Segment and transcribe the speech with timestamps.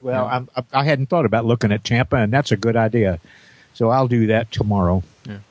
[0.00, 3.18] Well, I'm, I hadn't thought about looking at Tampa, and that's a good idea.
[3.74, 5.02] So I'll do that tomorrow.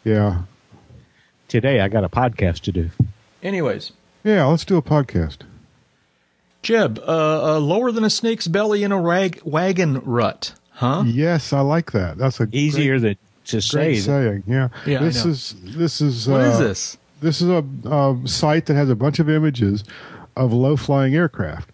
[0.03, 0.43] Yeah.
[1.47, 2.89] Today I got a podcast to do.
[3.43, 3.91] Anyways,
[4.23, 5.37] Yeah, let's do a podcast.
[6.63, 11.03] Jeb, uh, uh, lower than a snake's belly in a rag- wagon rut, huh?
[11.05, 12.17] Yes, I like that.
[12.17, 13.77] That's a Easier than to say.
[13.77, 14.43] great that- saying.
[14.47, 14.69] Yeah.
[14.85, 16.97] Yeah, I This is this is What is uh, this?
[17.21, 19.83] This is a, a site that has a bunch of images
[20.35, 21.69] of low flying aircraft.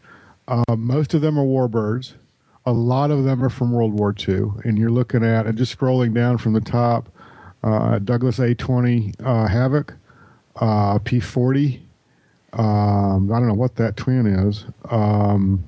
[0.48, 2.14] Uh, most of them are warbirds.
[2.66, 4.52] A lot of them are from World War II.
[4.64, 7.10] And you're looking at, and just scrolling down from the top,
[7.64, 9.94] uh, Douglas A 20 uh, Havoc,
[10.58, 11.82] uh, P 40.
[12.54, 14.66] Um, I don't know what that twin is.
[14.90, 15.64] Um,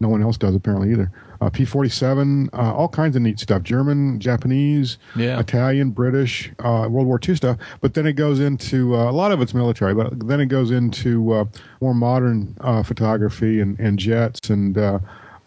[0.00, 1.10] no one else does apparently either.
[1.40, 3.62] Uh, P forty seven, all kinds of neat stuff.
[3.62, 5.40] German, Japanese, Yeah.
[5.40, 7.56] Italian, British, uh, World War II stuff.
[7.80, 10.70] But then it goes into uh, a lot of it's military, but then it goes
[10.70, 11.44] into uh,
[11.80, 14.98] more modern uh, photography and, and jets and uh,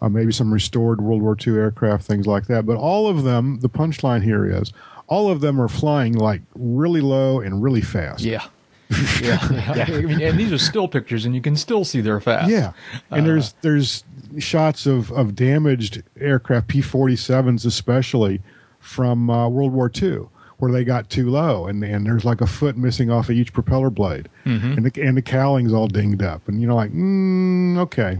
[0.02, 2.66] uh, maybe some restored World War II aircraft, things like that.
[2.66, 4.72] But all of them, the punchline here is,
[5.06, 8.24] all of them are flying like really low and really fast.
[8.24, 8.44] Yeah.
[9.22, 9.38] yeah.
[9.88, 12.50] I mean, and these are still pictures, and you can still see they're fast.
[12.50, 12.72] Yeah,
[13.10, 14.04] and there's there's
[14.38, 18.40] shots of of damaged aircraft, P forty sevens especially
[18.80, 20.26] from uh, World War II,
[20.58, 23.52] where they got too low, and and there's like a foot missing off of each
[23.52, 27.78] propeller blade, and the and the cowling's all dinged up, and you know like mm,
[27.78, 28.18] okay,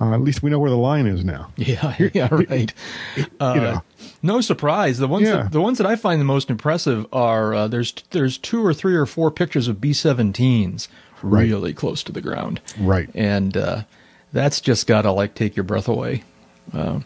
[0.00, 1.50] uh, at least we know where the line is now.
[1.56, 2.72] Yeah, yeah, right.
[3.40, 3.82] Uh, you know.
[4.22, 4.98] No surprise.
[4.98, 5.36] The ones Yeah.
[5.44, 8.72] that, the ones that I find the most impressive are uh, there's there's two or
[8.74, 10.88] three or four pictures of B-17s
[11.22, 11.42] Right.
[11.48, 13.08] really close to the ground, Right.
[13.14, 13.82] and uh,
[14.34, 16.24] that's just gotta like take your breath away.
[16.72, 17.00] Uh,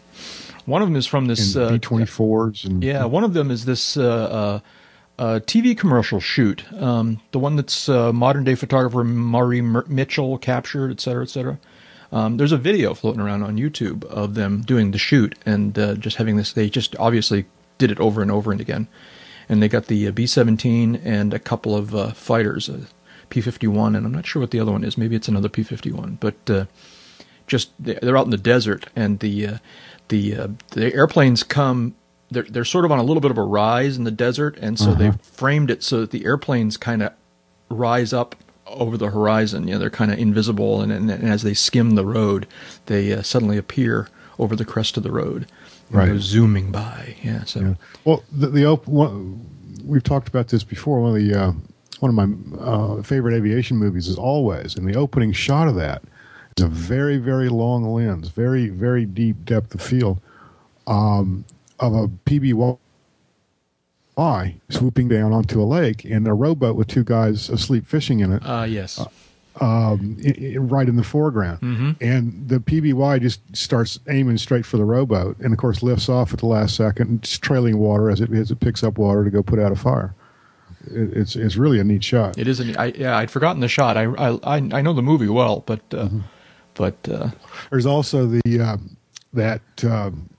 [0.64, 1.54] one of them is from this.
[1.54, 4.60] Uh, B twenty fours and yeah, one of them is this uh, uh,
[5.22, 6.64] uh, TV commercial shoot.
[6.72, 11.58] Um, the one that's uh, modern day photographer Mer- Mitchell captured, et cetera, et cetera.
[12.10, 15.94] Um, there's a video floating around on YouTube of them doing the shoot and uh,
[15.94, 16.52] just having this.
[16.52, 17.44] They just obviously
[17.76, 18.88] did it over and over and again.
[19.48, 22.84] And they got the uh, B-17 and a couple of uh, fighters, uh,
[23.30, 24.98] P-51, and I'm not sure what the other one is.
[24.98, 26.64] Maybe it's another P-51, but uh,
[27.48, 29.58] just they're out in the desert and the uh,
[30.08, 31.94] the uh, the airplanes come
[32.30, 34.58] they're they're sort of on a little bit of a rise in the desert.
[34.58, 37.12] And so they've framed it so that the airplanes kind of
[37.70, 39.66] rise up over the horizon.
[39.66, 42.46] You know they're kind of invisible and, and, and as they skim the road
[42.86, 44.08] they uh, suddenly appear
[44.38, 45.46] over the crest of the road.
[45.90, 46.20] Right.
[46.20, 47.16] zooming by.
[47.22, 47.60] Yeah so.
[47.60, 47.74] Yeah.
[48.04, 49.46] Well, the, the op- one,
[49.84, 51.00] we've talked about this before.
[51.00, 51.52] One of the uh,
[52.00, 56.02] one of my uh, favorite aviation movies is Always, and the opening shot of that
[56.60, 60.20] a very very long lens, very very deep depth of field
[60.86, 61.44] um,
[61.80, 62.78] of a PBY
[64.68, 68.42] swooping down onto a lake and a rowboat with two guys asleep fishing in it
[68.44, 68.98] uh yes
[69.60, 71.58] um, i- i- right in the foreground.
[72.00, 76.32] And the PBY just starts aiming straight for the rowboat, and of course lifts off
[76.32, 79.30] at the last second, just trailing water as it as it picks up water to
[79.30, 80.14] go put out a fire.
[80.86, 82.38] It, it's it's really a neat shot.
[82.38, 85.26] it is an, I, yeah I'd forgotten the shot I, I I know the movie
[85.28, 86.08] well but uh,
[86.78, 87.28] but uh,
[87.70, 88.76] There's also the uh,
[89.34, 90.30] that um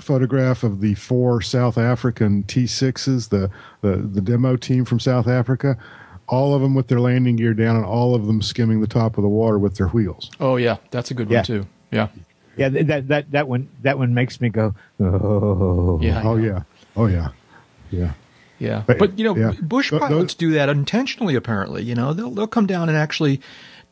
[0.00, 3.48] photograph of the four South African T6s, the,
[3.80, 5.78] the the demo team from South Africa.
[6.26, 9.18] All of them with their landing gear down, and all of them skimming the top
[9.18, 10.30] of the water with their wheels.
[10.40, 11.38] oh yeah that's a good Yeah.
[11.38, 12.08] one too yeah
[12.56, 14.74] Yeah, th- that that that one that one makes me go.
[15.00, 16.62] Oh, yeah oh yeah,
[16.96, 17.28] oh yeah,
[17.90, 18.12] yeah.
[18.60, 19.52] Yeah, But- but, you know, yeah.
[19.60, 21.34] Bush Th- those- pilots do that intentionally.
[21.34, 23.40] Apparently, you know, they'll they'll come down and actually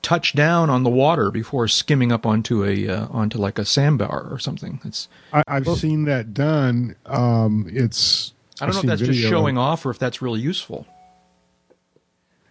[0.02, 4.28] touch down on the water before skimming up onto a uh, onto like a sandbar
[4.30, 4.80] or something.
[4.84, 6.96] It's I, I've seen that done.
[7.06, 10.20] Um, it's I don't know I've if that's seen just showing off or if that's
[10.20, 10.86] really useful.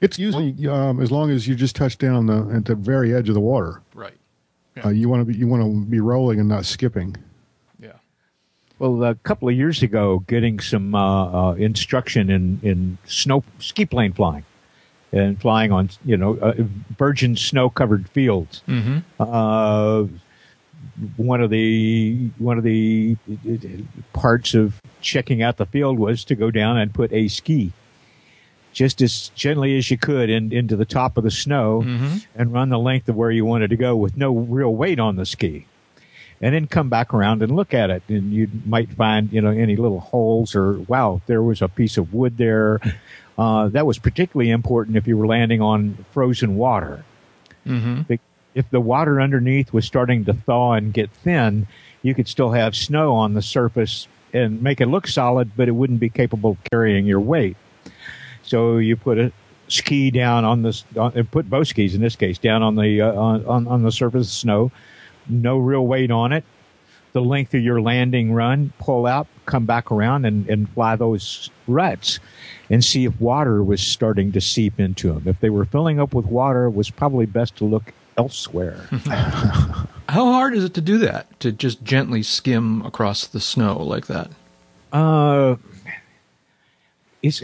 [0.02, 3.30] It's usually um, as long as you just touch down the, at the very edge
[3.30, 3.82] of the water.
[3.94, 4.18] Right.
[4.84, 7.16] Uh, you want to be you want to be rolling and not skipping.
[7.80, 7.94] Yeah.
[8.80, 13.86] Well, a couple of years ago, getting some uh, uh, instruction in in snow ski
[13.86, 14.44] plane flying,
[15.12, 16.54] and flying on you know uh,
[16.98, 18.62] virgin snow covered fields.
[18.68, 19.00] Mm-hmm.
[19.20, 20.06] Uh,
[21.18, 23.16] one of the one of the
[24.14, 27.72] parts of checking out the field was to go down and put a ski
[28.74, 32.18] just as gently as you could in, into the top of the snow Mm-hmm.
[32.36, 35.16] and run the length of where you wanted to go with no real weight on
[35.18, 35.66] the ski
[36.40, 39.50] and then come back around and look at it and you might find you know
[39.50, 42.80] any little holes or wow there was a piece of wood there
[43.38, 47.04] uh, that was particularly important if you were landing on frozen water
[47.66, 48.14] Mm-hmm.
[48.56, 51.68] if the water underneath was starting to thaw and get thin,
[52.02, 55.72] you could still have snow on the surface and make it look solid, but it
[55.72, 57.56] wouldn't be capable of carrying your weight.
[58.44, 59.32] So you put a
[59.68, 63.14] ski down on this, on, put both skis in this case down on the uh,
[63.14, 64.72] on, on on the surface of snow,
[65.30, 66.44] no real weight on it.
[67.14, 71.50] The length of your landing run, pull out, come back around and, and fly those
[71.68, 72.20] ruts
[72.70, 75.24] and see if water was starting to seep into them.
[75.26, 78.88] If they were filling up with water, it was probably best to look elsewhere.
[80.10, 81.40] How hard is it to do that?
[81.42, 84.30] To just gently skim across the snow like that?
[84.92, 85.56] Uh,
[87.22, 87.42] it's,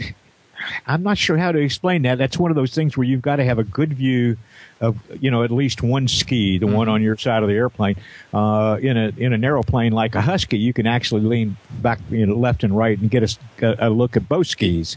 [0.86, 2.18] I'm not sure how to explain that.
[2.18, 4.36] That's one of those things where you've got to have a good view
[4.80, 6.74] of, you know, at least one ski, the mm-hmm.
[6.74, 7.96] one on your side of the airplane.
[8.32, 12.26] Uh, in a in an aeroplane like a Husky, you can actually lean back, you
[12.26, 13.22] know, left and right and get
[13.62, 14.96] a, a look at both skis.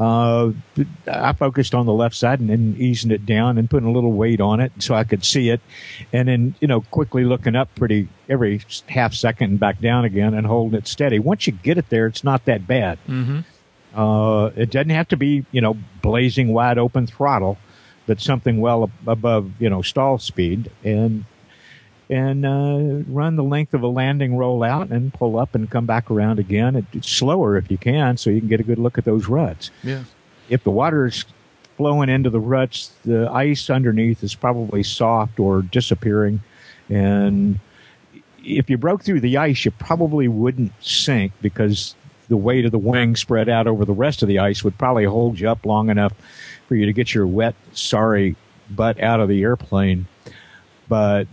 [0.00, 0.52] Uh,
[1.06, 4.12] I focused on the left side and then easing it down and putting a little
[4.12, 5.60] weight on it so I could see it.
[6.12, 10.34] And then, you know, quickly looking up pretty every half second and back down again
[10.34, 11.18] and holding it steady.
[11.18, 12.98] Once you get it there, it's not that bad.
[13.06, 13.40] Mm-hmm.
[13.94, 17.58] Uh, it doesn't have to be, you know, blazing wide open throttle,
[18.06, 21.24] but something well above, you know, stall speed and,
[22.08, 25.86] and, uh, run the length of a landing roll out and pull up and come
[25.86, 26.86] back around again.
[26.92, 29.70] It's slower if you can, so you can get a good look at those ruts.
[29.82, 30.04] Yeah.
[30.48, 31.24] If the water is
[31.76, 36.42] flowing into the ruts, the ice underneath is probably soft or disappearing.
[36.88, 37.58] And
[38.44, 41.94] if you broke through the ice, you probably wouldn't sink because
[42.32, 45.04] the weight of the wing spread out over the rest of the ice would probably
[45.04, 46.14] hold you up long enough
[46.66, 48.36] for you to get your wet, sorry
[48.70, 50.06] butt out of the airplane.
[50.88, 51.28] But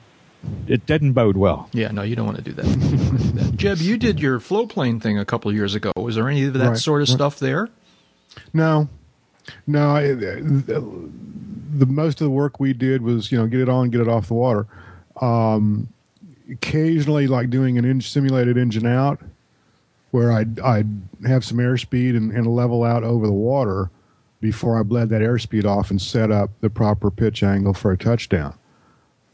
[0.68, 1.70] it didn't bode well.
[1.72, 2.66] Yeah, no, you don't want to do that.
[2.66, 3.52] You do that.
[3.56, 5.94] Jeb, you did your flow plane thing a couple of years ago.
[5.96, 7.16] Was there any of that right, sort of right.
[7.16, 7.70] stuff there?
[8.52, 8.90] No,
[9.66, 9.92] no.
[9.92, 11.10] I, the,
[11.76, 14.10] the, most of the work we did was you know get it on, get it
[14.10, 14.68] off the water.
[15.22, 15.88] Um,
[16.52, 19.22] occasionally, like doing an in, simulated engine out,
[20.12, 20.88] where I'd, I'd
[21.26, 23.90] have some airspeed and, and level out over the water
[24.42, 27.98] before I bled that airspeed off and set up the proper pitch angle for a
[27.98, 28.58] touchdown.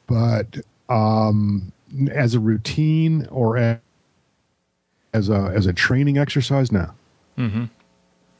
[0.07, 0.57] But
[0.89, 1.71] um,
[2.11, 6.91] as a routine or as a as a training exercise, no.
[7.37, 7.65] Mm-hmm.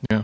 [0.09, 0.23] Yeah.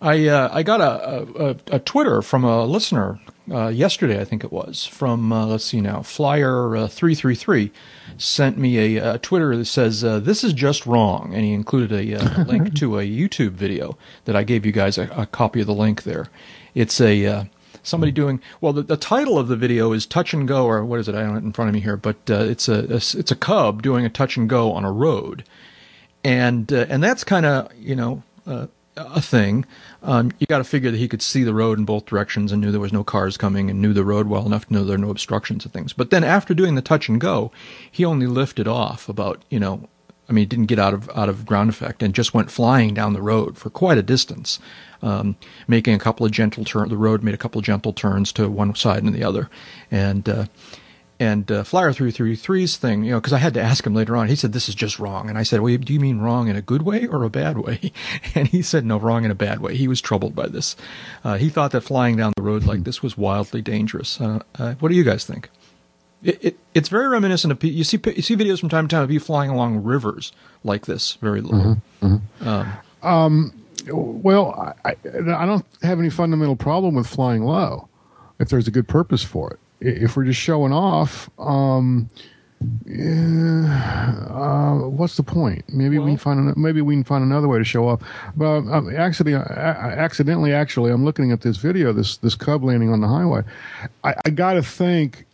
[0.00, 3.18] I uh, I got a, a, a, Twitter from a listener
[3.50, 7.34] uh, yesterday, I think it was from uh, let's see now, Flyer uh, three three
[7.34, 7.70] three
[8.18, 12.14] sent me a, Twitter that says uh, this is just wrong, and he included a,
[12.14, 15.66] uh, link to a YouTube video that I gave you guys a, a copy of
[15.66, 16.26] the link there.
[16.74, 17.48] It's a
[17.82, 18.72] somebody doing well.
[18.72, 21.14] The, the, title of the video is "Touch and Go," or what is it?
[21.14, 23.36] I don't have it in front of me here, but it's a, a, it's a
[23.36, 25.44] cub doing a touch and go on a road,
[26.24, 28.24] and and that's kind of you know
[28.96, 29.64] a thing.
[30.02, 32.60] Um, you got to figure that he could see the road in both directions and
[32.60, 34.96] knew there was no cars coming and knew the road well enough to know there
[34.96, 35.92] are no obstructions and things.
[35.92, 37.50] But then after doing the touch and go,
[37.90, 39.88] he only lifted off about you know,
[40.28, 42.94] I mean, he didn't get out of out of ground effect and just went flying
[42.94, 44.58] down the road for quite a distance,
[45.02, 45.36] um,
[45.68, 46.90] making a couple of gentle turns.
[46.90, 49.50] The road made a couple of gentle turns to one side and the other,
[49.90, 50.28] and.
[50.28, 50.46] Uh,
[51.18, 54.28] and uh, Flyer 333's thing, you know, because I had to ask him later on.
[54.28, 55.30] He said, This is just wrong.
[55.30, 57.58] And I said, Well, do you mean wrong in a good way or a bad
[57.58, 57.92] way?
[58.34, 59.76] And he said, No, wrong in a bad way.
[59.76, 60.76] He was troubled by this.
[61.24, 64.20] Uh, he thought that flying down the road like this was wildly dangerous.
[64.20, 65.48] Uh, uh what do you guys think?
[66.22, 69.02] It, it, it's very reminiscent of you see you see videos from time to time
[69.02, 70.32] of you flying along rivers
[70.64, 71.78] like this, very low.
[72.02, 72.48] Mm-hmm, mm-hmm.
[72.48, 72.72] Um,
[73.02, 77.88] um, well, I, I don't have any fundamental problem with flying low
[78.38, 82.08] if there's a good purpose for it if we're just showing off, um,
[82.86, 85.64] yeah, uh, what's the point?
[85.68, 88.00] Maybe well, we can find an, maybe we can find another way to show off.
[88.36, 92.90] But um, actually, uh, accidentally, actually, I'm looking at this video, this this cub landing
[92.90, 93.42] on the highway.
[94.04, 95.26] I, I got to think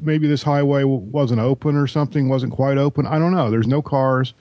[0.00, 3.06] maybe this highway wasn't open or something, wasn't quite open.
[3.06, 3.50] I don't know.
[3.50, 4.34] There's no cars.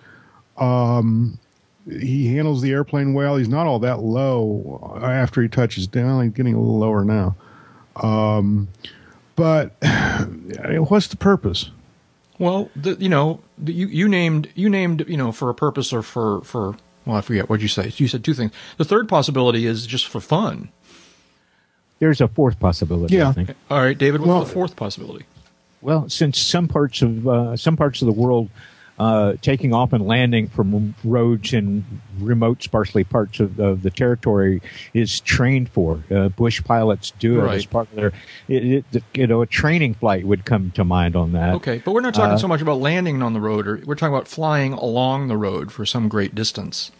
[0.58, 1.40] Um,
[1.88, 3.38] he handles the airplane well.
[3.38, 6.24] He's not all that low after he touches down.
[6.24, 7.36] He's getting a little lower now.
[7.98, 8.68] Um,
[9.36, 9.76] but
[10.90, 11.72] what's the purpose?
[12.38, 15.94] Well, the, you know, the, you you named you named you know for a purpose
[15.94, 16.76] or for for
[17.06, 17.92] well I forget what you say.
[17.96, 18.52] You said two things.
[18.78, 20.70] The third possibility is just for fun.
[22.00, 23.16] There's a fourth possibility.
[23.16, 23.34] Yeah.
[23.70, 24.22] All right, David.
[24.22, 25.26] What's well, the fourth possibility?
[25.82, 28.50] Well, since some parts of uh, some parts of the world
[28.98, 31.84] uh, taking off and landing from roads in
[32.20, 34.62] remote, sparsely parts of, of the territory
[34.94, 36.04] is trained for.
[36.10, 37.56] Uh, Bush pilots do it right.
[37.56, 38.14] as part of their,
[38.48, 41.56] it, it, you know, a training flight would come to mind on that.
[41.56, 43.96] Okay, but we're not talking uh, so much about landing on the road, or we're
[43.96, 46.92] talking about flying along the road for some great distance.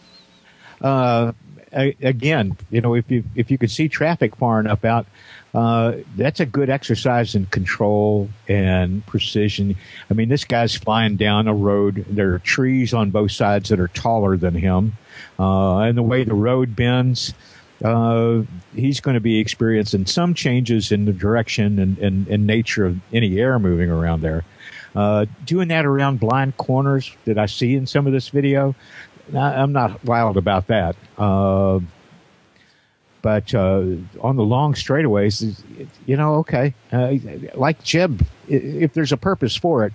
[0.82, 1.32] Uh,
[1.72, 5.06] again, you know, if you if you could see traffic far enough out,
[5.54, 9.76] uh, that's a good exercise in control and precision.
[10.10, 12.04] I mean, this guy's flying down a road.
[12.08, 14.94] There are trees on both sides that are taller than him.
[15.38, 17.32] Uh, and the way the road bends,
[17.82, 18.42] uh,
[18.74, 22.98] he's going to be experiencing some changes in the direction and, and, and nature of
[23.12, 24.44] any air moving around there.
[24.94, 28.74] Uh, doing that around blind corners that I see in some of this video,
[29.34, 30.96] I'm not wild about that.
[31.18, 31.80] Uh,
[33.26, 33.82] but uh,
[34.20, 35.60] on the long straightaways,
[36.06, 37.14] you know, okay, uh,
[37.56, 39.92] like Jeb, if there's a purpose for it,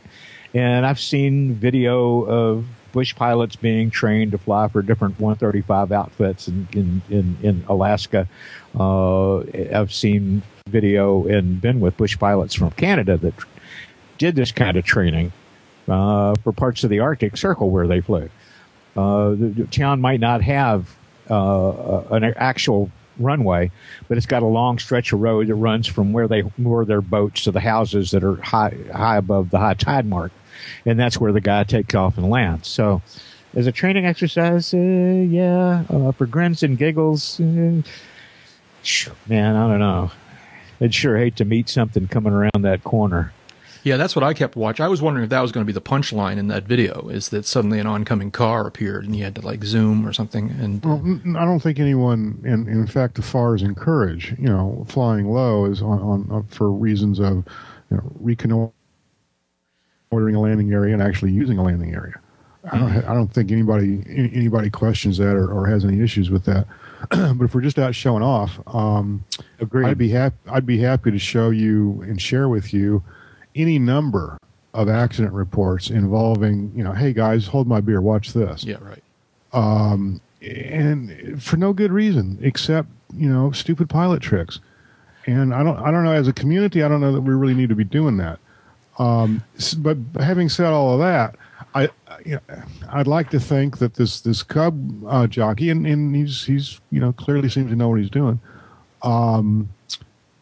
[0.54, 6.50] and I've seen video of Bush pilots being trained to fly for different 135 outfits
[6.50, 8.28] in in, in, in Alaska.
[8.78, 9.38] Uh,
[9.74, 13.34] I've seen video and been with Bush pilots from Canada that
[14.18, 15.32] did this kind of training
[15.88, 18.30] uh, for parts of the Arctic Circle where they flew.
[18.98, 20.98] Uh, the, the, town might not have
[21.30, 22.92] uh, an actual
[23.24, 23.72] runway,
[24.08, 27.02] but it's got a long stretch of road that runs from where they moor their
[27.02, 30.32] boats to the houses that are high high above the high tide mark
[30.86, 32.68] and that's where the guy takes off and lands.
[32.68, 33.02] So,
[33.54, 37.82] as a training exercise, uh, yeah, uh, for grins and giggles, uh,
[39.28, 40.12] man, I don't know.
[40.80, 43.34] I'd sure hate to meet something coming around that corner.
[43.84, 44.86] Yeah, that's what I kept watching.
[44.86, 47.30] I was wondering if that was going to be the punchline in that video, is
[47.30, 50.52] that suddenly an oncoming car appeared and you had to like zoom or something.
[50.60, 51.02] And well,
[51.38, 55.82] I don't think anyone, and in fact, the FARs encourage, you know, flying low is
[55.82, 57.46] on, on uh, for reasons of
[57.90, 58.74] you know, reconnoitering
[60.14, 62.20] a landing area and actually using a landing area.
[62.72, 66.46] I don't, I don't think anybody anybody questions that or, or has any issues with
[66.46, 66.68] that.
[67.10, 69.26] but if we're just out showing off, um,
[69.74, 70.36] I'd be happy.
[70.48, 73.04] I'd be happy to show you and share with you
[73.56, 74.38] any number
[74.74, 78.64] of accident reports involving, you know, hey guys, hold my beer, watch this.
[78.64, 79.04] Yeah, right.
[79.54, 84.60] Um, and for no good reason except you know stupid pilot tricks.
[85.28, 86.14] And I don't, I don't know.
[86.14, 88.40] As a community, I don't know that we really need to be doing that.
[88.98, 89.44] Um,
[89.78, 91.36] but having said all of that,
[91.76, 91.90] I,
[92.26, 96.46] you know, I'd like to think that this this Cub uh, jockey, and, and he's
[96.46, 98.40] he's you know clearly seems to know what he's doing,
[99.04, 99.70] um,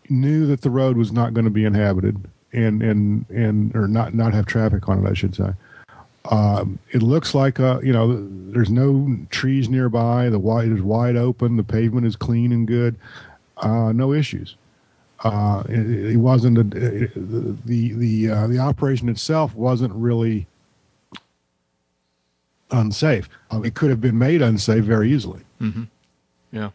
[0.10, 4.14] knew that the road was not going to be inhabited and and and or not
[4.14, 5.54] not have traffic on it, I should say.
[6.26, 10.30] Um, it looks like uh, you know there's no trees nearby.
[10.30, 11.58] The wide is wide open.
[11.58, 12.96] The pavement is clean and good.
[13.58, 14.56] Uh, no issues.
[15.24, 20.48] Uh, it, it, wasn't a, it, the the uh, the operation itself wasn't really
[22.72, 23.28] unsafe.
[23.52, 25.42] It could have been made unsafe very easily.
[25.60, 25.84] Mm-hmm.
[26.52, 26.70] Yeah.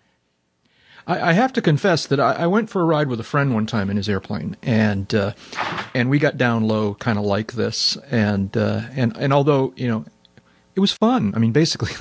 [1.06, 3.54] I, I, have to confess that I, I, went for a ride with a friend
[3.54, 5.32] one time in his airplane, and uh,
[5.94, 9.88] and we got down low, kind of like this, and uh, and and although you
[9.88, 10.04] know
[10.75, 11.32] it was fun.
[11.34, 11.92] I mean, basically,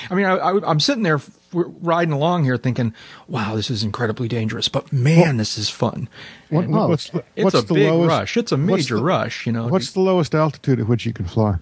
[0.10, 1.20] I mean, I, am sitting there
[1.52, 2.94] riding along here thinking,
[3.28, 6.08] wow, this is incredibly dangerous, but man, this is fun.
[6.48, 8.36] What, what's the, it's what's a the big lowest, rush.
[8.36, 9.68] It's a major the, rush, you know.
[9.68, 11.56] What's the lowest altitude at which you can fly?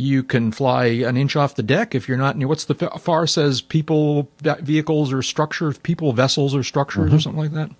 [0.00, 2.46] You can fly an inch off the deck if you're not near.
[2.46, 3.60] What's the FAR says?
[3.60, 7.16] People, vehicles, or structures, people, vessels, or structures, mm-hmm.
[7.16, 7.70] or something like that.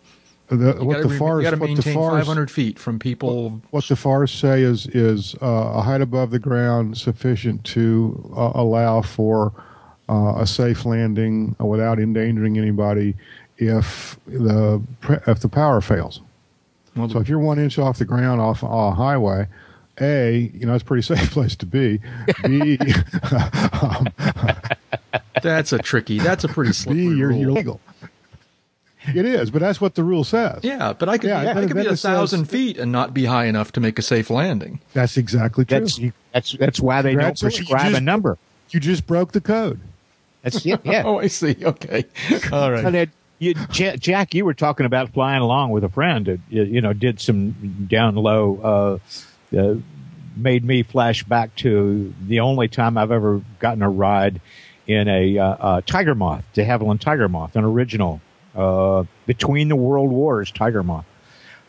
[0.49, 3.51] The, what the FARs, you got to maintain 500 feet from people.
[3.51, 8.35] What, what the FARs say is is uh, a height above the ground sufficient to
[8.37, 9.53] uh, allow for
[10.09, 13.15] uh, a safe landing without endangering anybody
[13.59, 14.83] if the
[15.29, 16.21] if the power fails.
[16.97, 19.47] Well, so if you're one inch off the ground off a highway,
[20.01, 22.01] a you know it's a pretty safe place to be.
[22.45, 22.79] B,
[23.83, 24.09] um,
[25.43, 26.19] that's a tricky.
[26.19, 27.39] That's a pretty slippery B, you're, rule.
[27.39, 27.81] you're legal.
[29.15, 30.61] It is, but that's what the rule says.
[30.63, 33.15] Yeah, but I could, yeah, be, I could be a thousand says, feet and not
[33.15, 34.81] be high enough to make a safe landing.
[34.93, 35.81] That's exactly true.
[35.81, 36.01] That's
[36.33, 38.39] that's, that's why they don't prescribe just, a number.
[38.71, 39.81] You just broke the code.
[40.43, 40.81] That's it.
[40.85, 41.03] Yeah.
[41.07, 41.57] oh, I see.
[41.63, 42.05] Okay.
[42.53, 43.09] All right.
[43.39, 46.27] you, Jack, you were talking about flying along with a friend.
[46.27, 48.61] That, you know, did some down low.
[48.63, 48.99] Uh,
[49.57, 49.75] uh,
[50.37, 54.41] made me flash back to the only time I've ever gotten a ride
[54.87, 58.21] in a uh, Tiger Moth, de Havilland Tiger Moth, an original
[58.55, 61.05] uh, between the world wars, Tiger Moth.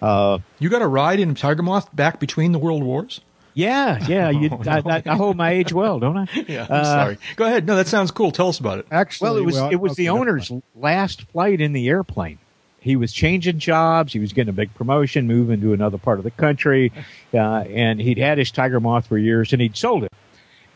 [0.01, 3.19] Uh, you got a ride in Tiger Moth back between the world wars?
[3.53, 4.29] Yeah, yeah.
[4.29, 4.71] You, oh, no.
[4.71, 6.27] I, I, hold my age well, don't I?
[6.47, 6.65] yeah.
[6.69, 7.17] I'm uh, sorry.
[7.35, 7.65] Go ahead.
[7.65, 8.31] No, that sounds cool.
[8.31, 8.87] Tell us about it.
[8.89, 12.39] Actually, well, it was well, it was okay, the owner's last flight in the airplane.
[12.81, 14.13] He was changing jobs.
[14.13, 16.91] He was getting a big promotion, moving to another part of the country,
[17.33, 20.13] uh, and he'd had his Tiger Moth for years, and he'd sold it.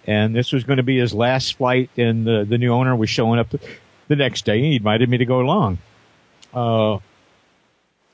[0.06, 3.10] And this was going to be his last flight, and the the new owner was
[3.10, 3.60] showing up the,
[4.10, 4.60] the next day.
[4.60, 5.78] He invited me to go along.
[6.54, 7.00] Uh,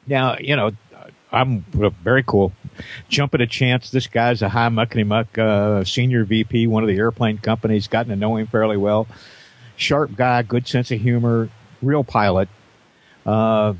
[0.05, 0.72] now, you know,
[1.31, 2.53] I'm very cool.
[3.08, 3.91] Jump at a chance.
[3.91, 8.10] This guy's a high muckety muck, uh, senior VP, one of the airplane companies, gotten
[8.10, 9.08] to know him fairly well.
[9.75, 11.50] Sharp guy, good sense of humor,
[11.81, 12.50] real pilot.
[13.29, 13.75] Uh,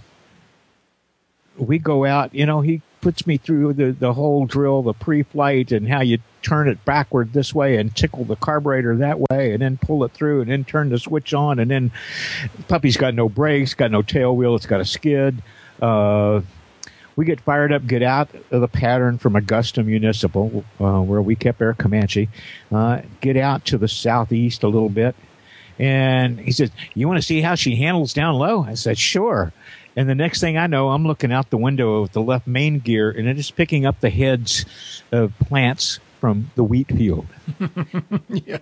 [1.58, 5.72] we go out, you know, he puts me through the, the whole drill, the pre-flight,
[5.72, 9.62] and how you turn it backward this way and tickle the carburetor that way, and
[9.62, 11.92] then pull it through, and then turn the switch on, and then
[12.68, 15.42] puppy's got no brakes, got no tail wheel, it's got a skid.
[15.82, 16.42] Uh,
[17.16, 21.36] we get fired up, get out of the pattern from Augusta Municipal, uh, where we
[21.36, 22.30] kept our Comanche,
[22.72, 25.16] uh, get out to the southeast a little bit.
[25.80, 28.64] And he says, You want to see how she handles down low?
[28.64, 29.54] I said, Sure.
[29.96, 32.80] And the next thing I know, I'm looking out the window of the left main
[32.80, 34.66] gear and it is picking up the heads
[35.12, 37.28] of plants from the wheat field.
[38.30, 38.60] yeah.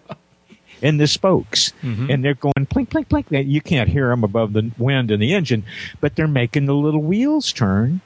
[0.82, 1.74] And the spokes.
[1.82, 2.10] Mm-hmm.
[2.10, 3.48] And they're going plink, plink, plink.
[3.48, 5.64] You can't hear them above the wind and the engine,
[6.00, 8.02] but they're making the little wheels turn.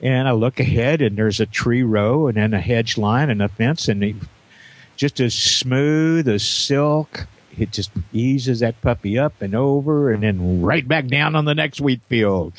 [0.00, 3.42] And I look ahead and there's a tree row and then a hedge line and
[3.42, 4.16] a fence and they,
[4.96, 7.26] just as smooth as silk.
[7.58, 11.54] It just eases that puppy up and over and then right back down on the
[11.54, 12.54] next wheat field.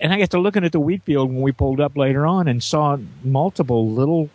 [0.00, 2.48] And I got to looking at the wheat field when we pulled up later on
[2.48, 4.30] and saw multiple little,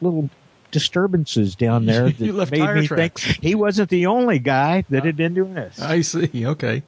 [0.00, 0.30] little
[0.70, 3.24] disturbances down there You that left made tire me tracks.
[3.24, 5.80] think he wasn't the only guy that had been doing this.
[5.80, 6.46] I see.
[6.46, 6.82] Okay.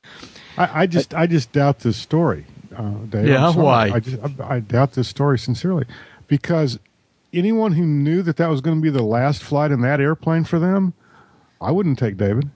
[0.58, 3.28] I, I just I just doubt this story, uh, Dave.
[3.28, 3.90] Yeah, why?
[3.90, 5.84] I just I, I doubt this story sincerely
[6.28, 6.78] because
[7.32, 10.44] anyone who knew that that was going to be the last flight in that airplane
[10.44, 10.94] for them,
[11.60, 12.50] I wouldn't take David.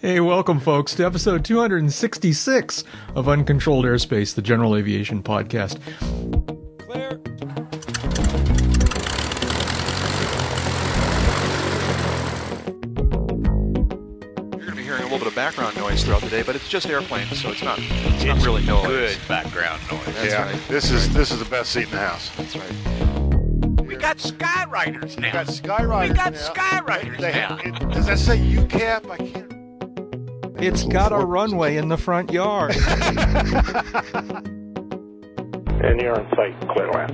[0.00, 5.80] Hey, welcome, folks, to episode 266 of Uncontrolled Airspace, the General Aviation Podcast.
[6.78, 7.20] Claire.
[14.52, 16.54] You're going to be hearing a little bit of background noise throughout the day, but
[16.54, 18.86] it's just airplanes, so it's not it's, not really noise.
[18.86, 20.04] Good background noise.
[20.06, 20.68] That's yeah, right.
[20.68, 22.30] this is this is the best seat in the house.
[22.36, 23.19] That's right.
[24.00, 25.26] We got Skyriders now.
[25.26, 26.08] We got Skyriders.
[26.08, 26.38] We got now.
[26.54, 27.58] Skyriders They now.
[27.62, 29.10] it- does that say UCAP?
[29.10, 29.52] I can't.
[30.58, 32.74] It's got a runway in the front yard.
[35.82, 37.10] And you're on site, Clearland.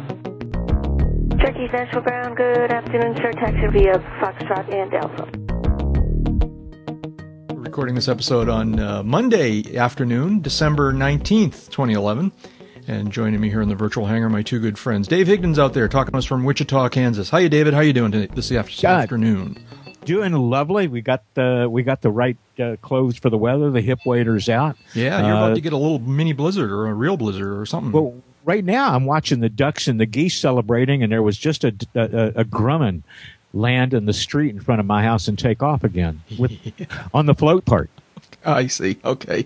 [1.40, 3.30] Turkey Central Ground, good afternoon, sir.
[3.32, 5.28] Taxi via Foxtrot and Alpha.
[7.54, 12.32] We're recording this episode on uh, Monday afternoon, December 19th, 2011.
[12.88, 15.08] And joining me here in the virtual hangar, my two good friends.
[15.08, 17.30] Dave Higdon's out there talking to us from Wichita, Kansas.
[17.30, 17.74] How you, David?
[17.74, 19.58] How you doing today, this afternoon?
[20.04, 20.86] Doing lovely.
[20.86, 23.72] We got the we got the right uh, clothes for the weather.
[23.72, 24.76] The hip waders out.
[24.94, 27.66] Yeah, you're Uh, about to get a little mini blizzard or a real blizzard or
[27.66, 27.90] something.
[27.90, 31.64] Well, right now I'm watching the ducks and the geese celebrating, and there was just
[31.64, 33.02] a, a, a grumman
[33.52, 36.52] land in the street in front of my house and take off again with,
[37.14, 37.90] on the float part.
[38.44, 38.98] I see.
[39.04, 39.44] Okay.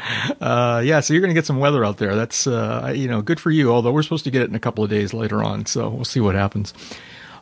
[0.40, 2.14] Uh, yeah, so you're going to get some weather out there.
[2.14, 3.70] That's uh, you know good for you.
[3.72, 6.04] Although we're supposed to get it in a couple of days later on, so we'll
[6.04, 6.72] see what happens.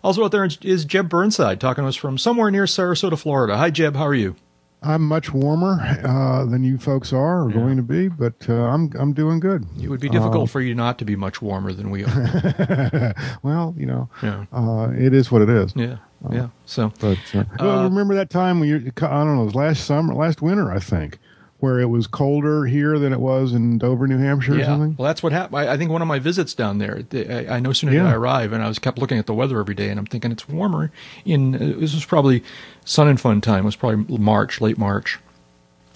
[0.03, 3.57] Also out there is- Jeb Burnside talking to us from somewhere near Sarasota, Florida.
[3.57, 3.95] Hi, Jeb.
[3.97, 4.37] How are you?
[4.83, 8.93] I'm much warmer uh, than you folks are or going to be, but uh, I'm
[8.99, 9.65] I'm doing good.
[9.81, 13.15] It would be difficult for you not to be much warmer than we are.
[13.43, 14.45] Well, you know, Yeah.
[14.53, 15.73] uh, it is what it is.
[15.77, 15.97] yeah,
[16.31, 16.49] yeah.
[16.65, 19.85] So But uh, well, remember that time when you I don't know, it was last
[19.85, 21.19] summer, last winter, I think,
[21.61, 24.95] where it was colder here than it was in Dover, New Hampshire, or yeah, something.
[24.97, 25.59] well, that's what happened.
[25.59, 27.03] I, I think one of my visits down there.
[27.13, 28.09] I, I know soon as Yeah.
[28.09, 30.31] I arrive, and I was kept looking at the weather every day, and I'm thinking
[30.31, 30.93] it's warmer.
[31.25, 32.45] In uh, this was probably
[32.85, 33.65] sun and fun time.
[33.65, 35.19] It was probably March, late March,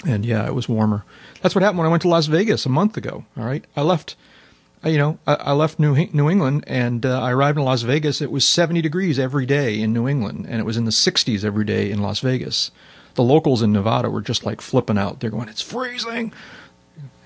[0.05, 1.05] and yeah, it was warmer.
[1.43, 3.25] That's what happened when I went to Las Vegas a month ago.
[3.37, 4.17] All right, I left.
[4.85, 8.21] You know, I, I left New New England and uh, I arrived in Las Vegas.
[8.21, 11.45] It was 70 degrees every day in New England, and it was in the 60s
[11.45, 12.73] every day in Las Vegas.
[13.15, 15.21] The locals in Nevada were just like flipping out.
[15.21, 16.33] They're going, "It's freezing."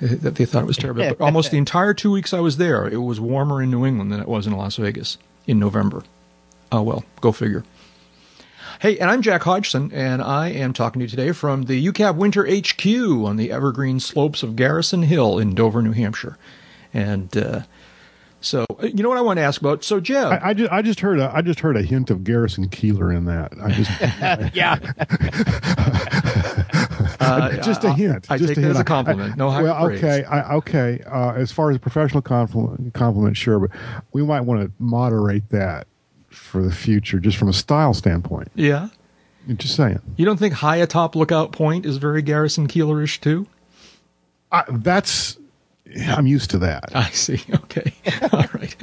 [0.00, 1.08] that they thought it was terrible.
[1.08, 4.12] But almost the entire two weeks I was there, it was warmer in New England
[4.12, 6.02] than it was in Las Vegas in November.
[6.70, 7.64] Oh well, go figure.
[8.80, 12.16] Hey, and I'm Jack Hodgson, and I am talking to you today from the UCAB
[12.16, 12.86] Winter HQ
[13.26, 16.36] on the evergreen slopes of Garrison Hill in Dover, New Hampshire.
[16.92, 17.62] And uh,
[18.46, 19.84] so, uh, you know what I want to ask about?
[19.84, 22.24] So, Jeb, I, I just I just heard a I just heard a hint of
[22.24, 23.52] Garrison Keillor in that.
[23.60, 23.90] I just
[24.54, 24.76] Yeah.
[27.62, 28.26] just a hint.
[28.30, 28.76] I just take a that hint.
[28.76, 29.36] as a compliment.
[29.36, 30.02] No high well, praise.
[30.02, 31.02] okay, I, okay.
[31.06, 33.70] Uh, as far as a professional compliment, compliment, sure, but
[34.12, 35.86] we might want to moderate that
[36.30, 38.48] for the future, just from a style standpoint.
[38.54, 38.88] yeah,
[39.54, 40.00] Just saying.
[40.16, 43.46] you don't think high atop Lookout Point is very Garrison Keillorish too?
[44.52, 45.38] I, that's
[46.08, 46.84] I'm used to that.
[46.94, 47.40] I see.
[47.54, 47.92] Okay,
[48.32, 48.74] all right.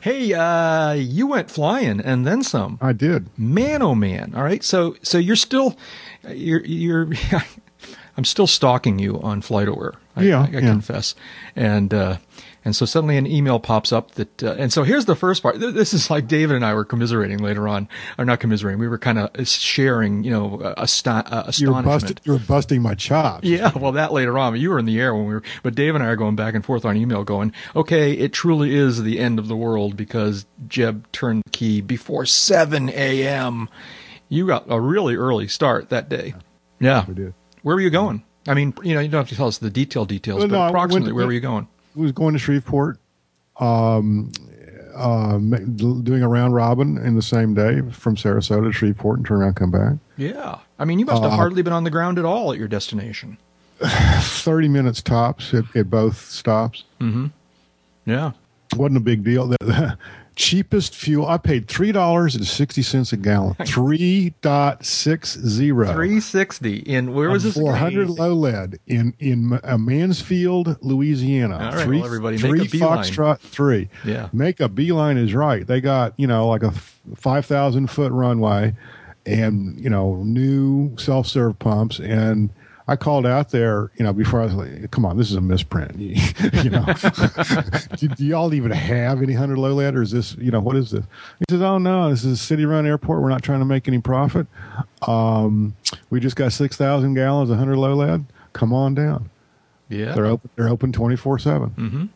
[0.00, 2.78] Hey, uh, you went flying and then some.
[2.80, 3.26] I did.
[3.38, 5.76] man oh man all right so so you're still
[6.28, 7.08] you're you're
[8.16, 10.60] i'm still stalking you on flightaware I, Yeah, I, I yeah.
[10.60, 11.14] confess.
[11.56, 12.16] And uh,
[12.64, 15.58] and so suddenly an email pops up that, uh, and so here's the first part.
[15.60, 18.78] This is like David and I were commiserating later on, or not commiserating.
[18.78, 21.84] We were kind of sharing, you know, uh, aston- uh, You were astonishment.
[21.86, 22.16] busting.
[22.24, 23.46] You were busting my chops.
[23.46, 24.58] Yeah, well, that later on.
[24.60, 26.54] You were in the air when we were, but Dave and I are going back
[26.54, 30.46] and forth on email, going, "Okay, it truly is the end of the world because
[30.68, 33.68] Jeb turned the key before 7 a.m."
[34.28, 36.34] You got a really early start that day.
[36.78, 37.34] Yeah, We did.
[37.62, 38.22] Where were you going?
[38.48, 40.56] I mean, you know, you don't have to tell us the detailed details, Well, but
[40.56, 41.68] no, approximately, went- where were you going?
[41.94, 42.98] Was going to Shreveport,
[43.58, 44.32] um,
[44.94, 49.38] uh, doing a round robin in the same day from Sarasota to Shreveport and turn
[49.38, 49.94] around and come back.
[50.16, 52.58] Yeah, I mean, you must have Uh, hardly been on the ground at all at
[52.58, 53.38] your destination.
[53.82, 56.84] 30 minutes tops at, at both stops.
[58.06, 58.32] Yeah,
[58.76, 59.46] Wasn't a big deal.
[59.60, 59.96] The
[60.40, 63.54] cheapest fuel, I paid $3.60 a gallon.
[63.66, 65.92] Three dot six zero.
[65.92, 67.54] Three sixty in where was this?
[67.54, 71.56] 400 low lead in in uh, Mansfield, Louisiana.
[71.56, 73.04] All right, well, everybody, make three a beeline.
[73.04, 73.88] Foxtrot three.
[74.04, 74.30] Yeah.
[74.32, 75.66] make a beeline is right.
[75.66, 76.72] They got you know like a
[77.16, 78.74] five thousand foot runway,
[79.26, 82.00] and you know new self serve pumps.
[82.00, 82.50] And
[82.90, 85.40] I called out there, you know, before I was like, "Come on, this is a
[85.40, 86.84] misprint." you know,
[87.96, 90.74] do, do y'all even have any hundred low lead, or is this you know what
[90.74, 91.04] is this?
[91.38, 93.22] He says, "Oh no, this is a city run airport.
[93.22, 94.48] We're not trying to make any profit."
[95.02, 95.76] Um,
[96.10, 98.24] we just got six thousand gallons of hundred low lead.
[98.54, 99.30] Come on down.
[99.88, 100.12] yeah.
[100.12, 100.50] They're open.
[100.56, 102.10] They're open twenty four seven.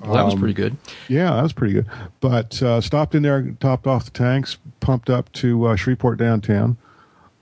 [0.00, 0.76] Well, that was pretty good.
[1.08, 1.86] Yeah, that was pretty good.
[2.20, 6.76] But uh, stopped in there, topped off the tanks, pumped up to uh, Shreveport downtown,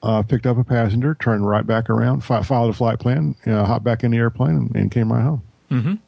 [0.07, 3.65] uh, picked up a passenger, turned right back around, fi- followed a flight plan, uh,
[3.65, 6.01] hopped back in the airplane, and, and came right home.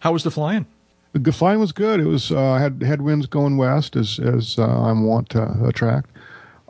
[0.00, 0.66] How was the flying?
[1.12, 2.00] The flying was good.
[2.00, 6.10] It was uh, had headwinds going west as as uh, I'm wont to attract.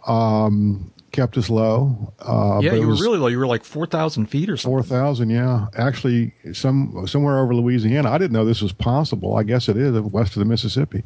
[0.06, 2.12] Um, kept us low.
[2.20, 3.28] Uh, yeah, you were really low.
[3.28, 4.70] You were like 4,000 feet or something.
[4.70, 5.66] Four thousand, yeah.
[5.76, 8.10] Actually, some somewhere over Louisiana.
[8.10, 9.36] I didn't know this was possible.
[9.36, 11.02] I guess it is west of the Mississippi.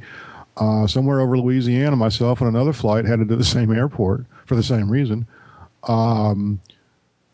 [0.57, 4.63] Uh, somewhere over Louisiana, myself and another flight headed to the same airport for the
[4.63, 5.29] same reason.
[5.89, 6.61] Um,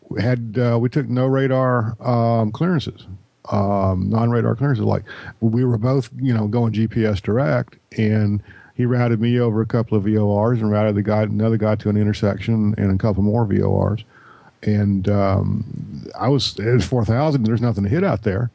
[0.09, 3.05] we had uh, we took no radar um, clearances,
[3.51, 4.85] um, non radar clearances.
[4.85, 5.03] Like
[5.41, 8.41] we were both, you know, going GPS direct, and
[8.75, 11.89] he routed me over a couple of VORs and routed the guy another guy to
[11.89, 14.03] an intersection and a couple more VORs
[14.65, 17.43] and um, I was it was four thousand.
[17.43, 18.51] There's nothing to hit out there.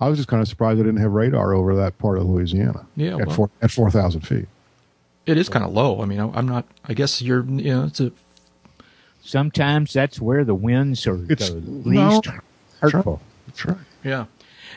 [0.00, 2.86] I was just kind of surprised I didn't have radar over that part of Louisiana.
[2.96, 4.46] Yeah, at well- four at four thousand feet.
[5.26, 6.02] It is kind of low.
[6.02, 6.66] I mean, I, I'm not.
[6.84, 7.44] I guess you're.
[7.46, 8.12] You know, it's a.
[9.24, 12.08] Sometimes that's where the winds are It's- the no.
[12.20, 12.28] least
[12.80, 13.20] hurtful.
[13.46, 13.76] That's right.
[14.04, 14.26] Yeah.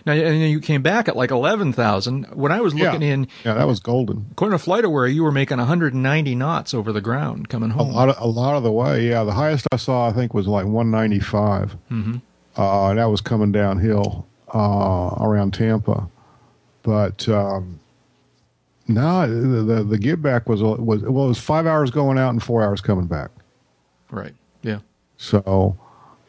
[0.05, 2.25] Now, and then you came back at like eleven thousand.
[2.33, 3.13] When I was looking yeah.
[3.13, 4.27] in, Yeah, that was golden.
[4.31, 7.91] according to FlightAware, you were making 190 knots over the ground coming A home.
[7.91, 9.09] lot of a lot of the way.
[9.09, 11.75] Yeah, the highest I saw I think was like one ninety five.
[11.91, 12.17] Mm-hmm.
[12.55, 16.07] Uh, that was coming downhill uh, around Tampa,
[16.83, 17.27] but.
[17.27, 17.79] Um,
[18.89, 22.29] no, the, the the give back was was well, it was five hours going out
[22.29, 23.31] and four hours coming back.
[24.11, 24.33] Right.
[24.61, 24.79] Yeah.
[25.17, 25.77] So,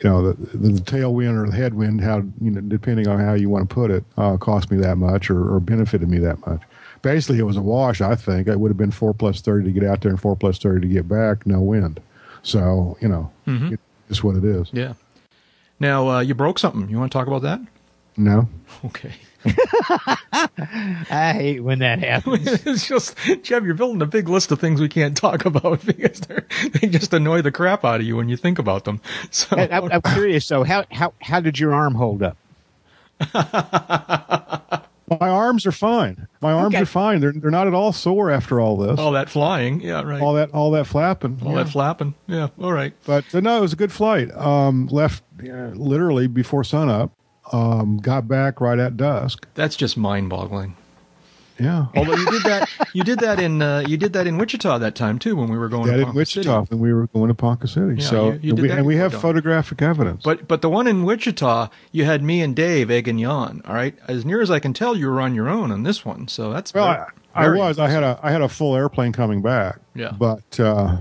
[0.03, 3.35] you know, the, the, the tailwind or the headwind, how you know, depending on how
[3.35, 6.45] you want to put it, uh, cost me that much or, or benefited me that
[6.47, 6.62] much.
[7.03, 8.01] Basically, it was a wash.
[8.01, 10.35] I think it would have been four plus thirty to get out there and four
[10.37, 11.47] plus thirty to get back.
[11.47, 12.01] No wind.
[12.43, 13.31] So, you know,
[14.09, 14.69] it's what it is.
[14.73, 14.95] Yeah.
[15.81, 16.88] Now uh, you broke something.
[16.88, 17.61] You want to talk about that?
[18.17, 18.49] No,
[18.85, 19.12] Okay.
[21.11, 22.47] I hate when that happens.
[22.67, 26.21] it's just, Jeb, you're building a big list of things we can't talk about because
[26.21, 29.01] they're, they just annoy the crap out of you when you think about them.
[29.31, 30.65] So, I, I'm I'm curious though.
[30.65, 32.37] How how how did your arm hold up?
[35.21, 36.29] my arms are fine.
[36.41, 36.83] My arms Okay.
[36.83, 37.21] are fine.
[37.21, 38.99] They're they're not at all sore after all this.
[38.99, 39.81] all that flying.
[39.81, 40.21] Yeah, right.
[40.21, 41.41] all that all that flapping.
[41.45, 41.63] all Yeah.
[41.65, 42.15] that flapping.
[42.27, 42.49] Yeah.
[42.61, 42.93] All right.
[43.07, 44.31] But uh, no, it was a good flight.
[44.37, 47.11] Um, left uh, literally before sunup.
[47.53, 49.47] Um, got back right at dusk.
[49.55, 50.77] That's just mind boggling.
[51.61, 51.87] Yeah.
[51.97, 54.95] Although you did that, you did that in, uh, you did that in Wichita that
[54.95, 56.69] time too when we were going that to in Wichita City.
[56.73, 57.97] when we were going to Ponca City.
[58.01, 60.23] Yeah, so you- you did we, and we have photographic evidence.
[60.23, 63.63] But but the one in Wichita, you had me and Dave, Egg and Jan.
[63.67, 66.05] All right, as near as I can tell, you were on your own on this
[66.05, 66.29] one.
[66.29, 66.99] So that's well, very-
[67.35, 67.79] I, I very was.
[67.81, 69.79] I had a I had a full airplane coming back.
[69.97, 70.13] Yeah.
[70.13, 70.99] But uh,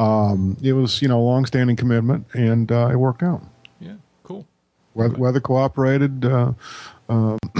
[0.00, 3.42] um, it was you know a long standing commitment, and uh, it worked out.
[4.94, 5.08] Yeah, cool.
[5.08, 6.24] Weather, weather cooperated.
[6.24, 6.52] Uh,
[7.08, 7.36] uh,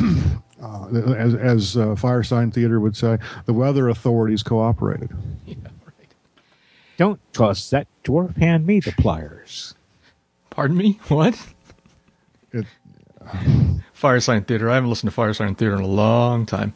[0.63, 5.11] uh, as as uh, Firesign Theater would say, the weather authorities cooperated.
[5.47, 6.15] Yeah, right.
[6.97, 9.75] Don't toss that dwarf hand me the pliers.
[10.51, 11.01] Pardon me.
[11.09, 11.39] What?
[12.53, 12.67] It,
[13.95, 14.71] Firesign Theater.
[14.71, 16.75] I haven't listened to Firesign Theater in a long time.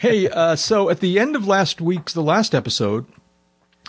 [0.00, 3.06] hey, uh, so at the end of last week's, the last episode,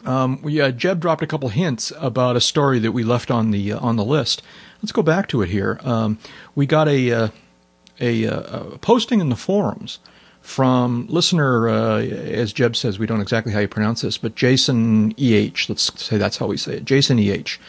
[0.06, 3.52] um, we uh, Jeb dropped a couple hints about a story that we left on
[3.52, 4.42] the uh, on the list.
[4.82, 5.80] Let's go back to it here.
[5.84, 6.18] Um,
[6.56, 7.28] we got a uh,
[8.00, 10.00] a, uh, a posting in the forums
[10.42, 15.14] from listener, uh, as Jeb says, we don't exactly how you pronounce this, but Jason
[15.18, 15.66] EH.
[15.68, 16.86] Let's say that's how we say it.
[16.86, 17.60] Jason EH.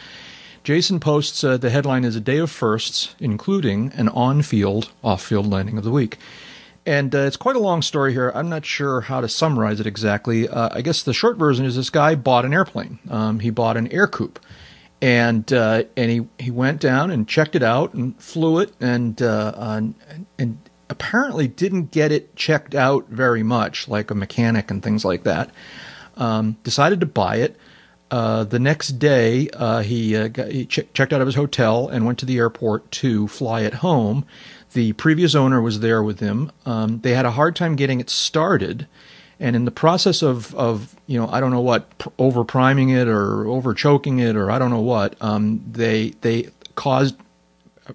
[0.63, 5.77] Jason posts uh, the headline is a day of firsts, including an on-field, off-field landing
[5.77, 6.17] of the week.
[6.85, 8.31] And uh, it's quite a long story here.
[8.33, 10.47] I'm not sure how to summarize it exactly.
[10.47, 12.99] Uh, I guess the short version is this guy bought an airplane.
[13.09, 14.37] Um, he bought an Ercoupe,
[15.01, 19.21] and uh, and he, he went down and checked it out and flew it, and
[19.21, 19.95] uh, and,
[20.37, 20.57] and
[20.89, 25.49] apparently didn't get it checked out very much, like a mechanic and things like that.
[26.17, 27.55] Um, decided to buy it.
[28.11, 31.87] Uh, the next day, uh, he, uh, got, he ch- checked out of his hotel
[31.87, 34.25] and went to the airport to fly it home.
[34.73, 36.51] The previous owner was there with him.
[36.65, 38.85] Um, they had a hard time getting it started,
[39.41, 43.07] and in the process of, of you know, I don't know what, over priming it
[43.07, 47.15] or over choking it or I don't know what, um, they they caused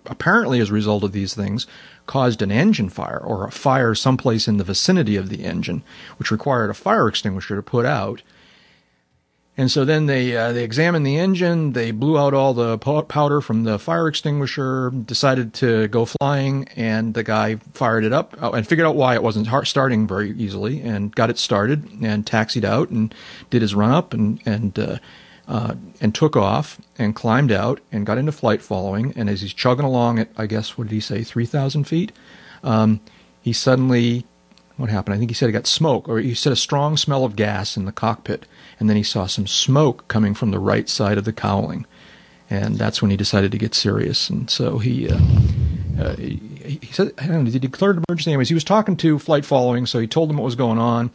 [0.07, 1.67] apparently as a result of these things
[2.07, 5.83] caused an engine fire or a fire someplace in the vicinity of the engine,
[6.19, 8.23] which required a fire extinguisher to put out.
[9.59, 11.73] And so then they uh, they examined the engine.
[11.73, 14.91] They blew out all the powder from the fire extinguisher.
[14.91, 19.15] Decided to go flying, and the guy fired it up uh, and figured out why
[19.15, 23.15] it wasn't starting very easily, and got it started and taxied out and
[23.49, 24.99] did his run up and and uh,
[25.49, 29.15] uh, and took off and climbed out and got into flight following.
[29.17, 32.13] And as he's chugging along at I guess what did he say three thousand feet,
[32.63, 33.01] um,
[33.41, 34.27] he suddenly
[34.77, 35.15] what happened?
[35.15, 37.77] I think he said he got smoke, or he said a strong smell of gas
[37.79, 38.45] in the cockpit,
[38.79, 41.87] and then he saw some smoke coming from the right side of the cowling,
[42.51, 44.31] and that's when he decided to get serious.
[44.31, 45.19] And so he, uh,
[46.01, 48.31] uh, he, he, said, I don't know, he declare an emergency?
[48.31, 51.11] Anyways, he was talking to flight following, so he told them what was going on.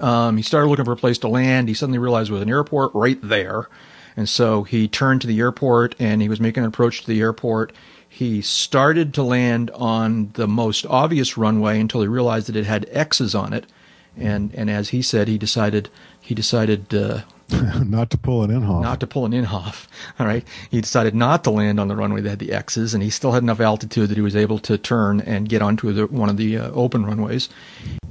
[0.00, 1.68] Um, he started looking for a place to land.
[1.68, 3.68] He suddenly realized there was an airport right there.
[4.16, 7.20] And so he turned to the airport and he was making an approach to the
[7.20, 7.72] airport
[8.12, 12.86] he started to land on the most obvious runway until he realized that it had
[12.90, 13.64] X's on it,
[14.18, 15.88] and and as he said, he decided
[16.32, 17.20] he decided uh,
[17.84, 18.80] not to pull an Inhofe.
[18.80, 19.86] Not to pull an Inhofe.
[20.18, 20.48] All right.
[20.70, 23.32] He decided not to land on the runway that had the X's, and he still
[23.32, 26.38] had enough altitude that he was able to turn and get onto the, one of
[26.38, 27.50] the uh, open runways.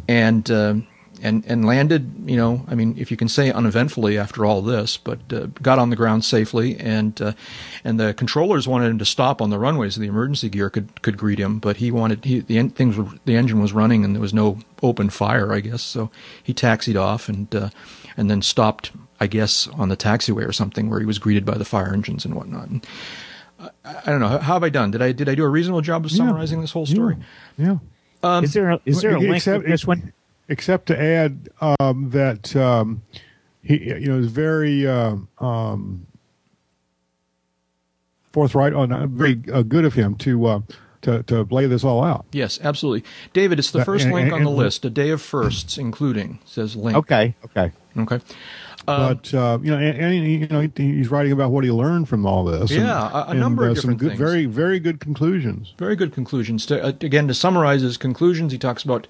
[0.07, 0.75] And uh,
[1.23, 2.13] and and landed.
[2.25, 5.79] You know, I mean, if you can say uneventfully after all this, but uh, got
[5.79, 7.33] on the ground safely, and uh,
[7.83, 11.01] and the controllers wanted him to stop on the runway so the emergency gear could
[11.01, 14.03] could greet him, but he wanted he, the en- things were, the engine was running
[14.03, 15.81] and there was no open fire, I guess.
[15.81, 16.09] So
[16.43, 17.69] he taxied off and uh,
[18.17, 21.57] and then stopped, I guess, on the taxiway or something where he was greeted by
[21.57, 22.69] the fire engines and whatnot.
[22.69, 22.87] And,
[23.59, 24.39] uh, I don't know.
[24.39, 24.91] How have I done?
[24.91, 26.63] Did I did I do a reasonable job of summarizing yeah.
[26.63, 27.17] this whole story?
[27.57, 27.65] Yeah.
[27.65, 27.77] yeah.
[28.23, 30.13] Um, is there a, is there a link with this one?
[30.51, 33.01] except to add um, that um,
[33.63, 36.05] he, you know, is very uh, um,
[38.31, 40.59] forthright on uh, very uh, good of him to uh,
[41.01, 42.25] to to lay this all out.
[42.33, 43.59] Yes, absolutely, David.
[43.59, 44.85] It's the first and, link and, on the list.
[44.85, 46.97] A day of firsts, including says link.
[46.97, 48.19] Okay, okay, okay.
[48.87, 52.09] Um, but uh, you know, and, and, you know, he's writing about what he learned
[52.09, 52.71] from all this.
[52.71, 54.19] Yeah, and, a, a number and, of different some good, things.
[54.19, 55.73] Very, very good conclusions.
[55.77, 56.65] Very good conclusions.
[56.65, 59.07] To, uh, again, to summarize his conclusions, he talks about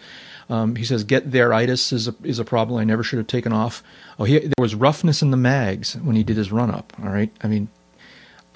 [0.49, 3.27] um, he says get there itis is a, is a problem I never should have
[3.27, 3.81] taken off.
[4.19, 6.91] Oh, he, there was roughness in the mags when he did his run up.
[7.01, 7.69] All right, I mean,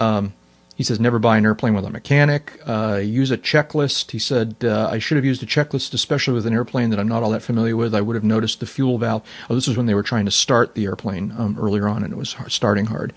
[0.00, 0.34] um,
[0.76, 2.60] he says never buy an airplane with a mechanic.
[2.66, 4.12] Uh, use a checklist.
[4.12, 7.08] He said uh, I should have used a checklist, especially with an airplane that I'm
[7.08, 7.94] not all that familiar with.
[7.94, 9.22] I would have noticed the fuel valve.
[9.50, 12.12] Oh, this was when they were trying to start the airplane um, earlier on, and
[12.12, 13.12] it was starting hard.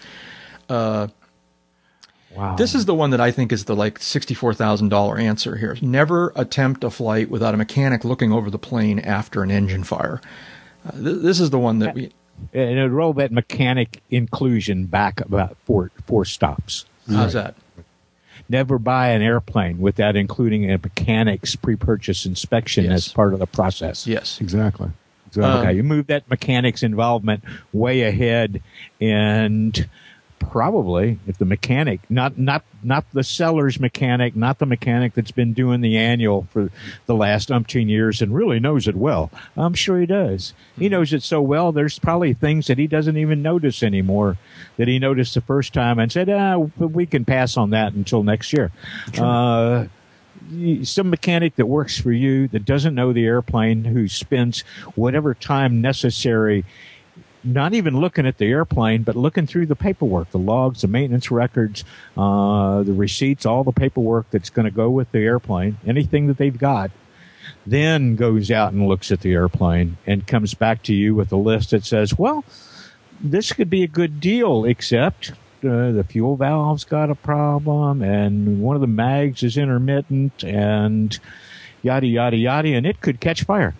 [0.70, 1.10] Uh,
[2.36, 2.56] Wow.
[2.56, 5.76] This is the one that I think is the like sixty-four thousand dollar answer here.
[5.82, 10.22] Never attempt a flight without a mechanic looking over the plane after an engine fire.
[10.86, 12.12] Uh, th- this is the one that we.
[12.54, 16.86] And roll that mechanic inclusion back about four four stops.
[17.10, 17.44] How's right.
[17.44, 17.84] that?
[18.48, 22.94] Never buy an airplane without including a mechanic's pre-purchase inspection yes.
[22.94, 24.08] as part of the process.
[24.08, 24.90] Yes, exactly.
[25.28, 25.44] exactly.
[25.44, 27.44] Um, okay, you move that mechanic's involvement
[27.74, 28.64] way ahead,
[29.00, 29.88] and
[30.40, 35.54] probably if the mechanic not not not the seller's mechanic not the mechanic that's been
[35.54, 36.72] doing the annual for
[37.06, 39.30] the last umpteen years and really knows it well.
[39.56, 40.54] I'm sure he does.
[40.78, 40.94] He hmm.
[40.94, 44.38] knows it so well there's probably things that he doesn't even notice anymore
[44.78, 48.24] that he noticed the first time and said ah we can pass on that until
[48.24, 48.72] next year.
[49.18, 49.86] Uh,
[50.84, 54.62] some mechanic that works for you that doesn't know the airplane who spends
[54.96, 56.66] whatever time necessary
[57.44, 61.32] not even looking at the airplane, but looking through the paperwork, the logs, the maintenance
[61.32, 61.84] records,
[62.18, 66.38] uh, the receipts, all the paperwork that's going to go with the airplane, anything that
[66.38, 66.92] they've got,
[67.66, 71.38] then goes out and looks at the airplane and comes back to you with a
[71.38, 72.44] list that says, well,
[73.22, 75.32] this could be a good deal, except
[75.64, 81.20] uh, the fuel valve's got a problem, and one of the mags is intermittent, and
[81.82, 83.76] yada yada yada, and it could catch fire.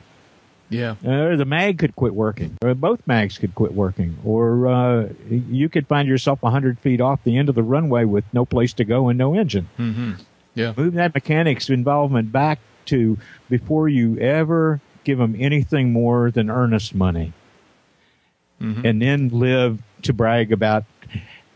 [0.70, 0.92] Yeah.
[1.06, 5.68] Uh, the mag could quit working, or both mags could quit working, or uh, you
[5.70, 8.84] could find yourself 100 feet off the end of the runway with no place to
[8.86, 9.68] go and no engine.
[9.80, 10.12] Mm-hmm.
[10.56, 10.74] Yeah.
[10.78, 13.18] Move that mechanic's involvement back to
[13.50, 17.34] before you ever give them anything more than earnest money.
[18.62, 18.84] Mhm.
[18.84, 20.84] And then live to brag about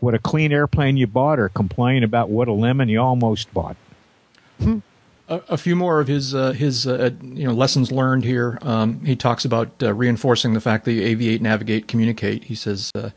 [0.00, 3.76] what a clean airplane you bought or complain about what a lemon you almost bought.
[5.28, 8.58] A, a few more of his uh, his uh, you know lessons learned here.
[8.62, 12.44] Um, he talks about uh, reinforcing the fact that you aviate, navigate, communicate.
[12.44, 13.10] He says, uh,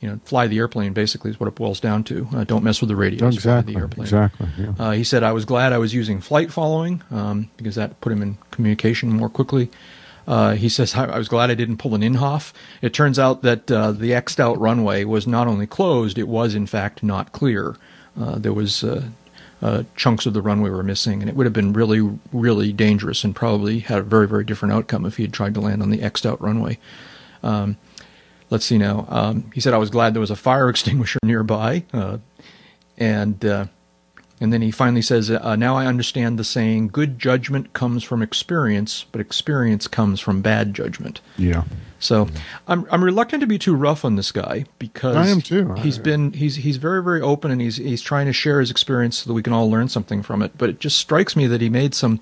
[0.00, 0.92] you know, fly the airplane.
[0.92, 2.28] Basically, is what it boils down to.
[2.34, 3.26] Uh, don't mess with the radio.
[3.28, 3.74] exactly.
[3.74, 4.04] The airplane.
[4.04, 4.48] Exactly.
[4.58, 4.72] Yeah.
[4.78, 8.12] Uh, he said, I was glad I was using flight following um, because that put
[8.12, 9.70] him in communication more quickly.
[10.26, 12.52] Uh, he says, I, I was glad I didn't pull an Inhofe.
[12.80, 16.54] It turns out that uh, the X'd out runway was not only closed, it was
[16.54, 17.76] in fact not clear.
[18.18, 18.84] Uh, there was
[19.64, 23.24] uh, chunks of the runway were missing, and it would have been really, really dangerous
[23.24, 25.88] and probably had a very, very different outcome if he had tried to land on
[25.88, 26.78] the X'd out runway.
[27.42, 27.78] Um,
[28.50, 29.06] let's see now.
[29.08, 31.84] Um, he said, I was glad there was a fire extinguisher nearby.
[31.94, 32.18] Uh,
[32.98, 33.66] and uh,
[34.40, 38.22] and then he finally says, uh, "Now I understand the saying: good judgment comes from
[38.22, 41.64] experience, but experience comes from bad judgment." Yeah.
[42.00, 42.28] So
[42.68, 45.72] I'm I'm reluctant to be too rough on this guy because I am too.
[45.74, 48.70] He's I- been he's he's very very open and he's he's trying to share his
[48.70, 50.58] experience so that we can all learn something from it.
[50.58, 52.20] But it just strikes me that he made some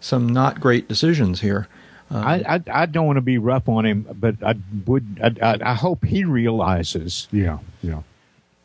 [0.00, 1.68] some not great decisions here.
[2.12, 5.20] I, I I don't want to be rough on him, but I would.
[5.22, 7.58] I, I, I hope he realizes Yeah.
[7.82, 8.02] Yeah.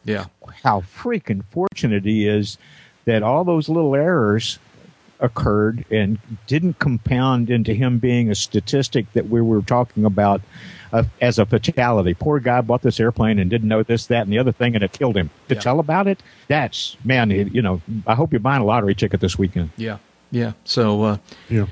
[0.03, 0.25] Yeah,
[0.63, 2.57] how freaking fortunate he is
[3.05, 4.59] that all those little errors
[5.19, 10.41] occurred and didn't compound into him being a statistic that we were talking about
[10.91, 12.13] uh, as a fatality.
[12.13, 14.83] Poor guy bought this airplane and didn't know this, that, and the other thing, and
[14.83, 15.29] it killed him.
[15.47, 15.61] To Yeah.
[15.61, 17.29] tell about it, that's man.
[17.31, 19.69] You know, I hope you're buying a lottery ticket this weekend.
[19.77, 19.97] yeah,
[20.31, 20.51] yeah.
[20.63, 21.03] So.
[21.03, 21.17] Uh,
[21.49, 21.65] Yeah.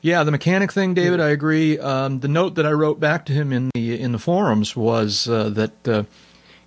[0.00, 1.18] Yeah, the mechanic thing, David.
[1.20, 1.76] I agree.
[1.76, 5.28] Um, the note that I wrote back to him in the in the forums was
[5.28, 6.04] uh, that uh,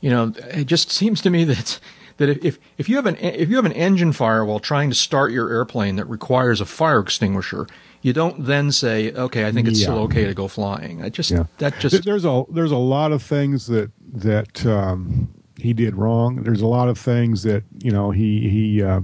[0.02, 1.80] you know it just seems to me that
[2.22, 4.96] that if if you have an if you have an engine fire while trying to
[4.96, 7.66] start your airplane that requires a fire extinguisher,
[8.04, 11.04] you don't then say, okay, I think it's still okay to go flying.
[11.04, 11.46] I just Yeah.
[11.58, 16.44] that just there's a there's a lot of things that that um, he did wrong.
[16.44, 19.02] There's a lot of things that you know he he uh,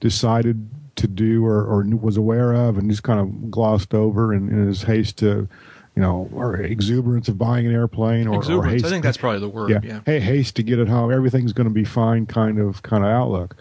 [0.00, 4.48] decided to do or, or was aware of and just kind of glossed over in,
[4.48, 5.46] in his haste to
[5.96, 9.40] you know or exuberance of buying an airplane or, or haste I think that's probably
[9.40, 9.70] the word.
[9.70, 10.00] yeah, Yeah.
[10.06, 11.10] Hey, haste to get it home.
[11.10, 12.26] Everything's going to be fine.
[12.26, 13.56] Kind of kind of outlook.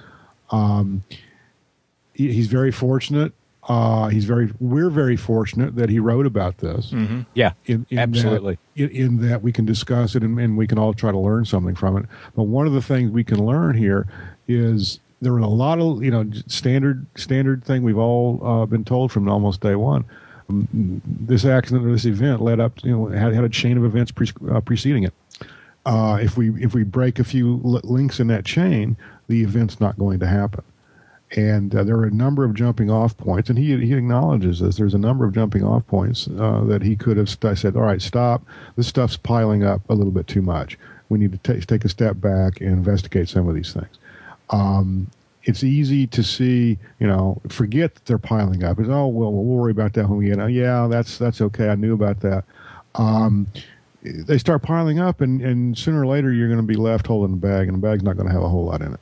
[0.51, 1.03] Um,
[2.13, 3.33] he- he's very fortunate.
[3.67, 4.51] Uh, he's very.
[4.59, 8.59] We're very fortunate that he wrote about this hmm Yeah, in, in absolutely.
[8.75, 11.17] That, in, in that we can discuss it and, and we can all try to
[11.17, 12.05] learn something from it.
[12.35, 14.05] But one of the things we can learn here
[14.47, 18.83] is there were a lot of you know standard standard thing we've all uh, been
[18.85, 20.05] told from almost day one.
[20.47, 24.11] This accident or this event led up, you know, had had a chain of events
[24.11, 25.13] pre- uh, preceding it.
[25.85, 29.79] Uh, if we if we break a few li- links in that chain, the event's
[29.79, 30.63] not going to happen.
[31.35, 34.77] And uh, there are a number of jumping off points, and he he acknowledges this.
[34.77, 37.81] There's a number of jumping off points uh, that he could have st- said, "All
[37.81, 38.43] right, stop.
[38.75, 40.77] This stuff's piling up a little bit too much.
[41.09, 43.97] We need to ta- take a step back and investigate some of these things."
[44.51, 45.07] Um,
[45.45, 48.79] it's easy to see, you know, forget that they're piling up.
[48.79, 50.39] It's oh well, we'll worry about that when we get.
[50.39, 50.51] out.
[50.51, 51.69] yeah, that's that's okay.
[51.69, 52.43] I knew about that.
[52.95, 53.47] Um,
[54.03, 57.31] they start piling up, and, and sooner or later you're going to be left holding
[57.31, 58.99] the bag, and the bag's not going to have a whole lot in it.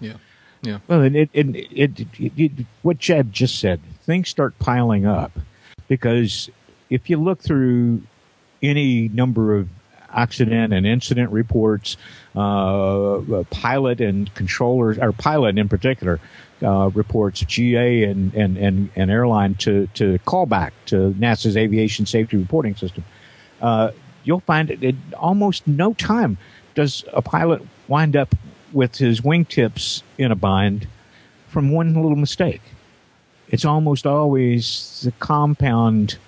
[0.00, 0.16] Yeah.
[0.62, 0.78] Yeah.
[0.88, 5.32] Well, it, it, it, it, it, it, what Jeb just said, things start piling up
[5.88, 6.48] because
[6.88, 8.02] if you look through
[8.62, 9.68] any number of
[10.14, 11.96] accident and incident reports,
[12.36, 16.20] uh, pilot and controllers, or pilot in particular,
[16.62, 22.06] uh, reports GA and, and, and, and airline to, to call back to NASA's aviation
[22.06, 23.04] safety reporting system.
[23.60, 23.90] Uh,
[24.24, 26.38] you'll find it almost no time
[26.74, 28.34] does a pilot wind up
[28.72, 30.86] with his wingtips in a bind
[31.48, 32.62] from one little mistake.
[33.48, 36.18] It's almost always the compound,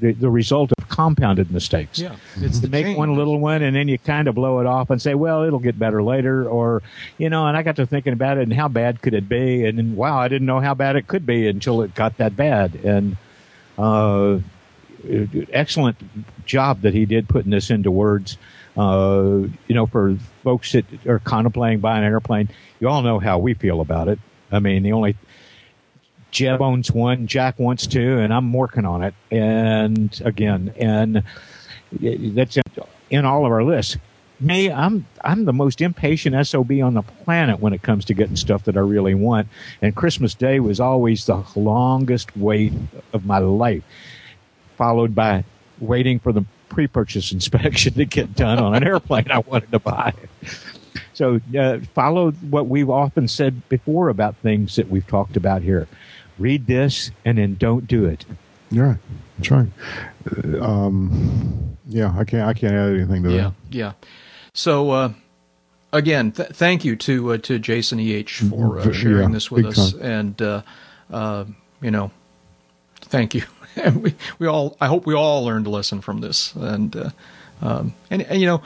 [0.00, 1.98] the, the result of compounded mistakes.
[1.98, 2.16] Yeah.
[2.36, 2.96] It's the Make chain.
[2.96, 5.58] one little one and then you kind of blow it off and say, well, it'll
[5.58, 6.48] get better later.
[6.48, 6.82] Or,
[7.18, 9.64] you know, and I got to thinking about it and how bad could it be?
[9.64, 12.74] And wow, I didn't know how bad it could be until it got that bad.
[12.76, 13.16] And,
[13.78, 14.38] uh,
[15.52, 15.96] excellent
[16.46, 18.38] job that he did putting this into words.
[18.76, 22.48] Uh, you know, for folks that are contemplating buying an airplane,
[22.80, 24.18] you all know how we feel about it.
[24.52, 25.16] I mean, the only
[26.36, 29.14] Jeb owns one, Jack wants two, and I'm working on it.
[29.30, 31.22] And again, and
[31.98, 32.58] that's
[33.08, 33.96] in all of our lists.
[34.38, 38.36] me, I'm I'm the most impatient sob on the planet when it comes to getting
[38.36, 39.48] stuff that I really want.
[39.80, 42.74] And Christmas Day was always the longest wait
[43.14, 43.84] of my life,
[44.76, 45.42] followed by
[45.80, 50.12] waiting for the pre-purchase inspection to get done on an airplane I wanted to buy.
[51.14, 55.88] So uh, follow what we've often said before about things that we've talked about here.
[56.38, 58.24] Read this and then don't do it.
[58.70, 58.98] You're right.
[59.38, 59.68] That's right.
[60.54, 62.48] Uh, Um, yeah, I can't.
[62.48, 63.52] I can't add anything to Yeah, that.
[63.70, 63.92] yeah.
[64.52, 65.12] So uh,
[65.92, 68.92] again, th- thank you to uh, to Jason Eh for uh, Mhm.
[68.94, 70.02] sharing Yeah, this with us, time.
[70.02, 70.62] and uh,
[71.10, 71.44] uh,
[71.80, 72.10] you know,
[73.02, 73.42] thank you.
[73.76, 77.10] And we we all I hope we all learned a lesson from this, and uh,
[77.60, 78.62] um, and, and you know.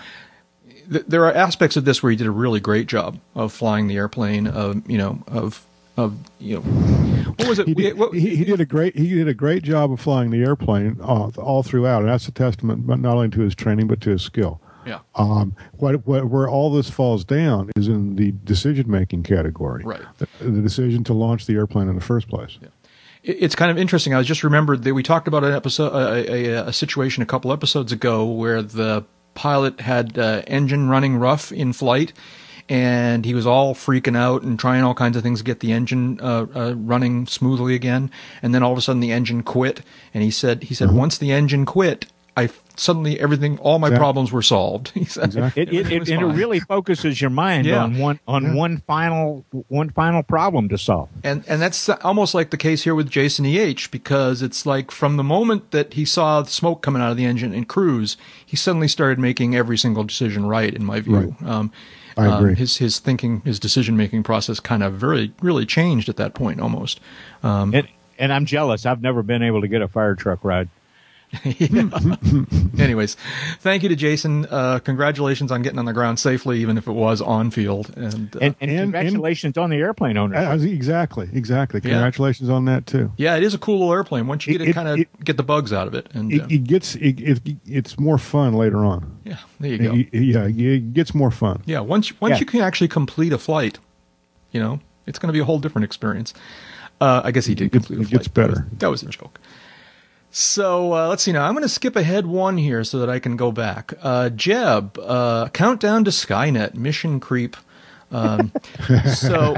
[0.91, 3.89] th- There are aspects of this where he did a really great job of flying
[3.89, 5.67] the airplane, of you know, of
[5.97, 7.67] of you know, what was it?
[7.69, 10.31] He did, what- he, he did a great he did a great job of flying
[10.31, 13.87] the airplane all, all throughout, and that's a testament but not only to his training
[13.87, 14.61] but to his skill.
[14.87, 19.85] yeah, Um, what, what where all this falls down is in the decision making category,
[19.85, 20.01] Right.
[20.19, 22.59] The, the decision to launch the airplane in the first place.
[22.63, 24.15] It- It's kind of interesting.
[24.15, 27.27] I was just remembered that we talked about an episode, a, a, a situation a
[27.27, 32.13] couple episodes ago where the pilot had uh, engine running rough in flight,
[32.71, 35.73] and he was all freaking out and trying all kinds of things to get the
[35.73, 38.11] engine uh, uh, running smoothly again.
[38.43, 39.83] And then all of a sudden, the engine quit.
[40.15, 42.07] And he said, he said, once the engine quit,
[42.37, 44.93] I suddenly everything, all my Exact- problems were solved.
[44.95, 45.63] He said, Exactly.
[45.65, 47.83] It, it, it, and it really focuses your mind Yeah.
[47.83, 48.55] on one on Yeah.
[48.55, 51.09] one final one final problem to solve.
[51.25, 55.17] and and that's almost like the case here with Jason Eh because it's like from
[55.17, 58.17] the moment that he saw the smoke coming out of the engine in cruise,
[58.47, 60.73] he suddenly started making every single decision right.
[60.73, 61.73] In my view, um,
[62.17, 62.55] I um, agree.
[62.55, 66.61] his his thinking, his decision making process, kind of very really changed at that point
[66.61, 67.01] almost.
[67.43, 67.89] Um, And
[68.19, 68.85] and I'm jealous.
[68.87, 70.69] I've never been able to get a fire truck ride.
[72.79, 73.17] anyways,
[73.61, 74.47] thank you to Jason.
[74.51, 77.93] Uh, congratulations on getting on the ground safely, even if it was on field.
[77.97, 80.37] And, uh, And, and, And- congratulations on the airplane owner.
[80.37, 81.81] Uh, exactly, exactly.
[81.85, 81.91] Yeah.
[81.91, 83.13] Congratulations on that too.
[83.17, 85.25] yeah, it is a cool little airplane once you It- get to it- kind of
[85.25, 86.09] get the bugs out of it.
[86.15, 89.19] And It, uh, it gets it, it, it's more fun later on.
[89.25, 89.95] yeah, there you go.
[89.95, 91.63] It- yeah, it gets more fun.
[91.67, 92.39] Yeah, once once Yeah.
[92.41, 93.79] you can actually complete a flight,
[94.51, 96.35] you know, it's going to be a whole different experience.
[97.01, 98.67] Uh, I guess he did It gets- complete a it gets better.
[98.79, 99.41] That was, that was a joke.
[100.31, 101.45] So uh, let's see now.
[101.45, 103.95] I'm going to skip ahead one here so that I can go back.
[104.01, 107.57] Uh, Jeb, uh, countdown to Skynet, mission creep.
[108.13, 108.51] Um,
[109.15, 109.55] so,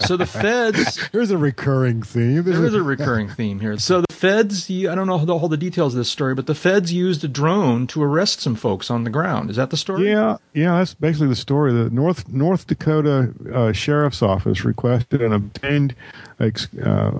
[0.00, 2.42] so the feds There's a recurring theme.
[2.42, 3.78] There's a recurring theme here.
[3.78, 6.54] So the feds, I don't know the, all the details of this story, but the
[6.54, 9.50] feds used a drone to arrest some folks on the ground.
[9.50, 10.08] Is that the story?
[10.08, 11.72] Yeah, yeah, that's basically the story.
[11.72, 15.94] The North North Dakota uh, Sheriff's Office requested and obtained
[16.40, 16.50] uh,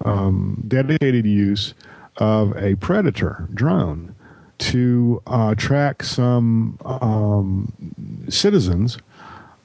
[0.04, 1.74] um, dedicated use
[2.18, 4.14] of a Predator drone
[4.58, 7.72] to uh, track some um,
[8.28, 8.98] citizens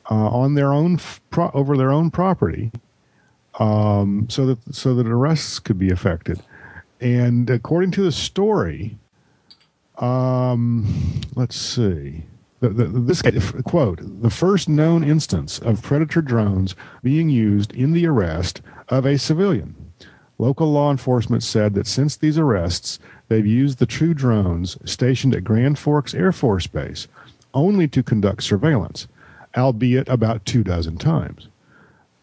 [0.10, 1.00] uh, on their own
[1.32, 2.72] pro- over their own property,
[3.60, 6.42] um, so that so that arrests could be effected.
[7.02, 8.98] And according to the story,
[9.98, 12.24] um, let's see.
[12.60, 13.22] The, the, this
[13.64, 19.18] quote: the first known instance of predator drones being used in the arrest of a
[19.18, 19.83] civilian.
[20.38, 25.44] Local law enforcement said that since these arrests, they've used the true drones stationed at
[25.44, 27.08] Grand Forks Air Force Base
[27.54, 29.08] only to conduct surveillance,
[29.56, 31.48] albeit about two dozen times.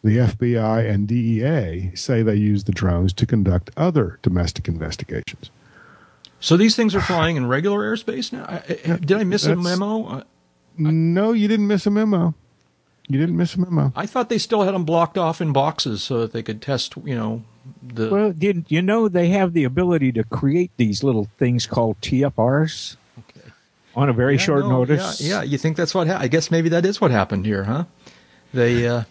[0.02, 5.50] The FBI and DEA say they use the drones to conduct other domestic investigations.
[6.40, 8.44] So these things are flying in regular airspace now.
[8.44, 10.06] I, I, did I miss a memo?
[10.06, 10.22] Uh,
[10.78, 12.34] No, you didn't miss a memo.
[13.08, 13.92] You didn't miss a memo.
[13.94, 16.94] I thought they still had them blocked off in boxes so that they could test.
[17.04, 17.42] You know,
[17.82, 22.00] the Well, you, you know they have the ability to create these little things called
[22.00, 22.96] TFRs
[23.94, 25.20] on a very Yeah, short no, notice.
[25.20, 26.06] Yeah, yeah, you think that's what?
[26.06, 27.84] Ha- I guess maybe that is what happened here, huh?
[28.52, 28.86] They.
[28.86, 29.04] Uh,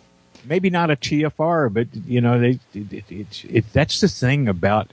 [0.46, 4.48] Maybe not a TFR, but you know they it, it, it's it, that's the thing
[4.48, 4.90] about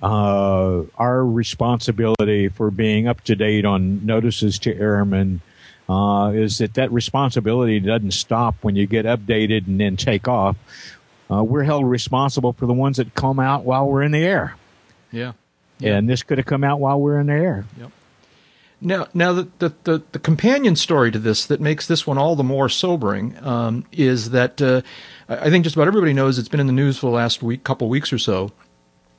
[0.00, 5.40] uh, our responsibility for being up to date on notices to airmen.
[5.88, 10.56] Uh, is that that responsibility doesn't stop when you get updated and then take off?
[11.34, 14.56] Uh, we're held responsible for the ones that come out while we're in the air,
[15.78, 15.96] yeah.
[15.96, 17.64] and this could have come out while we're in the air.
[17.78, 17.90] Yep.
[18.80, 22.36] Now, now the, the, the, the companion story to this that makes this one all
[22.36, 24.82] the more sobering um, is that uh,
[25.28, 27.42] I I think just about everybody knows it's been in the news for the last
[27.42, 28.52] week, couple weeks or so,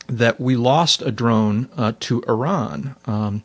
[0.07, 2.95] that we lost a drone uh, to Iran.
[3.05, 3.43] Um,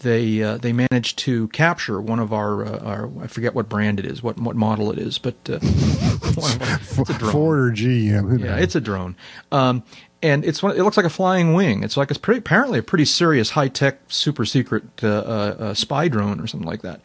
[0.00, 3.98] they uh, they managed to capture one of our, uh, our I forget what brand
[3.98, 5.58] it is, what what model it is, but uh,
[6.34, 7.32] one of our- it's a drone.
[7.32, 8.38] Ford or GM.
[8.40, 9.16] Yeah, it's a drone,
[9.52, 9.82] um,
[10.22, 11.82] and it's one, it looks like a flying wing.
[11.82, 15.74] It's like it's pretty, apparently a pretty serious high tech super secret uh, uh, uh,
[15.74, 17.00] spy drone or something like that.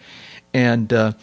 [0.54, 1.14] and uh,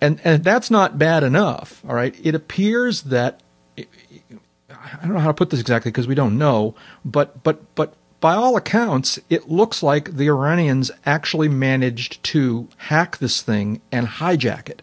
[0.00, 1.82] and and that's not bad enough.
[1.88, 3.42] All right, it appears that
[3.78, 7.94] I don't know how to put this exactly because we don't know, but but but
[8.22, 14.06] by all accounts, it looks like the Iranians actually managed to hack this thing and
[14.06, 14.80] hijack it.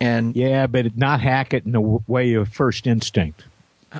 [0.00, 3.44] And yeah, but not hack it in the way of first instinct.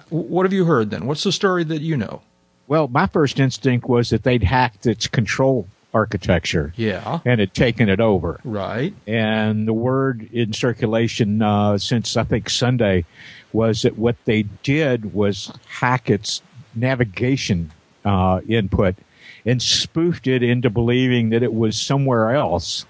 [0.08, 1.06] What have you heard then?
[1.06, 2.22] What's the story that you know?
[2.66, 6.72] Well, my first instinct was that they'd hacked its control architecture.
[6.76, 7.20] Yeah.
[7.26, 8.40] And had taken it over.
[8.42, 8.94] Right.
[9.06, 13.04] And the word in circulation uh, since I think Sunday
[13.52, 16.40] was that what they did was hack its
[16.74, 17.70] navigation
[18.08, 18.96] uh, input
[19.44, 22.86] and spoofed it into believing that it was somewhere else.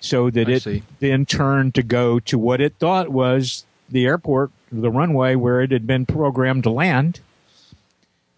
[0.00, 0.82] So that I it see.
[1.00, 5.70] then turned to go to what it thought was the airport, the runway where it
[5.70, 7.20] had been programmed to land.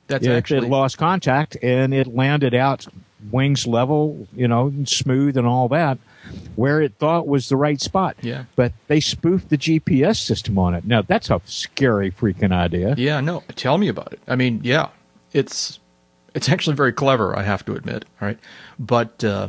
[0.07, 2.87] That's it, actually it lost contact and it landed out
[3.31, 5.99] wings level, you know, smooth and all that,
[6.57, 8.17] where it thought was the right spot.
[8.23, 8.45] Yeah.
[8.57, 10.87] But they spoofed the GPS system on it.
[10.87, 12.95] Now that's a scary freaking idea.
[12.97, 13.43] Yeah, no.
[13.57, 14.21] Tell me about it.
[14.27, 14.89] I mean, yeah,
[15.33, 15.81] it's
[16.35, 17.37] it's actually very clever.
[17.37, 18.05] I have to admit.
[18.21, 18.39] All right,
[18.79, 19.49] but uh,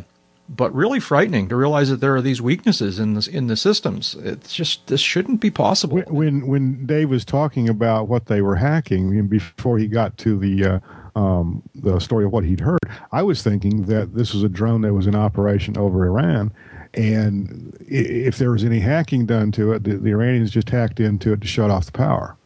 [0.50, 4.16] but really frightening to realize that there are these weaknesses in this in the systems.
[4.16, 5.98] It's just this shouldn't be possible.
[5.98, 10.18] When when, when Dave was talking about what they were hacking, and before he got
[10.20, 12.80] to the uh, um, the story of what he'd heard,
[13.12, 16.52] I was thinking that this was a drone that was in operation over Iran,
[16.96, 21.34] and if there was any hacking done to it, the, the Iranians just hacked into
[21.34, 22.38] it to shut off the power,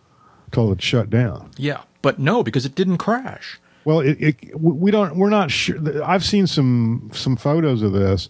[0.52, 1.52] told it to shut down.
[1.58, 3.60] Yeah, but no, because it didn't crash.
[3.86, 6.04] Well, it, it we don't we're not sure.
[6.04, 8.30] I've seen some some photos of this,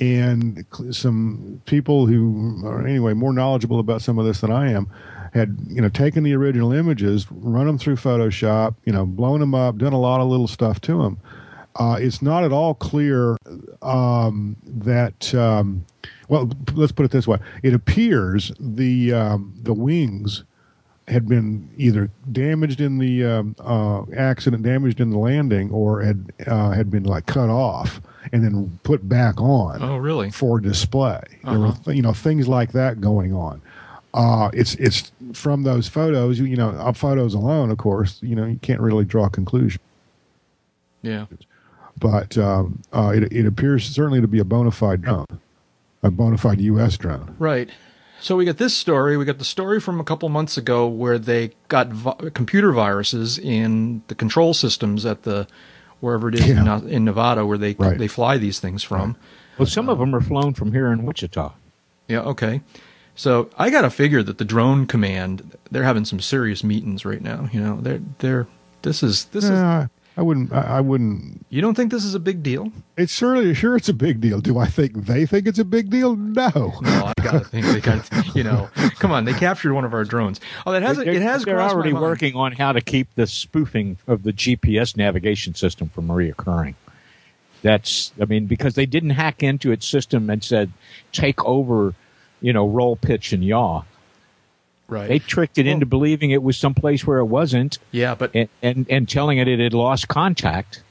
[0.00, 4.90] and some people who are anyway more knowledgeable about some of this than I am
[5.32, 9.54] had you know taken the original images, run them through Photoshop, you know, blown them
[9.54, 11.18] up, done a lot of little stuff to them.
[11.76, 13.36] Uh, it's not at all clear
[13.82, 15.32] um, that.
[15.34, 15.86] Um,
[16.28, 20.44] well, let's put it this way: it appears the um, the wings
[21.10, 26.32] had been either damaged in the um, uh, accident, damaged in the landing, or had
[26.46, 28.00] uh, had been like cut off
[28.32, 30.30] and then put back on Oh, really?
[30.30, 31.20] for display.
[31.44, 33.60] There were th- you know things like that going on.
[34.14, 36.38] Uh, it's it's from those photos.
[36.38, 38.18] You, you know, uh, photos alone, of course.
[38.22, 39.80] You know, you can't really draw a conclusion.
[41.02, 41.26] Yeah.
[41.98, 45.26] But um, uh, it, it appears certainly to be a bona fide drone,
[46.02, 46.96] a bona fide U.S.
[46.96, 47.34] drone.
[47.38, 47.68] Right.
[48.20, 49.16] So we got this story.
[49.16, 53.38] We got the story from a couple months ago where they got vi- computer viruses
[53.38, 55.46] in the control systems at the
[56.00, 56.76] wherever it is in, Yeah.
[56.76, 57.98] uh, in Nevada where they Right.
[57.98, 59.16] they fly these things from.
[59.58, 61.52] Well, some of them are flown from here in Wichita.
[62.08, 62.62] Yeah, okay.
[63.14, 67.20] So I got to figure that the drone command they're having some serious meetings right
[67.22, 67.48] now.
[67.52, 68.46] You know, they're they're
[68.82, 69.50] this is this is
[70.20, 70.52] I wouldn't.
[70.52, 71.46] I, I wouldn't.
[71.48, 72.70] you don't think this is a big deal?
[72.98, 74.40] It's certainly sure it's a big deal.
[74.42, 76.14] Do I think they think it's a big deal?
[76.14, 76.50] No.
[76.82, 78.68] No, I gotta think they got you know.
[78.98, 80.38] Come on, they captured one of our drones.
[80.66, 82.02] Oh, that has They're- it has They're crossed my already mind.
[82.04, 86.74] working on how to keep the spoofing of the GPS navigation system from reoccurring.
[87.62, 90.72] That's, I mean, because they didn't hack into its system and said,
[91.12, 91.94] take over,
[92.40, 93.82] you know, roll, pitch, and yaw.
[94.90, 95.08] Right.
[95.08, 98.86] They tricked it into believing it was someplace where it wasn't yeah, but and, and,
[98.90, 100.82] and telling it it had lost contact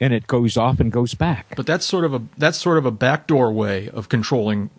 [0.00, 1.54] and it goes off and goes back.
[1.56, 4.70] but that's sort of a that's sort of a backdoor way of controlling.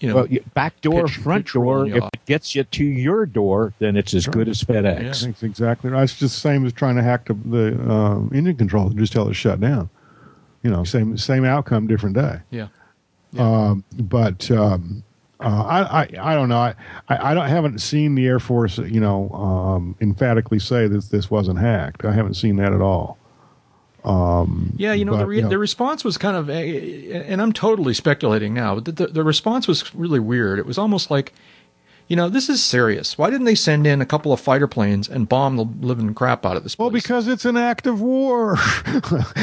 [0.00, 2.08] You know, Well, y- back door, pitch- front pitch door, if yaw.
[2.14, 5.00] it gets you to your door, then it's as good as FedEx.
[5.02, 5.26] Yeah.
[5.26, 6.04] That's exactly right.
[6.04, 8.86] It's just the same as trying to hack the, the um, engine control.
[8.86, 9.90] And just tell it to shut down.
[10.62, 12.38] You know, same same outcome, different day.
[12.50, 12.68] yeah.
[13.38, 15.02] Um, but um,
[15.40, 16.58] uh, I, I I don't know.
[16.58, 16.74] I,
[17.08, 21.58] I don't haven't seen the Air Force you know um, emphatically say that this wasn't
[21.58, 22.04] hacked.
[22.04, 23.18] I haven't seen that at all.
[24.04, 27.52] Um, Yeah, you know, the, re- you know, the response was kind of, and I'm
[27.52, 30.58] totally speculating now, but the, the, the response was really weird.
[30.58, 31.34] It was almost like,
[32.08, 33.18] you know, this is serious.
[33.18, 36.46] Why didn't they send in a couple of fighter planes and bomb the living crap
[36.46, 36.84] out of this place?
[36.84, 38.56] Well, because it's an act of war.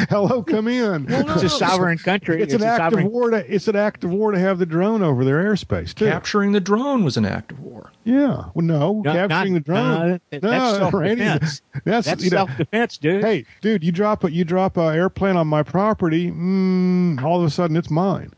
[0.09, 1.05] Hello, come in.
[1.07, 2.41] It's a sovereign country.
[2.41, 3.29] It's, an act sovereign of war.
[3.29, 6.05] To, it's an act of war to have the drone over their airspace too.
[6.05, 7.91] capturing the drone was an act of war.
[8.03, 8.45] Yeah.
[8.55, 10.09] Well, no, No, capturing not- the drone.
[10.31, 11.61] no, that's self-defense.
[11.85, 13.23] That's, That's you know, self defense, dude.
[13.23, 16.31] Hey, dude, you drop a you drop a airplane on my property.
[16.31, 18.31] Mm, all of a sudden, it's mine.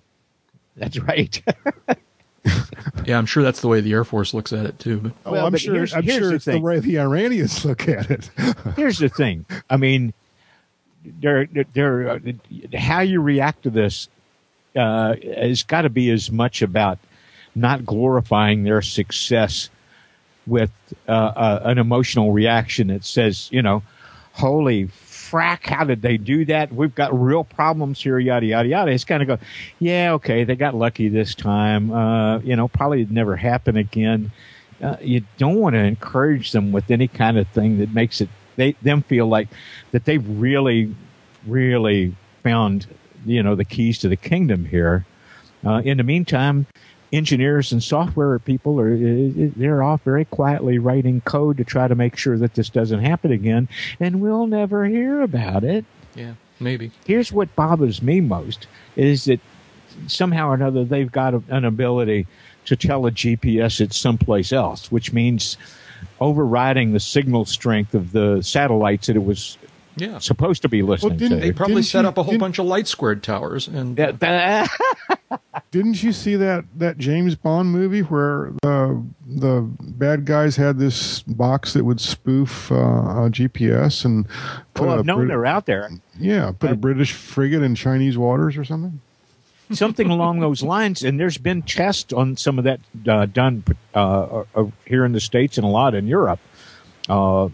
[0.76, 1.42] That's right.
[3.06, 5.00] Yeah, I'm sure that's the way the Air Force looks at it too.
[5.00, 5.76] But Oh, Well, I'm but sure.
[5.76, 8.30] here's- I'm here's sure the it's the way the Iranians look at it.
[8.76, 9.46] Here's the thing.
[9.70, 10.14] I mean,
[11.06, 12.20] they're, they're, uh,
[12.78, 14.10] how you react to this
[14.76, 17.00] uh, has got to be as much about
[17.56, 19.70] not glorifying their success
[20.46, 20.72] with
[21.08, 23.84] uh, uh, an emotional reaction that says, you know,
[24.34, 24.88] holy
[25.32, 25.66] frack?
[25.66, 26.72] How did they do that?
[26.72, 28.92] We've got real problems here, yada, yada, yada.
[28.92, 29.38] It's kind of go,
[29.80, 31.92] yeah, okay, they got lucky this time.
[31.92, 34.32] Uh, you know, probably it'd never happen again.
[34.82, 38.30] Uh, you don't want to encourage them with any kind of thing that makes it
[38.58, 39.48] they them feel like
[39.92, 40.94] that they've really,
[41.46, 42.88] really found
[43.26, 45.06] you know the keys to the kingdom here.
[45.66, 46.68] Uh, in the meantime,
[47.12, 52.18] engineers and software people are they're off very quietly writing code to try to make
[52.18, 53.68] sure that this doesn't happen again,
[54.00, 55.86] and we'll never hear about it.
[56.16, 56.92] Yeah, maybe.
[57.06, 59.40] Here's what bothers me most is that
[60.08, 62.28] somehow or another they've got a, an ability
[62.66, 65.58] to tell a GPS it's someplace else, which means
[66.20, 69.58] overriding the signal strength of the satellites that it was
[69.98, 70.20] Yeah.
[70.20, 71.44] supposed to be listening didn't to.
[71.46, 74.68] They probably Didn't set you- up a whole bunch of LightSquared towers and Yeah,
[75.72, 81.22] Didn't you see that that James Bond movie where the the bad guys had this
[81.24, 84.26] box that would spoof uh, a GPS and
[84.74, 85.90] put well, a I've known Brit- they're out there.
[86.18, 89.02] yeah put a I- British frigate in Chinese waters or something?
[89.74, 91.04] something along those lines.
[91.04, 95.20] And there's been tests on some of that uh, done uh, uh, here in the
[95.20, 96.40] states and a lot in Europe,
[97.10, 97.50] uh,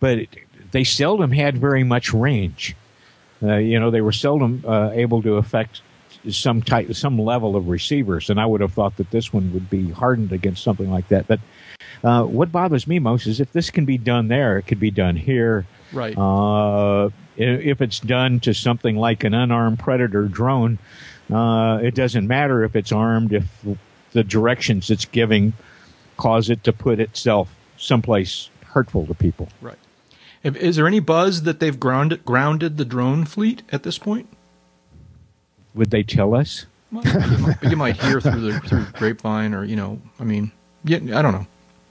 [0.00, 0.28] but it,
[0.76, 2.76] they seldom had very much range.
[3.42, 5.80] Uh, you know, they were seldom uh, able to affect
[6.28, 9.70] some type, some level of receivers, and I would have thought that this one would
[9.70, 11.26] be hardened against something like that.
[11.26, 11.40] But
[12.04, 14.90] uh, what bothers me most is if this can be done there, it could be
[14.90, 15.64] done here.
[15.94, 16.14] right.
[16.14, 17.08] Uh,
[17.38, 20.78] if it's done to something like an unarmed predator drone,
[21.32, 23.46] uh, it doesn't matter if it's armed if
[24.12, 25.54] the directions it's giving
[26.18, 27.48] cause it to put itself
[27.78, 29.48] someplace hurtful to people.
[29.62, 29.78] right.
[30.46, 34.28] If- Is there any buzz that they've grounded grounded the drone fleet at this point?
[35.74, 36.66] Would they tell us?
[36.92, 40.52] Well, you, might, you might hear through the through grapevine, or you know, I mean,
[40.84, 41.46] yeah, I don't know.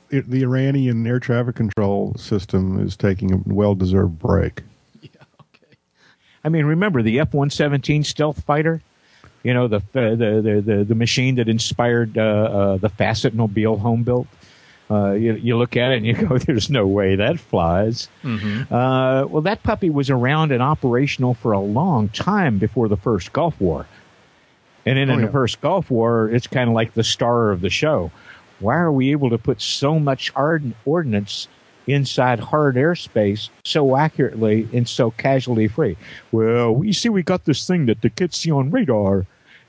[0.09, 4.61] It, the Iranian air traffic control system is taking a well deserved break.
[5.01, 5.09] Yeah,
[5.41, 5.75] okay.
[6.45, 8.81] I mean, remember the F one seventeen stealth fighter?
[9.43, 14.03] You know the the the the, the machine that inspired uh, uh, the Facetmobile home
[14.03, 14.27] built.
[14.91, 19.25] Uh, you, you look at it and you go, "There's no way that flies." Uh,
[19.27, 23.59] well, that puppy was around and operational for a long time before the first Gulf
[23.59, 23.87] War.
[24.85, 25.25] And then Oh, in yeah.
[25.25, 28.11] the first Gulf War, it's kind of like the star of the show.
[28.59, 31.47] Why are we able to put so much ard- ordnance
[31.87, 35.97] inside hard airspace so accurately and so casualty free?
[36.31, 39.25] Well, we see we got this thing that the kids see on radar,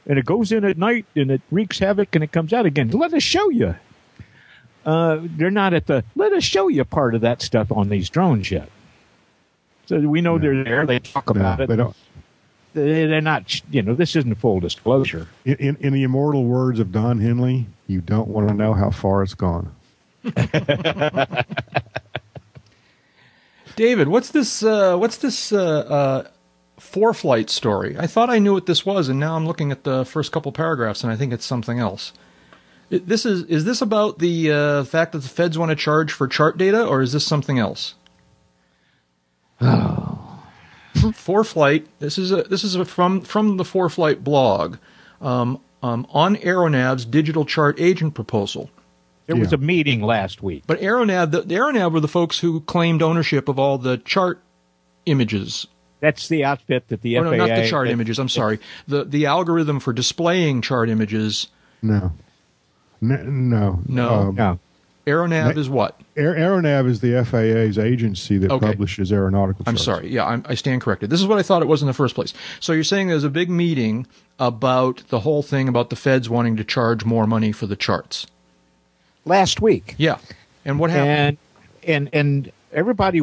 [0.07, 2.91] and it goes in at night and it wreaks havoc and it comes out again.
[2.91, 3.75] Let us show you.
[4.87, 8.09] Uh, they're not at the let us show you part of that stuff on these
[8.09, 8.71] drones yet.
[9.87, 10.87] So we know they're there.
[10.87, 11.69] They talk No, about it.
[11.69, 11.95] they don't.
[12.73, 13.61] They- They're not.
[13.71, 15.27] You know, this isn't full disclosure.
[15.45, 18.91] In, in, in the immortal words of Don Henley, you don't want to know how
[18.91, 19.75] far it's gone.
[23.77, 24.63] David, what's this?
[24.63, 25.53] Uh, what's this?
[25.53, 26.29] Uh, uh,
[26.81, 27.97] ForeFlight story.
[27.99, 30.53] I thought I knew what this was, and now I'm looking at the first couple
[30.53, 32.13] paragraphs, and I think it's something else.
[32.91, 36.13] It, this is is this about the uh, fact that the feds want to charge
[36.13, 37.95] for chart data, or is this something else?
[40.95, 41.87] ForeFlight.
[41.99, 44.77] This is a, this is a, from from the ForeFlight blog
[45.21, 48.71] um, um, on Aeronav's digital chart agent proposal.
[49.27, 50.63] There was a meeting last week.
[50.69, 54.41] But Aeronav, the, the Aeronav were the folks who claimed ownership of all the chart
[55.05, 55.67] images.
[55.99, 58.21] That's the outfit that the Oh, no, not the chart that- images.
[58.21, 58.61] I'm sorry.
[58.87, 61.49] The the algorithm for displaying chart images.
[61.83, 62.13] No.
[63.03, 63.81] N- no.
[63.87, 64.09] No.
[64.09, 64.59] Um, No,
[65.07, 66.01] Aeronav Ma- is what?
[66.17, 68.67] Aer- Aeronav is the FAA's agency that Okay.
[68.67, 69.85] publishes aeronautical I'm charts.
[69.85, 70.09] sorry.
[70.13, 71.11] Yeah, I'm, I stand corrected.
[71.11, 72.33] This is what I thought it was in the first place.
[72.61, 74.07] So you're saying there's a big meeting
[74.41, 78.27] about the whole thing about the feds wanting to charge more money for the charts.
[79.25, 79.95] last week.
[79.99, 80.19] Yeah.
[80.65, 81.39] And what happened?
[81.85, 82.15] and and
[82.47, 83.21] and everybody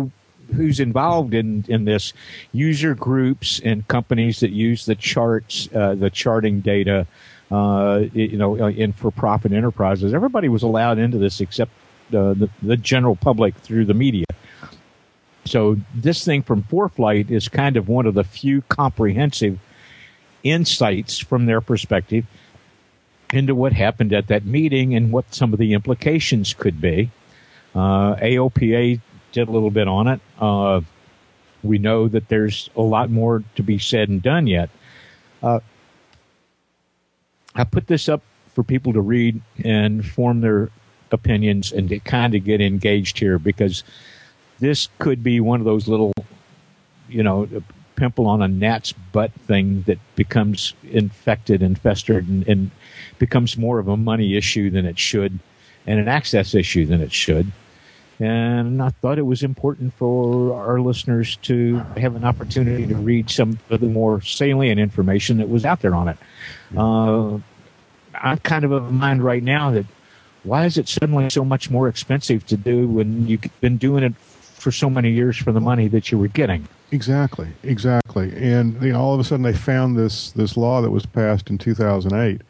[0.55, 2.13] who's involved in in this
[2.51, 7.07] user groups and companies that use the charts uh, the charting data
[7.53, 11.71] uh, you know in for profit enterprises everybody was allowed into this except
[12.13, 14.25] uh, the the general public through the media
[15.45, 19.59] so this thing from ForeFlight is kind of one of the few comprehensive
[20.43, 22.25] insights from their perspective
[23.31, 27.11] into what happened at that meeting and what some of the implications could be.
[27.73, 29.01] Uh, AOPA
[29.31, 30.21] did a little bit on it.
[30.39, 30.81] Uh,
[31.63, 34.69] we know that there's a lot more to be said and done yet.
[35.41, 35.59] Uh,
[37.55, 38.21] I put this up
[38.53, 40.69] for people to read and form their
[41.11, 43.83] opinions and to kind of get engaged here because
[44.59, 46.13] this could be one of those little,
[47.09, 47.47] you know,
[47.95, 52.71] pimple on a gnat's butt thing that becomes infected and festered and, and
[53.19, 55.39] becomes more of a money issue than it should
[55.85, 57.51] and an access issue than it should.
[58.19, 63.29] And I thought it was important for our listeners to have an opportunity to read
[63.29, 66.17] some of the more salient information that was out there on it.
[66.77, 67.39] Uh,
[68.13, 69.85] I'm kind of of mind right now that
[70.43, 74.15] why is it suddenly so much more expensive to do when you've been doing it
[74.15, 76.67] for so many years for the money that you were getting?
[76.91, 78.31] Exactly, exactly.
[78.35, 81.49] And you know, all of a sudden they found this this law that was passed
[81.49, 82.41] in 2008,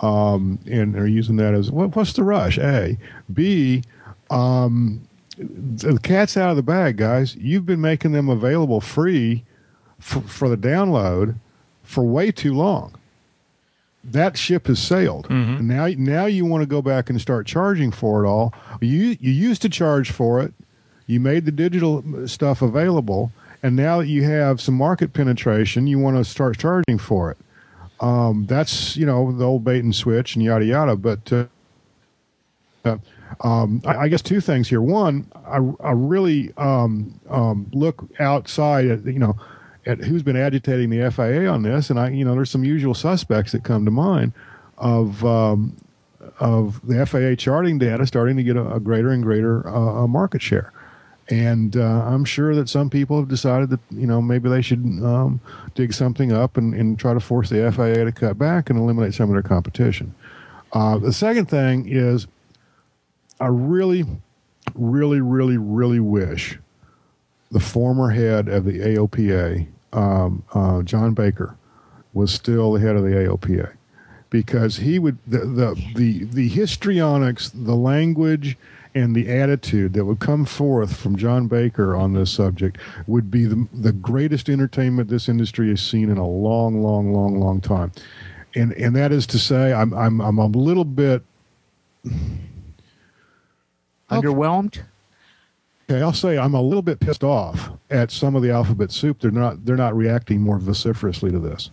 [0.00, 2.58] um, and they're using that as what, what's the rush?
[2.58, 2.98] A,
[3.32, 3.82] B.
[4.30, 5.06] Um,
[5.36, 7.36] the cat's out of the bag, guys.
[7.36, 9.44] You've been making them available free
[9.98, 11.36] for, for the download
[11.82, 12.94] for way too long.
[14.04, 15.28] That ship has sailed.
[15.30, 18.54] Now, now you want to go back and start charging for it all.
[18.80, 20.54] You you used to charge for it.
[21.06, 25.98] You made the digital stuff available, and now that you have some market penetration, you
[25.98, 27.38] want to start charging for it.
[28.00, 30.96] Um, that's you know the old bait and switch and yada yada.
[30.96, 31.46] But uh,
[32.84, 32.98] uh,
[33.40, 34.80] um, I, I guess two things here.
[34.80, 39.36] One, I, I really um, um, look outside at you know
[39.86, 42.94] at who's been agitating the FAA on this, and I you know there's some usual
[42.94, 44.32] suspects that come to mind
[44.76, 45.76] of um,
[46.40, 50.42] of the FAA charting data starting to get a, a greater and greater uh, market
[50.42, 50.72] share.
[51.30, 54.84] And uh, I'm sure that some people have decided that you know maybe they should
[55.02, 55.40] um,
[55.74, 59.14] dig something up and, and try to force the FAA to cut back and eliminate
[59.14, 60.14] some of their competition.
[60.72, 62.26] Uh, the second thing is,
[63.40, 64.04] I really,
[64.74, 66.58] really, really, really wish
[67.50, 71.56] the former head of the AOPA, um, uh, John Baker,
[72.12, 73.72] was still the head of the AOPA
[74.30, 78.58] because he would the the the, the histrionics, the language,
[78.94, 83.44] and the attitude that would come forth from John Baker on this subject would be
[83.44, 87.92] the the greatest entertainment this industry has seen in a long, long, long, long time.
[88.54, 91.22] And and that is to say, I'm I'm I'm a little bit
[94.10, 94.80] Underwhelmed?
[95.90, 99.20] Okay, I'll say I'm a little bit pissed off at some of the alphabet soup.
[99.20, 101.70] They're not they're not reacting more vociferously to this.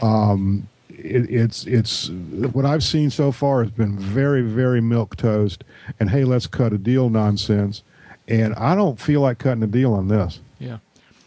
[0.00, 2.08] Um, it, it's it's
[2.52, 5.64] what I've seen so far has been very very milk toast
[6.00, 7.82] and hey let's cut a deal nonsense,
[8.26, 10.40] and I don't feel like cutting a deal on this.
[10.58, 10.78] Yeah.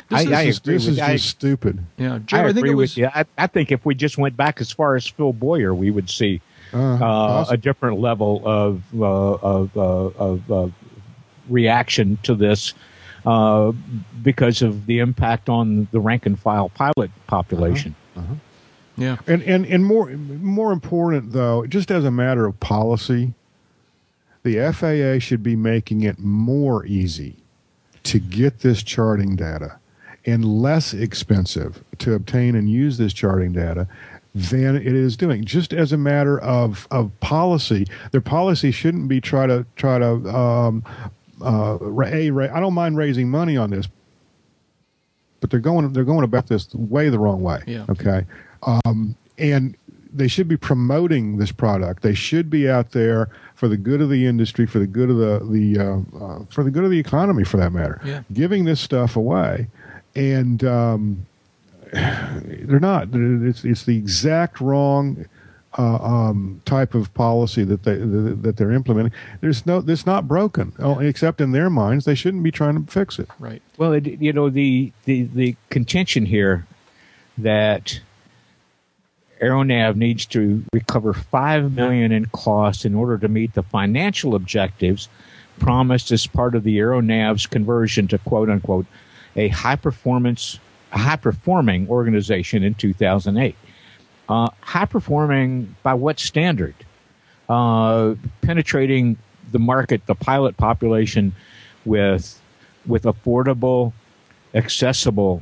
[0.09, 1.80] I, This I is, agree This with is I, just stupid.
[1.97, 3.05] yeah, Joe, I I, think agree it was with you.
[3.16, 6.09] I, I think if we just went back as far as Phil Boyer, we would
[6.09, 6.41] see
[6.74, 10.68] Uh, uh, a different level of uh, of, uh, of uh,
[11.50, 12.74] reaction to this
[13.26, 13.72] uh,
[14.24, 17.96] because of the impact on the rank and file pilot population.
[18.98, 19.18] yeah.
[19.28, 23.34] And and and more more important though, just as a matter of policy,
[24.44, 27.36] the FAA should be making it more easy
[28.04, 29.78] to get this charting data
[30.26, 33.88] and less expensive to obtain and use this charting data
[34.34, 35.44] than it is doing.
[35.44, 40.14] Just as a matter of of policy, their policy shouldn't be try to try to
[40.36, 40.84] um,
[41.42, 43.88] uh, ra- a, ra- I don't mind raising money on this,
[45.40, 47.62] but they're going they're going about this way the wrong way.
[47.68, 47.86] Yeah.
[47.90, 48.26] Okay.
[48.64, 49.76] Um, and
[50.14, 52.04] they should be promoting this product.
[52.04, 55.18] They should be out there for the good of the industry, for the good of
[55.18, 58.00] the the uh, uh, for the good of the economy, for that matter.
[58.06, 58.24] Yeah.
[58.32, 59.68] Giving this stuff away,
[60.16, 61.26] and um,
[61.92, 63.10] they're not.
[63.12, 65.26] It's it's the exact wrong
[65.78, 69.14] uh, um, type of policy that they that they're implementing.
[69.42, 69.84] There's no.
[69.86, 72.06] It's not broken, oh, except in their minds.
[72.06, 73.30] They shouldn't be trying to fix it.
[73.39, 73.62] Right.
[73.78, 76.66] Well, it, you know the, the the contention here
[77.38, 78.00] that
[79.42, 85.10] Aeronav needs to recover five million in costs in order to meet the financial objectives
[85.60, 88.86] promised as part of the Aeronav's conversion to quote unquote
[89.36, 90.60] a high performance,
[90.92, 93.56] a high performing organization in 2008.
[94.30, 96.76] Uh, high performing by what standard?
[97.50, 99.18] Uh, penetrating
[99.52, 101.34] the market, the pilot population,
[101.86, 102.39] with
[102.86, 103.94] with affordable,
[104.54, 105.42] accessible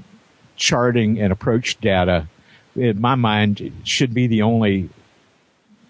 [0.56, 2.28] charting and approach data,
[2.76, 4.90] in my mind, should be the only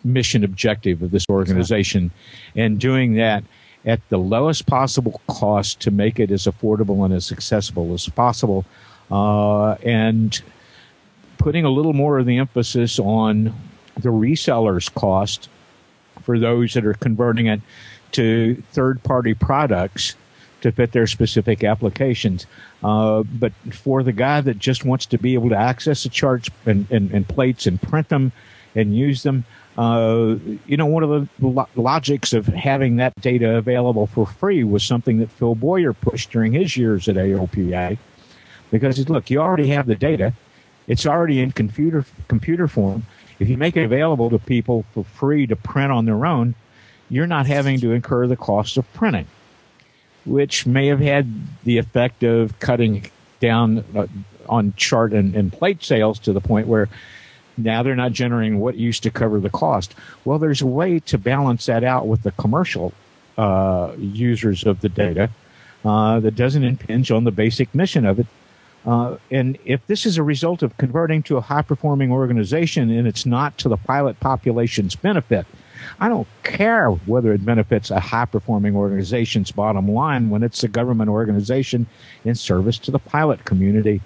[0.03, 2.11] mission objective of this organization.
[2.55, 3.43] And doing that
[3.85, 8.65] at the lowest possible cost to make it as affordable and as accessible as possible.
[9.11, 10.41] Uh, and
[11.37, 13.53] putting a little more of the emphasis on
[13.97, 15.49] the reseller's cost
[16.23, 17.61] for those that are converting it
[18.11, 20.15] to third party products
[20.61, 22.45] to fit their specific applications.
[22.83, 26.49] Uh, but for the guy that just wants to be able to access the charts
[26.65, 28.31] and, and, and plates and print them
[28.75, 29.45] and use them,
[29.77, 30.35] uh,
[30.67, 34.83] you know, one of the lo- logics of having that data available for free was
[34.83, 37.97] something that Phil Boyer pushed during his years at AOPA.
[38.71, 40.33] Because look, you already have the data,
[40.87, 43.05] it's already in computer computer form.
[43.39, 46.55] If you make it available to people for free to print on their own,
[47.09, 49.27] you're not having to incur the cost of printing.
[50.25, 51.27] which may have had
[51.63, 53.09] the effect of cutting
[53.39, 54.07] down uh,
[54.47, 56.89] on chart and, and plate sales to the point where
[57.57, 59.95] now they're not generating what used to cover the cost.
[60.25, 62.93] Well, there's a way to balance that out with the commercial
[63.37, 65.29] uh, users of the data
[65.85, 68.27] uh, that doesn't impinge on the basic mission of it.
[68.85, 73.07] Uh, and if this is a result of converting to a high performing organization and
[73.07, 75.45] it's not to the pilot population's benefit,
[75.99, 80.67] I don't care whether it benefits a high performing organization's bottom line when it's a
[80.67, 81.87] government organization
[82.25, 84.01] in service to the pilot community.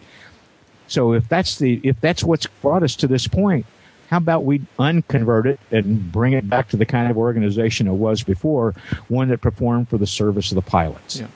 [0.87, 3.65] So if that's the if that's what's brought us to this point,
[4.09, 7.93] how about we unconvert it and bring it back to the kind of organization it
[7.93, 8.75] was before,
[9.07, 11.19] one that performed for the service of the pilots?
[11.19, 11.27] Yeah.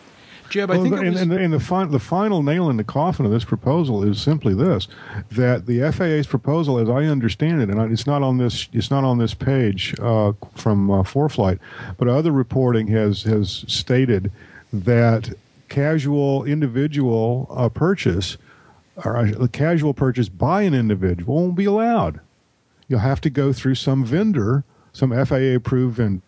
[0.50, 2.78] Jeb, I Well, think it was, and the, and the, fin- the final nail in
[2.78, 4.88] the coffin of this proposal is simply this:
[5.32, 9.04] that the FAA's proposal, as I understand it, and it's not on this it's not
[9.04, 11.60] on this page uh, from uh, ForeFlight,
[11.98, 14.32] but other reporting has has stated
[14.72, 15.34] that
[15.70, 18.38] casual individual uh, purchase
[19.06, 22.20] or uh, casual purchase by an individual won't be allowed.
[22.88, 26.22] You'll have to go through some vendor, some FAA approved vendor.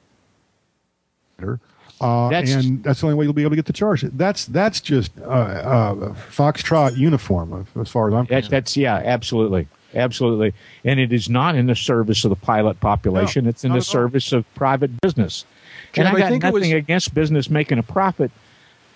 [2.02, 4.02] Uh, That's- and that's the only way you'll be able to get the charge.
[4.04, 5.96] That's that's just uh, uh,
[6.32, 8.52] foxtrot uniform as far as I'm That, concerned.
[8.52, 10.54] that's yeah, absolutely, absolutely,
[10.86, 13.44] and it is not in the service of the pilot population.
[13.44, 13.84] No, it's in the at all.
[13.84, 15.46] service of private business.
[15.92, 18.32] Jim, and I I got think it nothing was- against business making a profit,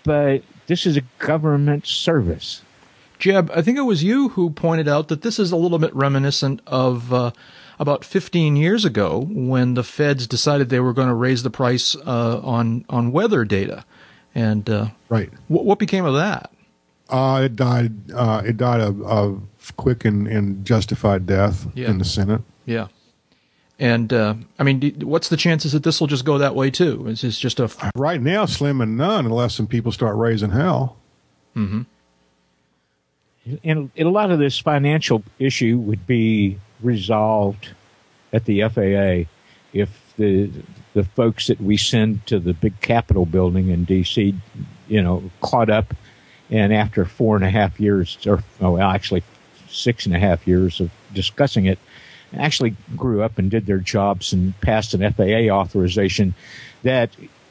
[0.04, 2.62] but this is a government service.
[3.20, 5.94] Jeb, I think it was you who pointed out that this is a little bit
[5.96, 7.32] reminiscent of uh,
[7.84, 11.96] about 15 years ago when the feds decided they were going to raise the price
[11.96, 13.86] uh, on on weather data,
[14.34, 15.30] and uh, right.
[15.50, 16.50] what, what became of that?
[17.10, 18.12] Uh, it died.
[18.12, 19.38] Uh, it died a, a
[19.78, 21.90] quick and, and justified death Yeah.
[21.90, 22.42] in the Senate.
[22.66, 22.88] Yeah.
[23.80, 26.72] And uh, I mean, do- what's the chances that this will just go that way
[26.72, 27.06] too?
[27.08, 30.98] Is this just a Right now, slim and none, unless some people start raising hell.
[31.56, 31.82] Mm hmm.
[33.64, 37.70] And a lot of this financial issue would be resolved
[38.32, 39.30] at the FAA
[39.74, 40.50] if the
[40.94, 44.36] the folks that we send to the big Capitol building in D.C.
[44.88, 45.94] you know caught up,
[46.50, 49.24] and after four and a half years, or oh, actually
[49.68, 51.80] six and a half years of discussing it,
[52.38, 56.36] actually grew up and did their jobs and passed an FAA authorization
[56.84, 57.10] that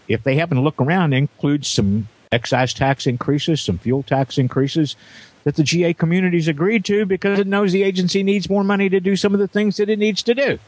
[0.09, 4.97] if they happen to look around includes some excise tax increases, some fuel tax increases
[5.45, 9.01] that the GA community's agreed to because it knows the agency needs more money to
[9.01, 10.59] do some of the things that it needs to do.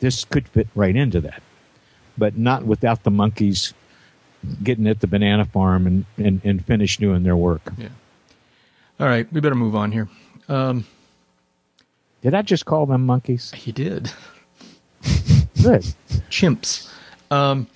[0.00, 1.42] This could fit right into that,
[2.18, 3.74] but not without the monkeys
[4.62, 7.60] getting at the banana farm and, and, and finish doing their work.
[7.76, 7.88] Yeah.
[8.98, 9.30] All right?
[9.32, 10.08] We better move on here.
[10.48, 10.86] Um,
[12.22, 13.52] Did I just call them monkeys?
[13.52, 14.10] he did
[15.62, 15.82] Good.
[16.30, 16.90] chimps.
[17.30, 17.66] Um,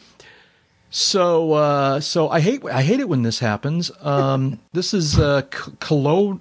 [0.95, 3.91] so uh, so I hate I hate it when this happens.
[4.01, 5.43] Um, this is uh,
[5.81, 6.39] Colo-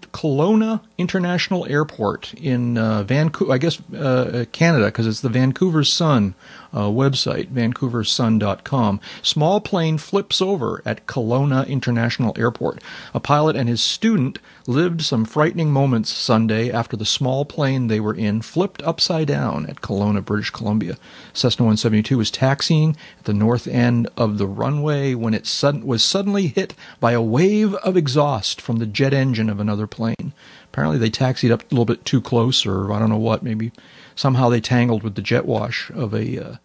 [0.98, 6.36] International Airport in uh, Vancouver, I guess uh, Canada, because it's the Vancouver Sun
[6.72, 9.00] uh, website, vancouversun.com.
[9.22, 12.82] Small plane flips over at Kelowna International Airport.
[13.14, 18.00] A pilot and his student lived some frightening moments Sunday after the small plane they
[18.00, 20.98] were in flipped upside down at Kelowna, British Columbia.
[21.34, 26.04] Cessna 172 was taxiing at the north end of the runway when it sudden, was
[26.04, 30.34] suddenly hit by a wave of exhaust from the jet engine of another plane.
[30.74, 33.44] Apparently, they taxied up a little bit too close, or I don't know what.
[33.44, 33.72] Maybe
[34.16, 36.44] somehow they tangled with the jet wash of a.
[36.44, 36.56] Uh,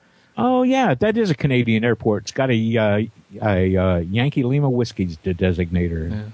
[0.41, 2.23] Oh yeah, that is a Canadian airport.
[2.23, 3.03] It's got a uh,
[3.43, 6.31] a uh, Yankee Lima Whiskey's de- designator.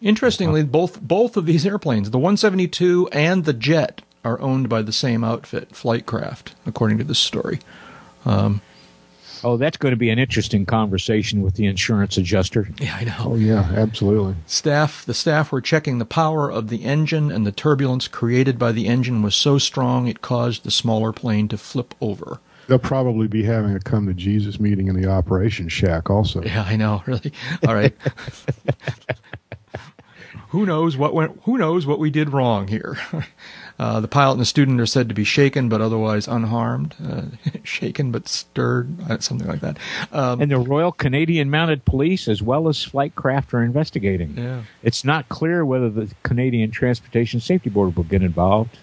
[0.00, 4.92] Interestingly, both both of these airplanes, the 172 and the jet, are owned by the
[4.92, 7.58] same outfit, Flightcraft, according to this story.
[9.44, 12.68] Oh, that's going to be an interesting conversation with the insurance adjuster.
[12.80, 13.16] Yeah, I know.
[13.18, 14.36] Oh yeah, absolutely.
[14.46, 18.72] Staff, the staff were checking the power of the engine, and the turbulence created by
[18.72, 22.40] the engine was so strong it caused the smaller plane to flip over.
[22.68, 26.42] They'll probably be having a come to Jesus meeting in the operations shack also.
[26.42, 27.02] Yeah, I know.
[27.06, 27.32] Really.
[27.66, 27.94] All right.
[30.48, 31.40] who knows what went?
[31.44, 32.98] Who knows what we did wrong here?
[33.78, 36.94] Uh, the pilot and the student are said to be shaken but otherwise unharmed.
[37.04, 37.22] Uh,
[37.62, 39.76] shaken but stirred, uh, something like that.
[40.12, 44.34] Um, And the Royal Canadian Mounted Police, as well as Flightcraft, are investigating.
[44.36, 44.62] Yeah.
[44.82, 48.78] It's not clear whether the Canadian Transportation Safety Board will get involved,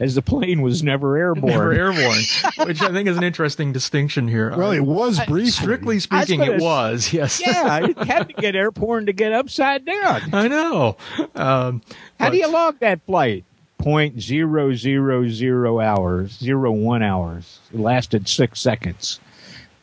[0.00, 1.46] as the plane was never airborne.
[1.52, 2.22] Never airborne,
[2.66, 4.56] which I think is an interesting distinction here.
[4.56, 5.50] Well, it was briefly.
[5.50, 7.12] Strictly speaking, gonna it s- was.
[7.12, 7.40] Yes.
[7.44, 10.22] yeah, it had to get airborne to get upside down.
[10.32, 10.96] I know.
[11.34, 11.82] Um,
[12.18, 13.44] How but- do you log that flight?
[13.82, 17.60] Point zero zero zero hours, zero one hours.
[17.72, 19.20] It lasted six seconds.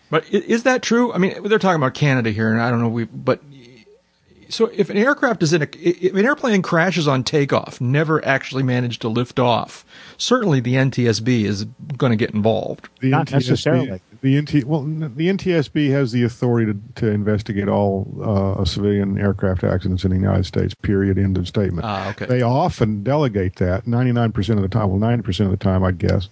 [0.10, 1.12] But is that true?
[1.14, 2.88] I mean, they're talking about Canada here, and I don't know.
[2.88, 3.41] We but
[4.50, 8.64] so if an aircraft is in a if an airplane crashes on takeoff, never actually
[8.64, 9.86] managed to lift off,
[10.18, 11.66] certainly the NTSB is
[11.98, 12.89] going to get involved.
[13.00, 14.02] The Not necessarily.
[14.22, 19.64] The NT well, the NTSB has the authority to, to investigate all uh, civilian aircraft
[19.64, 20.74] accidents in the United States.
[20.74, 21.18] Period.
[21.18, 21.86] End of statement.
[21.86, 22.26] Ah, okay.
[22.26, 23.86] They often delegate that.
[23.86, 26.30] Ninety nine percent of the time, well, ninety percent of the time, I guess,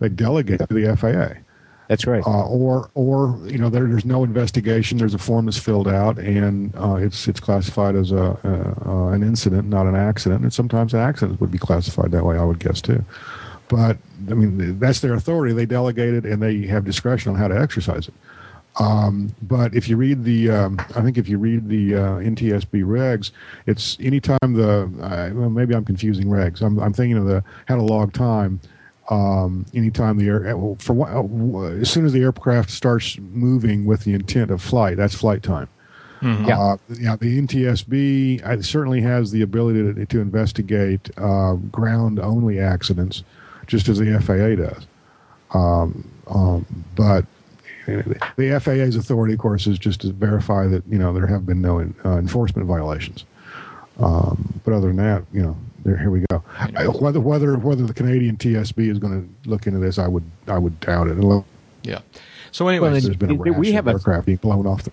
[0.00, 1.40] they delegate to the FAA.
[1.88, 2.26] That's right.
[2.26, 4.98] Uh, or, or you know, there, there's no investigation.
[4.98, 8.36] There's a form that's filled out, and uh, it's it's classified as a
[8.84, 10.42] uh, an incident, not an accident.
[10.42, 13.04] And sometimes an accident would be classified that way, I would guess too.
[13.68, 13.98] But
[14.30, 15.54] I mean, that's their authority.
[15.54, 18.14] They delegate it, and they have discretion on how to exercise it.
[18.78, 22.84] Um, but if you read the, um, I think if you read the uh, NTSB
[22.84, 23.30] regs,
[23.66, 26.60] it's anytime the, uh, well, maybe I'm confusing regs.
[26.60, 28.60] I'm, I'm thinking of the how to log time.
[29.08, 34.02] Um, anytime the air, for what, uh, as soon as the aircraft starts moving with
[34.02, 35.68] the intent of flight, that's flight time.
[36.22, 36.58] Yeah.
[36.58, 42.58] Uh, yeah, the NTSB uh, certainly has the ability to, to investigate uh, ground only
[42.58, 43.22] accidents,
[43.66, 44.86] just as the FAA does.
[45.52, 47.24] Um, um, but
[47.86, 51.60] the FAA's authority, of course, is just to verify that you know there have been
[51.60, 53.24] no uh, enforcement violations.
[53.98, 56.42] Um, but other than that, you know, there here we go.
[56.58, 60.24] I, whether whether whether the Canadian TSB is going to look into this, I would
[60.48, 61.44] I would doubt it.
[61.82, 62.00] Yeah.
[62.50, 64.92] So anyways, there's been a we have of a- aircraft being blown off the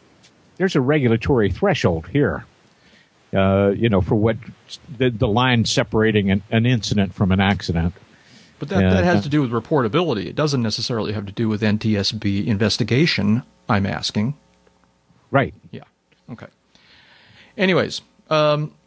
[0.57, 2.45] There's a regulatory threshold here.
[3.33, 4.37] Uh, you know, for what
[4.97, 7.95] the, the line separating an, an incident from an accident.
[8.59, 10.25] But that, Yeah, that has that- to do with reportability.
[10.25, 14.35] It doesn't necessarily have to do with NTSB investigation, I'm asking.
[15.31, 15.55] Right.
[15.71, 15.85] Yeah.
[16.29, 16.45] Okay.
[17.57, 18.82] Anyways, um, uh,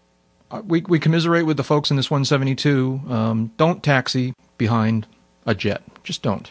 [0.64, 3.00] we, we commiserate with the folks in this 172.
[3.08, 5.06] Um, don't taxi behind
[5.46, 5.82] a jet.
[6.04, 6.50] Just don't.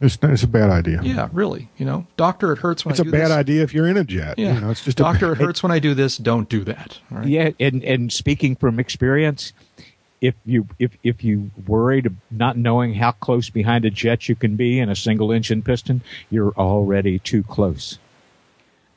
[0.00, 1.00] It's, it's a bad idea.
[1.02, 1.68] Yeah, really.
[1.78, 3.30] You know, doctor, it hurts when It's I a do bad this.
[3.30, 4.38] idea if you're in a jet.
[4.38, 4.54] Yeah.
[4.54, 6.16] You know, it's just a doctor, it bad- hurts when I do this.
[6.18, 6.98] Don't do that.
[7.10, 7.26] All right.
[7.28, 9.52] Yeah, and and speaking from experience,
[10.20, 14.34] if you if if you worried of not knowing how close behind a jet you
[14.34, 17.98] can be in a single engine piston, you're already too close.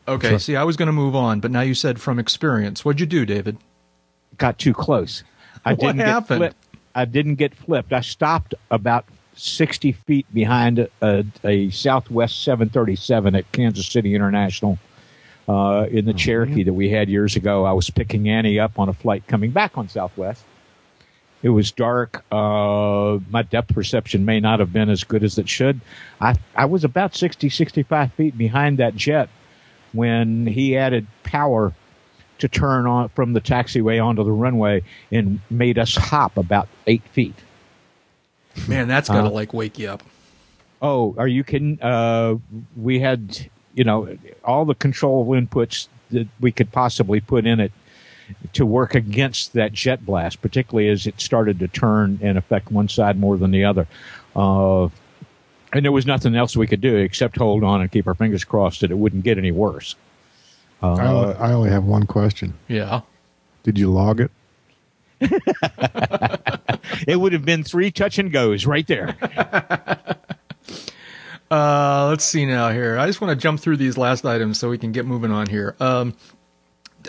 [0.07, 0.37] Okay.
[0.39, 2.83] See, I was going to move on, but now you said from experience.
[2.83, 3.57] What'd you do, David?
[4.37, 5.23] Got too close.
[5.65, 6.27] I What didn't happened?
[6.41, 6.55] get flipped.
[6.95, 7.93] I didn't get flipped.
[7.93, 14.79] I stopped about sixty feet behind a, a Southwest 737 at Kansas City International.
[15.47, 18.89] Uh, in the Cherokee that we had years ago, I was picking Annie up on
[18.89, 20.43] a flight coming back on Southwest.
[21.41, 22.25] It was dark.
[22.31, 25.79] Uh, my depth perception may not have been as good as it should.
[26.19, 29.29] I, I was about 60, 65 feet behind that jet
[29.93, 31.73] when he added power
[32.39, 37.03] to turn on from the taxiway onto the runway and made us hop about eight
[37.11, 37.35] feet.
[38.67, 40.03] Man, that's got to Uh, like wake you up.
[40.81, 41.79] Oh, are you kidding?
[41.81, 42.35] Uh,
[42.75, 47.71] we had, you know, all the control inputs that we could possibly put in it
[48.53, 52.89] to work against that jet blast, particularly as it started to turn and affect one
[52.89, 53.87] side more than the other.
[54.35, 54.89] Uh,
[55.73, 58.43] and there was nothing else we could do except hold on and keep our fingers
[58.43, 59.95] crossed that it wouldn't get any worse.
[60.81, 62.53] I, only, I only have one question.
[62.67, 63.01] Yeah.
[63.63, 64.31] Did you log it?
[67.07, 69.15] It would have been three touch and goes right there.
[71.49, 72.97] Uh, let's see now here.
[72.97, 75.47] I just want to jump through these last items so we can get moving on
[75.47, 75.77] here.
[75.79, 76.13] Um,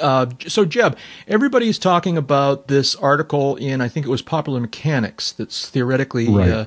[0.00, 0.96] uh, so Jeb,
[1.26, 6.48] everybody's talking about this article in I think it was Popular Mechanics that's theoretically Right.
[6.50, 6.64] uh,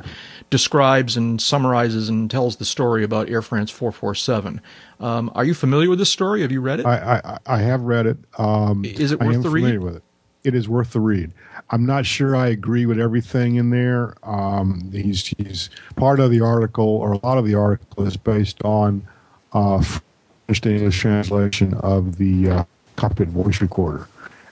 [0.50, 4.62] describes and summarizes and tells the story about Air France 447.
[5.00, 6.42] Um, are you familiar with this story?
[6.42, 6.86] Have you read it?
[6.86, 8.18] I, I, I have read it.
[8.38, 9.84] Um, Is it worth the familiar read?
[9.84, 10.04] With it.
[10.44, 11.32] it is worth the read.
[11.70, 14.14] I'm not sure I agree with everything in there.
[14.24, 18.62] Um, he's, he's part of the article, or a lot of the article is based
[18.64, 19.08] on
[19.54, 19.84] uh,
[20.66, 22.64] English translation of the uh,
[23.02, 24.08] cockpit voice recorder,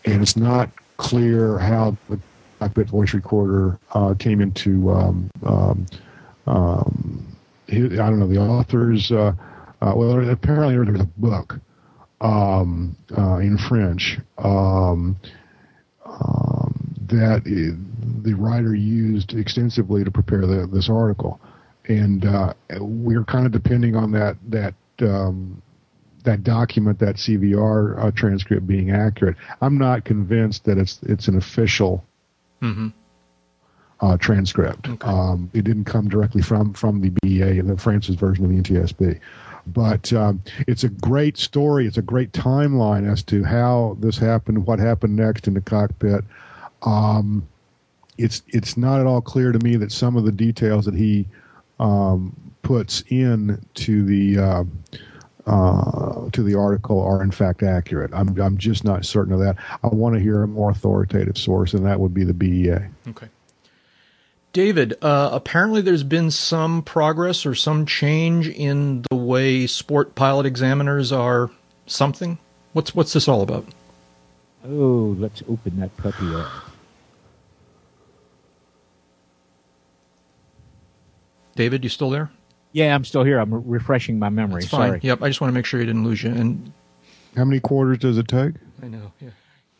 [0.05, 2.19] and it's not clear how the
[2.57, 4.89] cockpit voice recorder uh, came into.
[4.89, 5.85] Um, um,
[6.47, 7.37] um,
[7.71, 9.11] I don't know the authors.
[9.11, 9.33] Uh,
[9.81, 11.59] uh, well, apparently there's a book
[12.21, 15.15] um, uh, in French um,
[16.03, 21.39] um, that the writer used extensively to prepare the, this article,
[21.87, 25.61] and uh, we're kind of depending on that that um,
[26.23, 29.35] that document, that CVR uh, transcript being accurate.
[29.61, 32.03] I'm not convinced that it's it's an official
[32.61, 32.89] mm-hmm.
[34.01, 34.87] uh, transcript.
[34.87, 35.07] Okay.
[35.07, 39.19] Um, it didn't come directly from from the BEA, the France's version of the NTSB.
[39.67, 41.85] But um, it's a great story.
[41.85, 46.23] It's a great timeline as to how this happened, what happened next in the cockpit.
[46.81, 47.47] Um,
[48.17, 51.27] it's it's not at all clear to me that some of the details that he
[51.79, 54.63] um, puts in to the uh,
[55.49, 58.11] uh, to the article are in fact accurate.
[58.13, 59.57] I'm I'm just not certain of that.
[59.83, 62.77] I want to hear a more authoritative source, and that would be the BEA.
[63.09, 63.27] Okay.
[64.53, 70.45] David, uh, apparently there's been some progress or some change in the way sport pilot
[70.45, 71.49] examiners are
[71.87, 72.37] something.
[72.73, 73.65] What's what's this all about?
[74.65, 76.51] Oh, let's open that puppy up.
[81.55, 82.29] David, you still there?
[82.71, 83.39] Yeah, I'm still here.
[83.39, 84.61] I'm refreshing my memory.
[84.61, 84.89] It's fine.
[84.89, 84.99] Sorry.
[85.01, 85.23] Yep.
[85.23, 86.31] I just want to make sure you didn't lose you.
[86.31, 86.71] And
[87.35, 88.55] How many quarters does it take?
[88.81, 89.11] I know.
[89.19, 89.29] Yeah.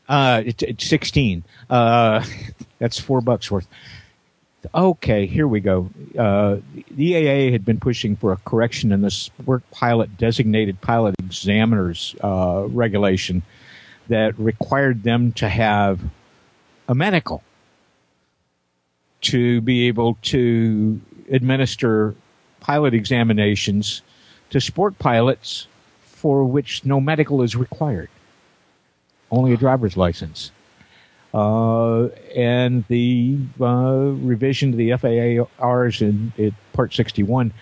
[0.08, 1.44] Uh, it's, it's 16.
[1.70, 2.24] Uh,
[2.80, 3.68] that's four bucks worth.
[4.74, 5.90] Okay, here we go.
[6.18, 6.58] Uh,
[6.92, 12.14] the EAA had been pushing for a correction in the sport pilot designated pilot examiners
[12.22, 13.42] uh, regulation
[14.10, 16.02] that required them to have
[16.90, 17.42] a medical
[19.22, 21.00] to be able to
[21.32, 22.16] administer
[22.60, 24.02] pilot examinations
[24.50, 25.68] to sport pilots
[26.02, 28.10] for which no medical is required,
[29.32, 30.52] only a driver's license.
[31.34, 32.06] Uh,
[32.36, 37.54] and the uh, revision to the FAARs in, in Part 61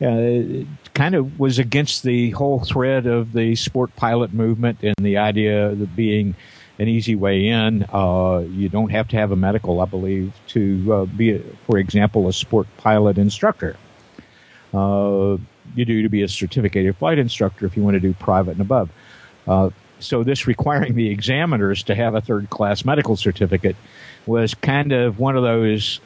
[0.00, 5.18] uh, kind of was against the whole thread of the sport pilot movement and the
[5.18, 6.34] idea of being
[6.78, 7.84] an easy way in.
[7.92, 11.76] Uh, you don't have to have a medical, I believe, to uh, be, a, for
[11.76, 13.76] example, a sport pilot instructor.
[14.72, 15.36] Uh,
[15.74, 18.60] you do to be a certificated flight instructor if you want to do private and
[18.60, 18.90] above.
[19.46, 23.76] Uh, so this requiring the examiners to have a third class medical certificate
[24.26, 26.00] was kind of one of those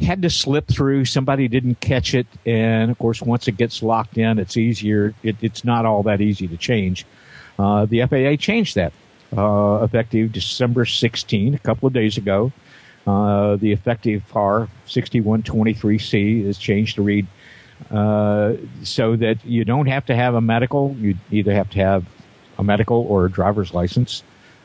[0.00, 4.18] had to slip through somebody didn't catch it and of course once it gets locked
[4.18, 7.06] in it's easier it, it's not all that easy to change
[7.58, 8.92] uh, the faa changed that
[9.36, 12.50] uh, effective december 16 a couple of days ago
[13.06, 17.26] uh, the effective par 6123c is changed to read
[17.90, 22.04] uh, so that you don't have to have a medical you either have to have
[22.58, 24.22] a medical or a driver's license,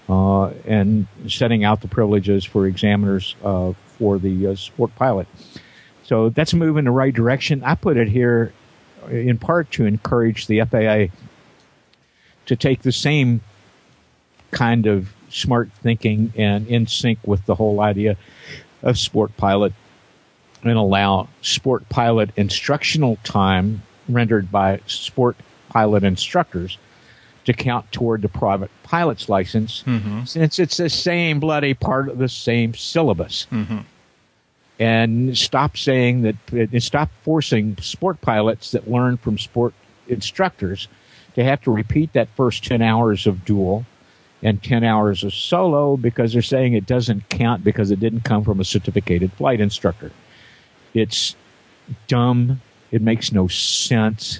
[0.10, 5.28] uh, and setting out the privileges for examiners uh, for the uh, sport pilot.
[6.04, 7.64] So that's a move in the right direction.
[7.64, 8.54] I put it here
[9.10, 11.14] in part to encourage the FAA
[12.46, 13.42] to take the same
[14.52, 18.16] kind of smart thinking and in sync with the whole idea
[18.82, 19.74] of sport pilot
[20.64, 25.36] and allow sport pilot instructional time rendered by sport
[25.70, 26.78] pilot instructors
[27.46, 30.24] to count toward the private pilot's license mm-hmm.
[30.26, 33.48] since it's the same bloody part of the same syllabus.
[33.52, 33.80] Mm-hmm.
[34.80, 39.74] And stop saying that, and stop forcing sport pilots that learn from sport
[40.08, 40.88] instructors
[41.36, 43.86] to have to repeat that first 10 hours of dual
[44.44, 48.44] and 10 hours of solo because they're saying it doesn't count because it didn't come
[48.44, 50.12] from a certificated flight instructor.
[50.94, 51.36] It's
[52.08, 52.62] dumb.
[52.92, 54.40] It makes no sense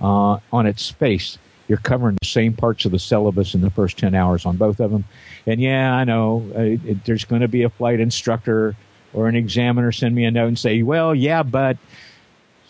[0.00, 1.38] uh, on its face
[1.68, 4.80] you're covering the same parts of the syllabus in the first 10 hours on both
[4.80, 5.04] of them.
[5.46, 8.74] And yeah, I know uh, it, there's going to be a flight instructor
[9.12, 11.76] or an examiner send me a note and say, well, yeah, but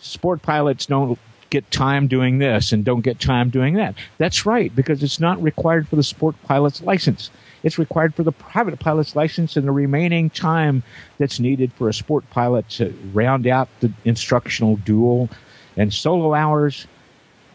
[0.01, 1.17] sport pilots don't
[1.49, 3.95] get time doing this and don't get time doing that.
[4.17, 7.31] That's right, because it's not required for the sport pilot's license.
[7.63, 10.83] It's required for the private pilot's license and the remaining time
[11.17, 15.29] that's needed for a sport pilot to round out the instructional dual
[15.77, 16.87] and solo hours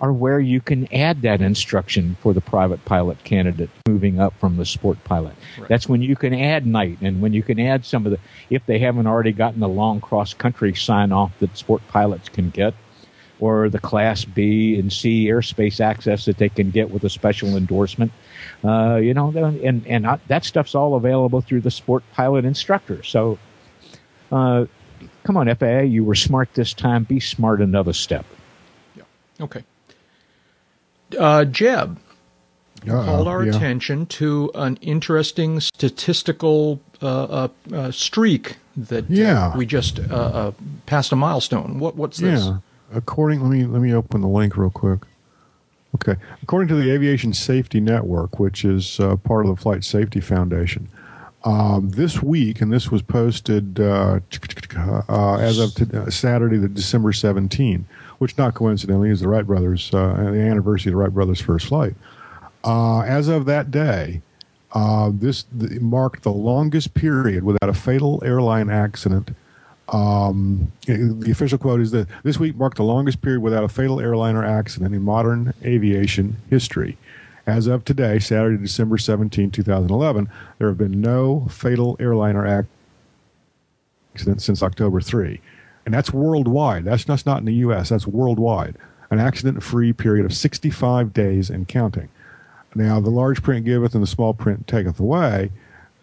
[0.01, 4.57] are where you can add that instruction for the private pilot candidate moving up from
[4.57, 5.35] the sport pilot.
[5.59, 5.69] Right.
[5.69, 8.19] That's when you can add night and when you can add some of the,
[8.51, 12.51] if they haven't already gotten the long cross country sign off that sport pilots can
[12.51, 12.75] get,
[13.45, 17.57] or the class B and C airspace access that they can get with a special
[17.57, 18.13] endorsement.
[18.65, 23.03] Uh, you know, and, and that stuff's all available through the sport pilot instructor.
[23.03, 23.39] So,
[24.33, 24.67] uh,
[25.25, 27.05] come on, FAA, you were smart this time.
[27.05, 28.25] Be smart another step.
[28.97, 29.03] Yeah.
[29.41, 29.65] Okay
[31.19, 31.99] uh, Jeb
[32.87, 33.55] Uh-oh, called our yeah.
[33.55, 39.57] attention to an interesting statistical uh, uh, uh streak that yeah.
[39.57, 40.53] we just uh, uh,
[40.87, 41.79] passed a milestone.
[41.79, 42.45] What what's this?
[42.45, 42.59] Yeah.
[42.95, 45.01] According, let me let me open the link real quick.
[45.95, 50.89] Okay, according to the Aviation Safety Network, which is part of the Flight Safety Foundation,
[51.45, 54.19] um, this week, and this was posted uh,
[55.09, 57.87] uh, as of t- Saturday, the December 17,
[58.19, 61.67] which not coincidentally is the Wright brothers, uh, the anniversary of the Wright brothers' first
[61.67, 61.95] flight.
[62.65, 64.23] Uh, as of that day,
[64.73, 69.33] uh, this th- marked the longest period without a fatal airline accident.
[69.89, 74.01] Um, the official quote is that this week marked the longest period without a fatal
[74.01, 76.97] airliner accident in modern aviation history.
[77.47, 82.67] As of today, Saturday, December 17, 2011, there have been no fatal airliner
[84.15, 85.41] accidents since October 3.
[85.85, 86.85] and that's worldwide.
[86.87, 87.91] That's just not in the U.S.
[87.91, 88.77] That's worldwide.
[89.11, 92.09] An accident-free period of 65 days and counting.
[92.75, 95.53] Now, the large print giveth and the small print taketh away.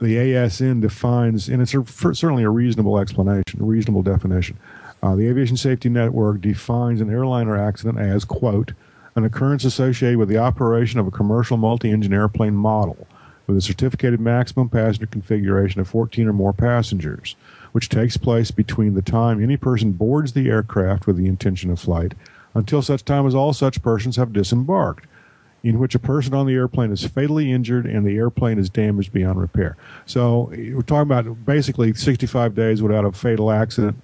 [0.01, 4.57] The ASN defines, and it's a, certainly a reasonable explanation, a reasonable definition.
[5.03, 8.73] Uh, the Aviation Safety Network defines an airliner accident as, quote,
[9.15, 13.07] an occurrence associated with the operation of a commercial multi-engine airplane model
[13.45, 17.35] with a certificated maximum passenger configuration of 14 or more passengers,
[17.71, 21.79] which takes place between the time any person boards the aircraft with the intention of
[21.79, 22.15] flight
[22.55, 25.05] until such time as all such persons have disembarked,
[25.63, 29.13] in which a person on the airplane is fatally injured and the airplane is damaged
[29.13, 29.77] beyond repair.
[30.05, 34.01] So we're talking about basically 65 days without a fatal accident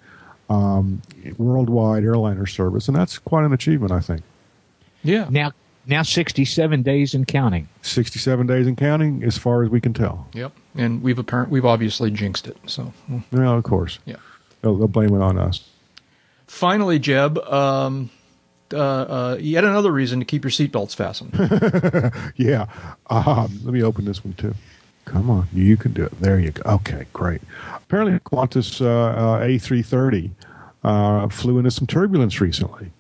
[0.50, 1.02] um,
[1.38, 4.22] worldwide airliner service, and that's quite an achievement, I think.
[5.04, 5.28] Yeah.
[5.30, 5.52] Now,
[5.86, 7.68] now 67 days and counting.
[7.82, 10.28] 67 days and counting, as far as we can tell.
[10.34, 10.54] Yep.
[10.76, 12.58] And we've apparent we've obviously jinxed it.
[12.66, 12.94] So.
[13.32, 14.00] Yeah, of course.
[14.06, 14.18] Yeah.
[14.62, 15.68] They'll, they'll blame it on us.
[16.46, 18.10] Finally, Jeb, um,
[18.74, 21.34] uh, uh, yet another reason to keep your seatbelts fastened.
[22.36, 22.68] yeah.
[23.10, 24.54] Um, let me open this one too.
[25.06, 26.20] Come on, you can do it.
[26.20, 26.70] There you go.
[26.76, 27.42] Okay, great.
[27.76, 30.32] Apparently, Qantas uh, uh, A330
[30.84, 32.92] uh, flew into some turbulence recently,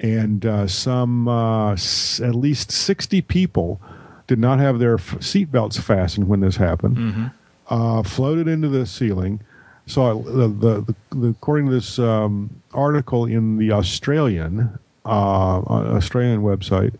[0.00, 3.80] and uh, some uh, s- at least 60 people
[4.26, 7.30] did not have their f- seatbelts fastened when this happened.
[7.68, 9.40] Uh, floated into the ceiling.
[9.86, 16.42] So the, the, the, the according to this um, article in the Australian uh, Australian
[16.42, 16.94] website.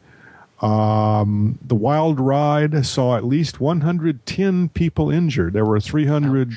[0.62, 5.52] Um, the wild ride saw at least 110 people injured.
[5.54, 6.56] There were 300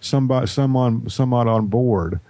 [0.00, 2.20] some, by, some on somewhat on board.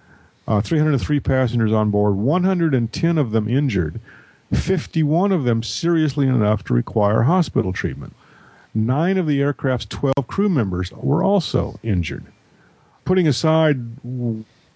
[0.46, 2.16] Uh, 303 passengers on board.
[2.16, 4.00] 110 of them injured.
[4.52, 8.14] 51 of them seriously enough to require hospital treatment.
[8.74, 12.24] Nine of the aircraft's 12 crew members were also injured.
[13.04, 13.78] Putting aside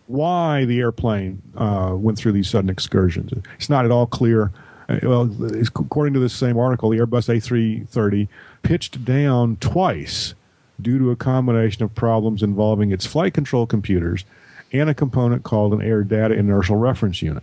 [0.08, 4.50] why the airplane uh, went through these sudden excursions, it's not at all clear.
[4.88, 5.30] Uh, well,
[5.64, 8.26] according to this same article, the Airbus A330
[8.62, 10.34] pitched down twice
[10.80, 14.24] due to a combination of problems involving its flight control computers
[14.72, 17.42] and a component called an air data inertial reference unit.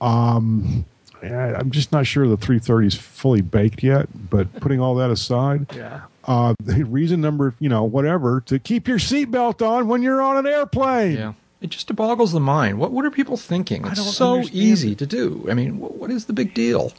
[0.00, 0.84] Um,
[1.22, 5.66] I'm just not sure the 330 is fully baked yet, but putting all that aside,
[5.76, 6.02] yeah.
[6.24, 10.38] uh, the reason number, you know, whatever, to keep your seatbelt on when you're on
[10.38, 11.16] an airplane.
[11.16, 11.32] Yeah.
[11.60, 12.78] It just boggles the mind.
[12.78, 13.86] What what are people thinking?
[13.86, 14.98] It's so understand easy it.
[14.98, 15.46] to do.
[15.50, 16.92] I mean, wh- what is the big deal?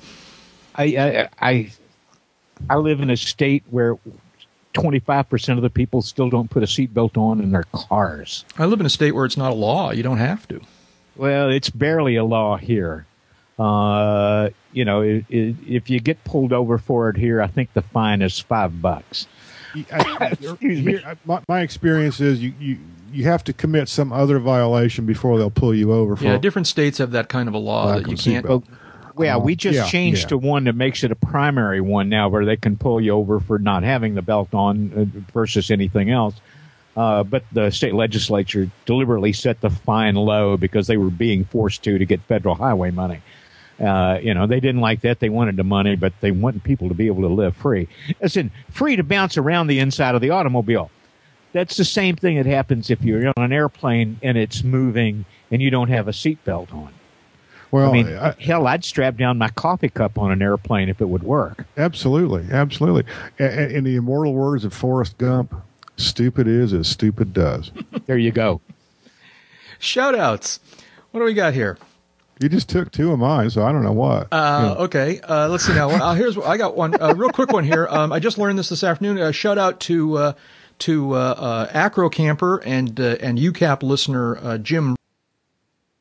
[0.76, 1.72] I, I, I,
[2.70, 3.98] I live in a state where
[4.74, 8.46] 25% of the people still don't put a seatbelt on in their cars.
[8.58, 9.92] I live in a state where it's not a law.
[9.92, 10.62] You don't have to.
[11.16, 13.06] Well, it's barely a law here.
[13.60, 17.74] Uh, you know, i i if you get pulled over for it here, I think
[17.74, 19.28] the fine is five bucks.
[19.92, 20.94] I- Excuse me.
[20.94, 22.78] here- my, my experience is you, you,
[23.12, 26.68] you have to commit some other violation before they'll pull you over for Yeah, different
[26.68, 28.46] states have that kind of a law that you can't.
[28.46, 28.64] seatbelt.
[29.20, 30.28] Yeah, we just yeah, changed yeah.
[30.30, 33.40] to one that makes it a primary one now, where they can pull you over
[33.40, 36.36] for not having the belt on uh, versus anything else.
[36.96, 41.84] Uh, but the state legislature deliberately set the fine low because they were being forced
[41.84, 43.22] to to get federal highway money.
[43.80, 45.20] Uh, you know, they didn't like that.
[45.20, 47.88] They wanted the money, but they wanted people to be able to live free.
[48.22, 50.92] Listen, free to bounce around the inside of the automobile.
[51.54, 55.62] That's the same thing that happens if you're on an airplane and it's moving and
[55.62, 56.94] you don't have a seatbelt on.
[57.72, 61.00] Well, I mean, I- hell, I'd strap down my coffee cup on an airplane if
[61.02, 61.66] it would work.
[61.78, 63.04] absolutely, absolutely.
[63.40, 65.54] A- a- In the immortal words of Forrest Gump,
[65.98, 67.72] stupid is as stupid does.
[68.08, 68.60] There you go.
[69.80, 70.60] Shout outs.
[71.12, 71.78] What do we got here?
[72.40, 74.28] You just took two of mine, so I don't know what.
[74.32, 75.90] Uh, okay, uh, let's see now.
[75.92, 77.88] Uh, here's I got one uh, real quick one here.
[77.90, 79.20] Um, I just learned this this afternoon.
[79.20, 80.34] Uh, shout out to uh,
[80.82, 84.96] to uh, uh, Acro Camper and uh, and UCAP listener Jim.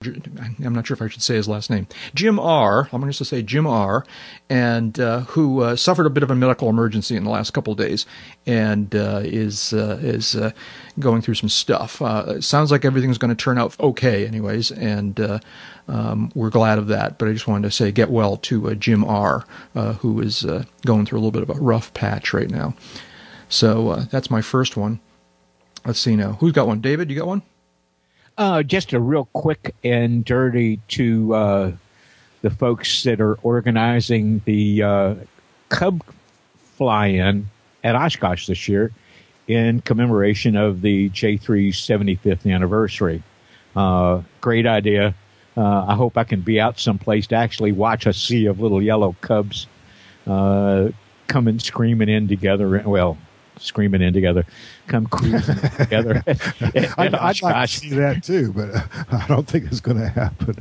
[0.02, 1.86] I'm not sure if I should say his last name.
[2.14, 2.88] Jim R.
[2.90, 4.06] I'm going to say Jim R.
[4.48, 8.06] And who suffered a bit of a medical emergency in the last couple of days,
[8.46, 10.36] and is is
[10.98, 12.00] going through some stuff.
[12.42, 15.20] Sounds like everything's going to turn out okay, anyways, and
[15.90, 17.18] um, we're glad of that.
[17.18, 19.44] But I just wanted to say get well to uh, Jim R.
[19.74, 22.74] Uh, who is uh, going through a little bit of a rough patch right now.
[23.50, 25.00] So uh, that's my first one.
[25.84, 26.32] Let's see now.
[26.34, 26.80] Who's got one?
[26.80, 27.42] David, you got one?
[28.38, 31.72] Uh, just a real quick and dirty to uh,
[32.42, 35.14] the folks that are organizing the uh,
[35.68, 36.02] Cub
[36.76, 37.50] fly-in
[37.84, 38.92] at Oshkosh this year
[39.48, 43.22] in commemoration of the J3's 75th anniversary.
[43.74, 45.14] Uh, great idea.
[45.56, 48.80] Uh, I hope I can be out someplace to actually watch a sea of little
[48.80, 49.66] yellow cubs
[50.26, 50.90] uh,
[51.26, 52.82] coming screaming in together.
[52.86, 53.18] Well,
[53.60, 54.44] screaming in together,
[54.88, 56.22] come cruising together.
[56.60, 58.70] And I'd, I'd like to see that too, but
[59.12, 60.56] I don't think it's going to happen.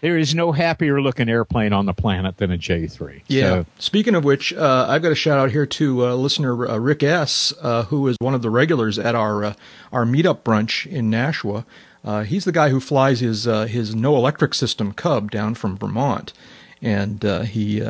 [0.00, 3.22] There is no happier looking airplane on the planet than a J three.
[3.26, 3.64] Yeah.
[3.78, 7.02] Speaking of which, uh, I've got a shout out here to uh, listener uh, Rick
[7.02, 9.54] S, uh, who is one of the regulars at our uh,
[9.92, 11.64] our meetup brunch in Nashua.
[12.04, 15.76] Uh, he's the guy who flies his uh, his no electric system Cub down from
[15.76, 16.32] Vermont,
[16.80, 17.82] and uh, he.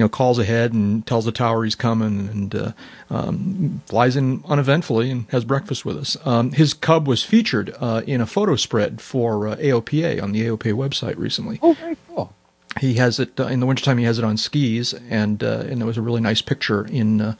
[0.00, 2.72] You know, calls ahead and tells the tower he's coming, and uh,
[3.10, 6.16] um, flies in uneventfully and has breakfast with us.
[6.24, 10.40] Um, his Cub was featured uh, in a photo spread for uh, AOPA on the
[10.46, 12.32] AOPA website recently Oh, very cool.
[12.80, 13.98] he has it uh, in the wintertime.
[13.98, 17.20] He has it on skis, and uh, and there was a really nice picture in
[17.20, 17.34] uh,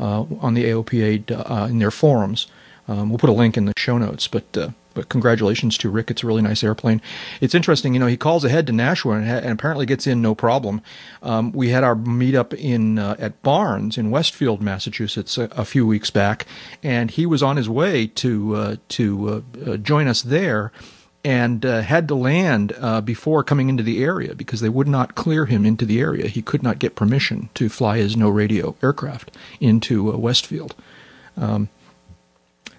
[0.00, 2.46] uh, on the AOPA uh, in their forums.
[2.88, 6.10] Um, we'll put a link in the show notes, but uh, but congratulations to Rick.
[6.10, 7.02] It's a really nice airplane.
[7.40, 8.06] It's interesting, you know.
[8.06, 10.80] He calls ahead to Nashua and, ha- and apparently gets in no problem.
[11.22, 15.86] Um, we had our meetup in uh, at Barnes in Westfield, Massachusetts, a, a few
[15.86, 16.46] weeks back,
[16.82, 20.72] and he was on his way to uh, to uh, uh, join us there
[21.22, 25.14] and uh, had to land uh, before coming into the area because they would not
[25.14, 26.28] clear him into the area.
[26.28, 30.74] He could not get permission to fly his no radio aircraft into uh, Westfield.
[31.36, 31.68] Um,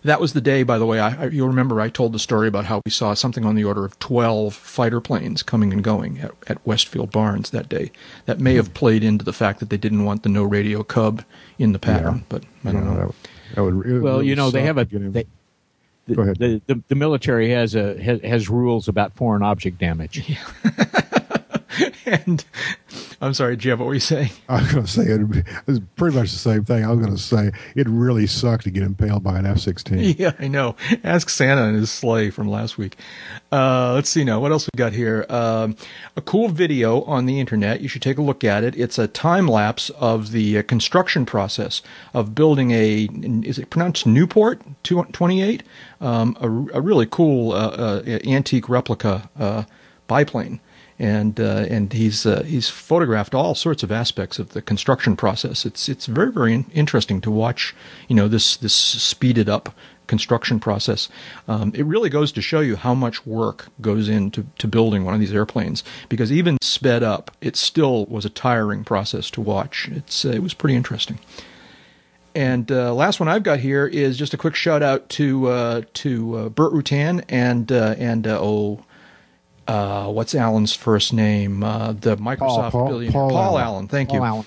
[0.08, 1.00] that was the day, by the way.
[1.00, 3.64] I, I, you'll remember I told the story about how we saw something on the
[3.64, 7.92] order of 12 fighter planes coming and going at, at Westfield Barnes that day.
[8.26, 11.24] That may have played into the fact that they didn't want the no radio Cub
[11.60, 12.96] in the pattern, but I don't You know.
[12.98, 13.16] That, would-
[13.56, 15.26] that would Well, really you know, they have a to they,
[16.08, 16.38] the, Go ahead.
[16.38, 20.38] The, the the military has a has, has rules about foreign object damage.
[22.06, 22.46] and
[23.19, 24.30] I'm sorry, Jeff, what were you saying?
[24.49, 26.85] I was going to say be, it's pretty much the same thing.
[26.85, 29.98] I was going to say it really sucked to get impaled by an F sixteen.
[30.18, 30.76] Yeah, I know.
[31.03, 32.95] Ask Santa and his sleigh from last week.
[33.52, 34.39] Uh, let's see now.
[34.39, 35.26] What else we got here?
[35.30, 35.76] Um,
[36.15, 37.81] a cool video on the internet.
[37.81, 38.76] You should take a look at it.
[38.76, 41.81] It's a time lapse of the uh, construction process
[42.14, 43.10] of building a.
[43.44, 45.64] Is it pronounced Nieuport 28?
[46.02, 49.64] Um, a, a really cool uh, uh, antique replica uh,
[50.07, 50.60] biplane.
[50.99, 55.64] And uh, and he's uh, he's photographed all sorts of aspects of the construction process.
[55.64, 57.76] It's it's very very in- interesting to watch.
[58.07, 59.76] You know this this speeded up
[60.07, 61.10] construction process.
[61.48, 65.14] Um, it really goes to show you how much work goes into to building one
[65.14, 65.84] of these airplanes.
[66.10, 69.90] Because even sped up, it still was a tiring process to watch.
[69.91, 71.19] It's uh, it was pretty interesting.
[72.34, 75.82] And uh, last one I've got here is just a quick shout out to uh,
[75.95, 78.84] to uh, Burt Rutan and uh, and uh, oh.
[79.68, 81.64] Uh, what's Allen's first name?
[81.64, 83.64] Uh, the Microsoft Paul- billionaire Paul Paul Allen.
[83.64, 83.88] Allen.
[83.88, 84.45] Thank Paul you Allen.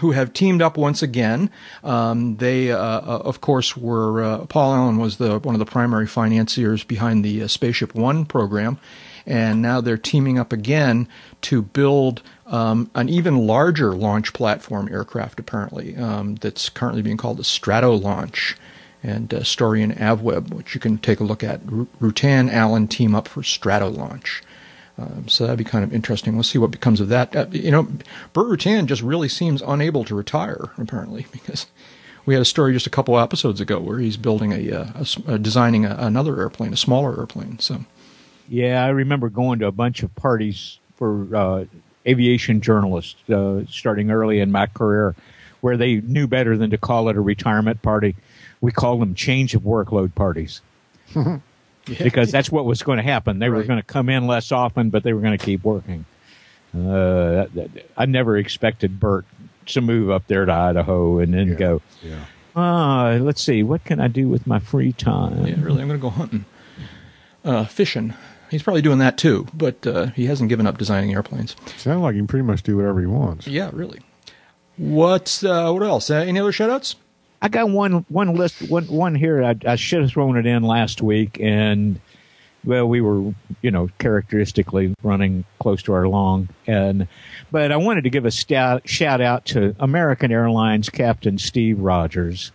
[0.00, 1.50] who have teamed up once again.
[1.84, 5.66] Um, they, uh, uh, of course, were uh, Paul Allen was the one of the
[5.66, 8.78] primary financiers behind the uh, SpaceShipOne program,
[9.26, 11.08] and now they're teaming up again
[11.42, 15.38] to build um, an even larger launch platform aircraft.
[15.38, 18.54] Apparently, um, that's currently being called the Stratolaunch.
[19.02, 21.60] And uh, story in AvWeb, which you can take a look at.
[21.70, 24.40] Ru- Rutan Allen team up for Stratolaunch.
[24.98, 26.34] Um, so that'd be kind of interesting.
[26.34, 27.34] We'll see what becomes of that.
[27.36, 27.84] Uh, you know,
[28.32, 31.66] Burt Rutan just really seems unable to retire, apparently, because
[32.26, 35.00] we had a story just a couple episodes ago where he's building a, uh, a
[35.00, 37.60] s- uh, designing a, another airplane, a smaller airplane.
[37.60, 37.84] So
[38.48, 41.64] Yeah, I remember going to a bunch of parties for uh,
[42.04, 45.14] aviation journalists uh, starting early in my career,
[45.60, 48.16] where they knew better than to call it a retirement party.
[48.60, 50.60] We called them change of workload parties
[51.86, 53.38] because that's what was going to happen.
[53.38, 56.04] They were going to come in less often, but they were going to keep working.
[56.74, 59.24] Uh, that- that- I never expected Burt
[59.66, 61.54] to move up there to Idaho and then Yeah.
[61.54, 61.82] go.
[62.02, 62.24] Yeah.
[62.56, 65.46] Ah, let's see, what can I do with my free time?
[65.46, 66.44] yeah, really, I'm going to go hunting,
[67.44, 68.14] uh, fishing.
[68.50, 71.54] He's probably doing that too, but uh, he hasn't given up designing airplanes.
[71.76, 73.46] Sounds like he can pretty much do whatever he wants.
[73.46, 74.00] Yeah, really.
[74.76, 76.10] What's uh, what else?
[76.10, 76.96] Uh, any other shoutouts?
[77.40, 79.42] I got one one list one one here.
[79.44, 82.00] I, I should have thrown it in last week, and
[82.64, 83.32] well, we were
[83.62, 87.06] you know characteristically running close to our long, and
[87.50, 92.52] but I wanted to give a stout, shout out to American Airlines Captain Steve Rogers.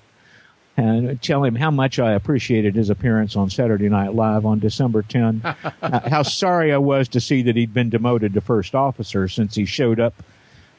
[0.76, 5.04] And tell him how much I appreciated his appearance on Saturday Night Live on December
[5.04, 5.42] 10.
[5.84, 9.54] uh, how sorry I was to see that he'd been demoted to first officer since
[9.54, 10.16] he showed up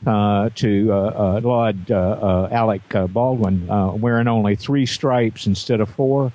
[0.06, 5.80] uh, to uh, uh, uh, uh, Alec uh, Baldwin uh, wearing only three stripes instead
[5.80, 6.32] of four.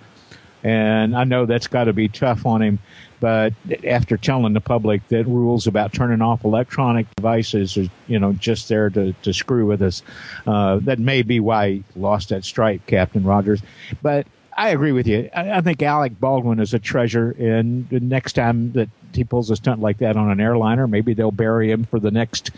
[0.63, 2.79] And I know that's got to be tough on him.
[3.21, 3.53] But
[3.85, 8.69] after telling the public that rules about turning off electronic devices are, you know, just
[8.69, 10.03] there to, to screw with us,
[10.47, 13.61] uh, that may be why he lost that stripe, Captain Rogers.
[14.01, 14.25] But
[14.55, 15.29] I agree with you.
[15.35, 18.89] I, I think Alec Baldwin is a treasure, and the next time that
[19.19, 22.09] he pulls a stunt like that on an airliner, maybe they'll bury him for the
[22.09, 22.51] next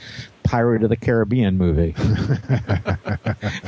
[0.43, 1.95] Pirate of the Caribbean movie.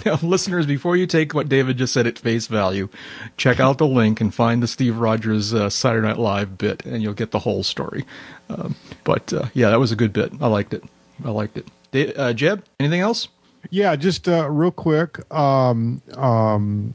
[0.06, 2.90] Now, listeners, before you take what David just said at face value,
[3.38, 7.02] check out the link and find the Steve Rogers uh, Saturday Night Live bit, and
[7.02, 8.06] you'll get the whole story.
[8.49, 8.76] Um,
[9.06, 10.34] but uh, yeah, that was a good bit.
[10.41, 10.84] I liked it.
[11.24, 11.68] I liked it.
[11.91, 13.30] Da- uh, Jeb, anything else?
[13.70, 15.20] Yeah, just uh, real quick.
[15.34, 16.94] Um, um,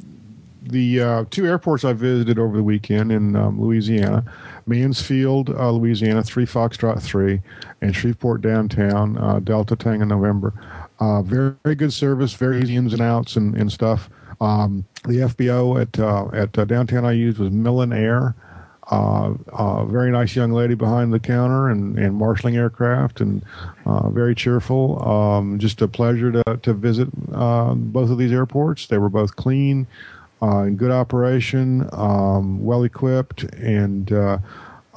[0.63, 4.25] the uh, two airports I visited over the weekend in um, Louisiana,
[4.69, 7.41] Mansfield, uh, Louisiana, three Foxtrot three,
[7.81, 10.53] and Shreveport downtown, uh, Delta in November.
[11.01, 14.11] Uh, very, very good service, very easy ins and outs and, and stuff.
[14.41, 18.35] Um, the FBO at uh, at uh, downtown I used was Million Air.
[18.91, 23.45] Uh, uh, very nice young lady behind the counter and, and marshaling aircraft and
[24.11, 25.07] very cheerful.
[25.07, 28.87] Um, just a pleasure to, to visit both of these airports.
[28.87, 29.87] They were both clean,
[30.43, 34.39] uh, in good operation, um, well equipped, and uh,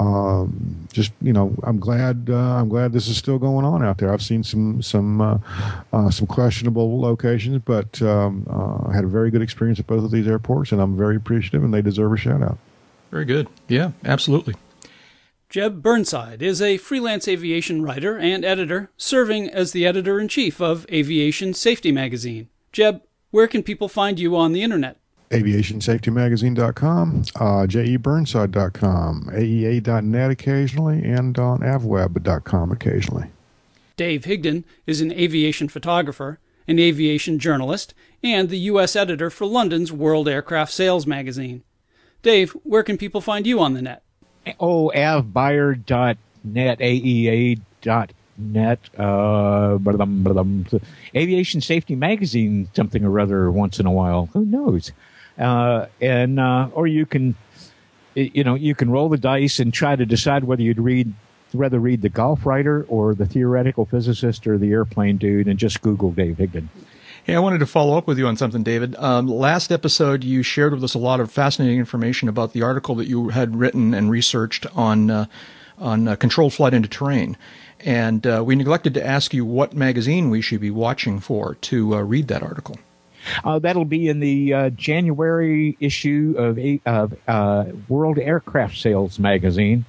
[0.02, 4.00] um, just you know, I'm glad uh, I'm glad this is still going on out
[4.00, 4.12] there.
[4.12, 5.38] I've seen some some uh,
[5.94, 10.04] uh, some questionable locations, but um, uh, I had a very good experience at both
[10.04, 12.58] of these airports, and I'm very appreciative, and they deserve a shout out.
[13.12, 13.48] Very good.
[13.68, 14.56] Yeah, absolutely.
[15.50, 20.62] Jeb Burnside is a freelance aviation writer and editor, serving as the editor in chief
[20.62, 22.48] of Aviation Safety Magazine.
[22.72, 23.02] Jeb,
[23.32, 25.01] where can people find you on the internet?
[25.32, 33.26] aviationsafetymagazine.com, uh, jeburnside.com, aea.net occasionally, and on avweb.com occasionally.
[33.98, 37.94] Dave Higdon is an aviation photographer, an aviation journalist,
[38.24, 38.96] and the U.S.
[38.96, 41.64] editor for London's World Aircraft Sales magazine.
[42.22, 44.04] Dave, where can people find you on the net?
[44.60, 50.80] oh, avbuyer.net, aea.net, uh, blah, blah, blah, blah.
[51.16, 54.30] Aviation Safety Magazine, something or other once in a while.
[54.34, 54.92] Who knows?
[55.42, 57.36] Uh, and, uh, or you can,
[58.16, 61.14] you know, you can roll the dice and try to decide whether you'd read,
[61.54, 65.82] rather read the golf writer or the theoretical physicist or the airplane dude and just
[65.82, 66.68] Google Dave Higdon.
[67.24, 68.96] Hey, I wanted to follow up with you on something, David.
[68.96, 72.96] Um, last episode, you shared with us a lot of fascinating information about the article
[72.96, 75.26] that you had written and researched on uh,
[75.78, 77.38] on uh, controlled flight into terrain,
[77.80, 81.96] and uh, we neglected to ask you what magazine we should be watching for to
[81.96, 82.78] uh, read that article.
[83.44, 89.86] Uh, that'll be in the uh, January issue of, of uh, World Aircraft Sales magazine,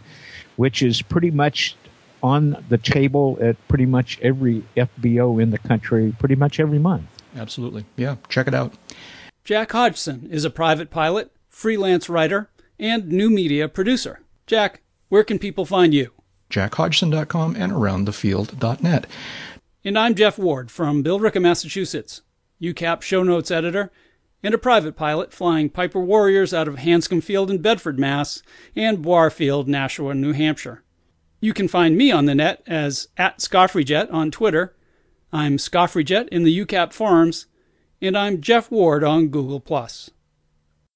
[0.57, 1.77] which is pretty much
[2.23, 7.05] on the table at pretty much every FBO in the country, pretty much every month.
[7.37, 8.17] Absolutely, yeah.
[8.29, 8.75] Check it out.
[9.45, 12.49] Jack Hodgson is a private pilot, freelance writer,
[12.79, 14.21] and new media producer.
[14.47, 16.11] Jack, where can people find you?
[16.51, 19.07] JackHodgson.com and AroundTheField.net.
[19.85, 22.23] And I'm Jeff Ward from Billerica, Massachusetts,
[22.63, 23.91] UCAP show notes editor,
[24.43, 28.43] and a private pilot flying Piper Warriors out of Hanscom Field in Bedford, Mass,
[28.77, 30.83] and Boire Field, Nashua, New Hampshire.
[31.41, 34.77] You can find me on the net as at Scoffreyjet on Twitter.
[35.33, 37.47] I'm Scoffreyjet in the UCAP forums,
[38.01, 39.61] and I'm Jeff Ward on Google+.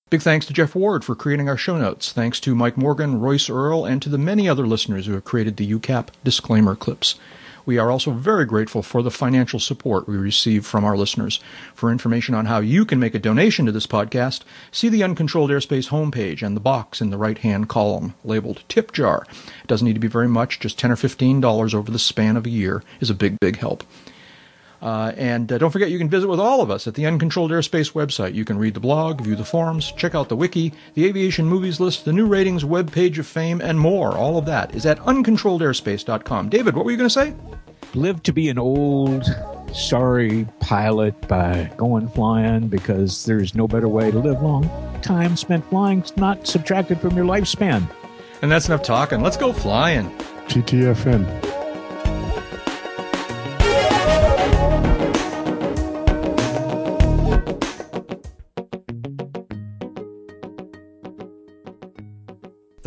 [0.09, 2.13] Big thanks to Jeff Ward for creating our show notes.
[2.13, 5.57] Thanks to Mike Morgan, Royce Earl, and to the many other listeners who have created
[5.57, 7.17] the UCAP disclaimer clips.
[7.67, 11.41] We are also very grateful for the financial support we receive from our listeners.
[11.75, 15.51] For information on how you can make a donation to this podcast, see the Uncontrolled
[15.51, 19.27] Airspace homepage and the box in the right hand column labeled Tip Jar.
[19.63, 22.47] It doesn't need to be very much, just 10 or $15 over the span of
[22.47, 23.83] a year is a big, big help.
[24.83, 27.51] Uh, and uh, don't forget, you can visit with all of us at the Uncontrolled
[27.51, 28.35] Airspace website.
[28.35, 31.81] You can read the blog, view the forums, check out the wiki, the aviation movies
[31.81, 34.13] list, the new ratings, web page of fame, and more.
[34.17, 36.49] All of that is at uncontrolledairspace.com.
[36.49, 37.35] David, what were you going to say?
[37.95, 39.25] Live to be an old,
[39.73, 44.69] sorry pilot by going flying because there's no better way to live long.
[45.01, 47.89] Time spent flying is not subtracted from your lifespan.
[48.43, 49.23] And that's enough talking.
[49.23, 50.11] Let's go flying.
[50.49, 51.56] TTFN.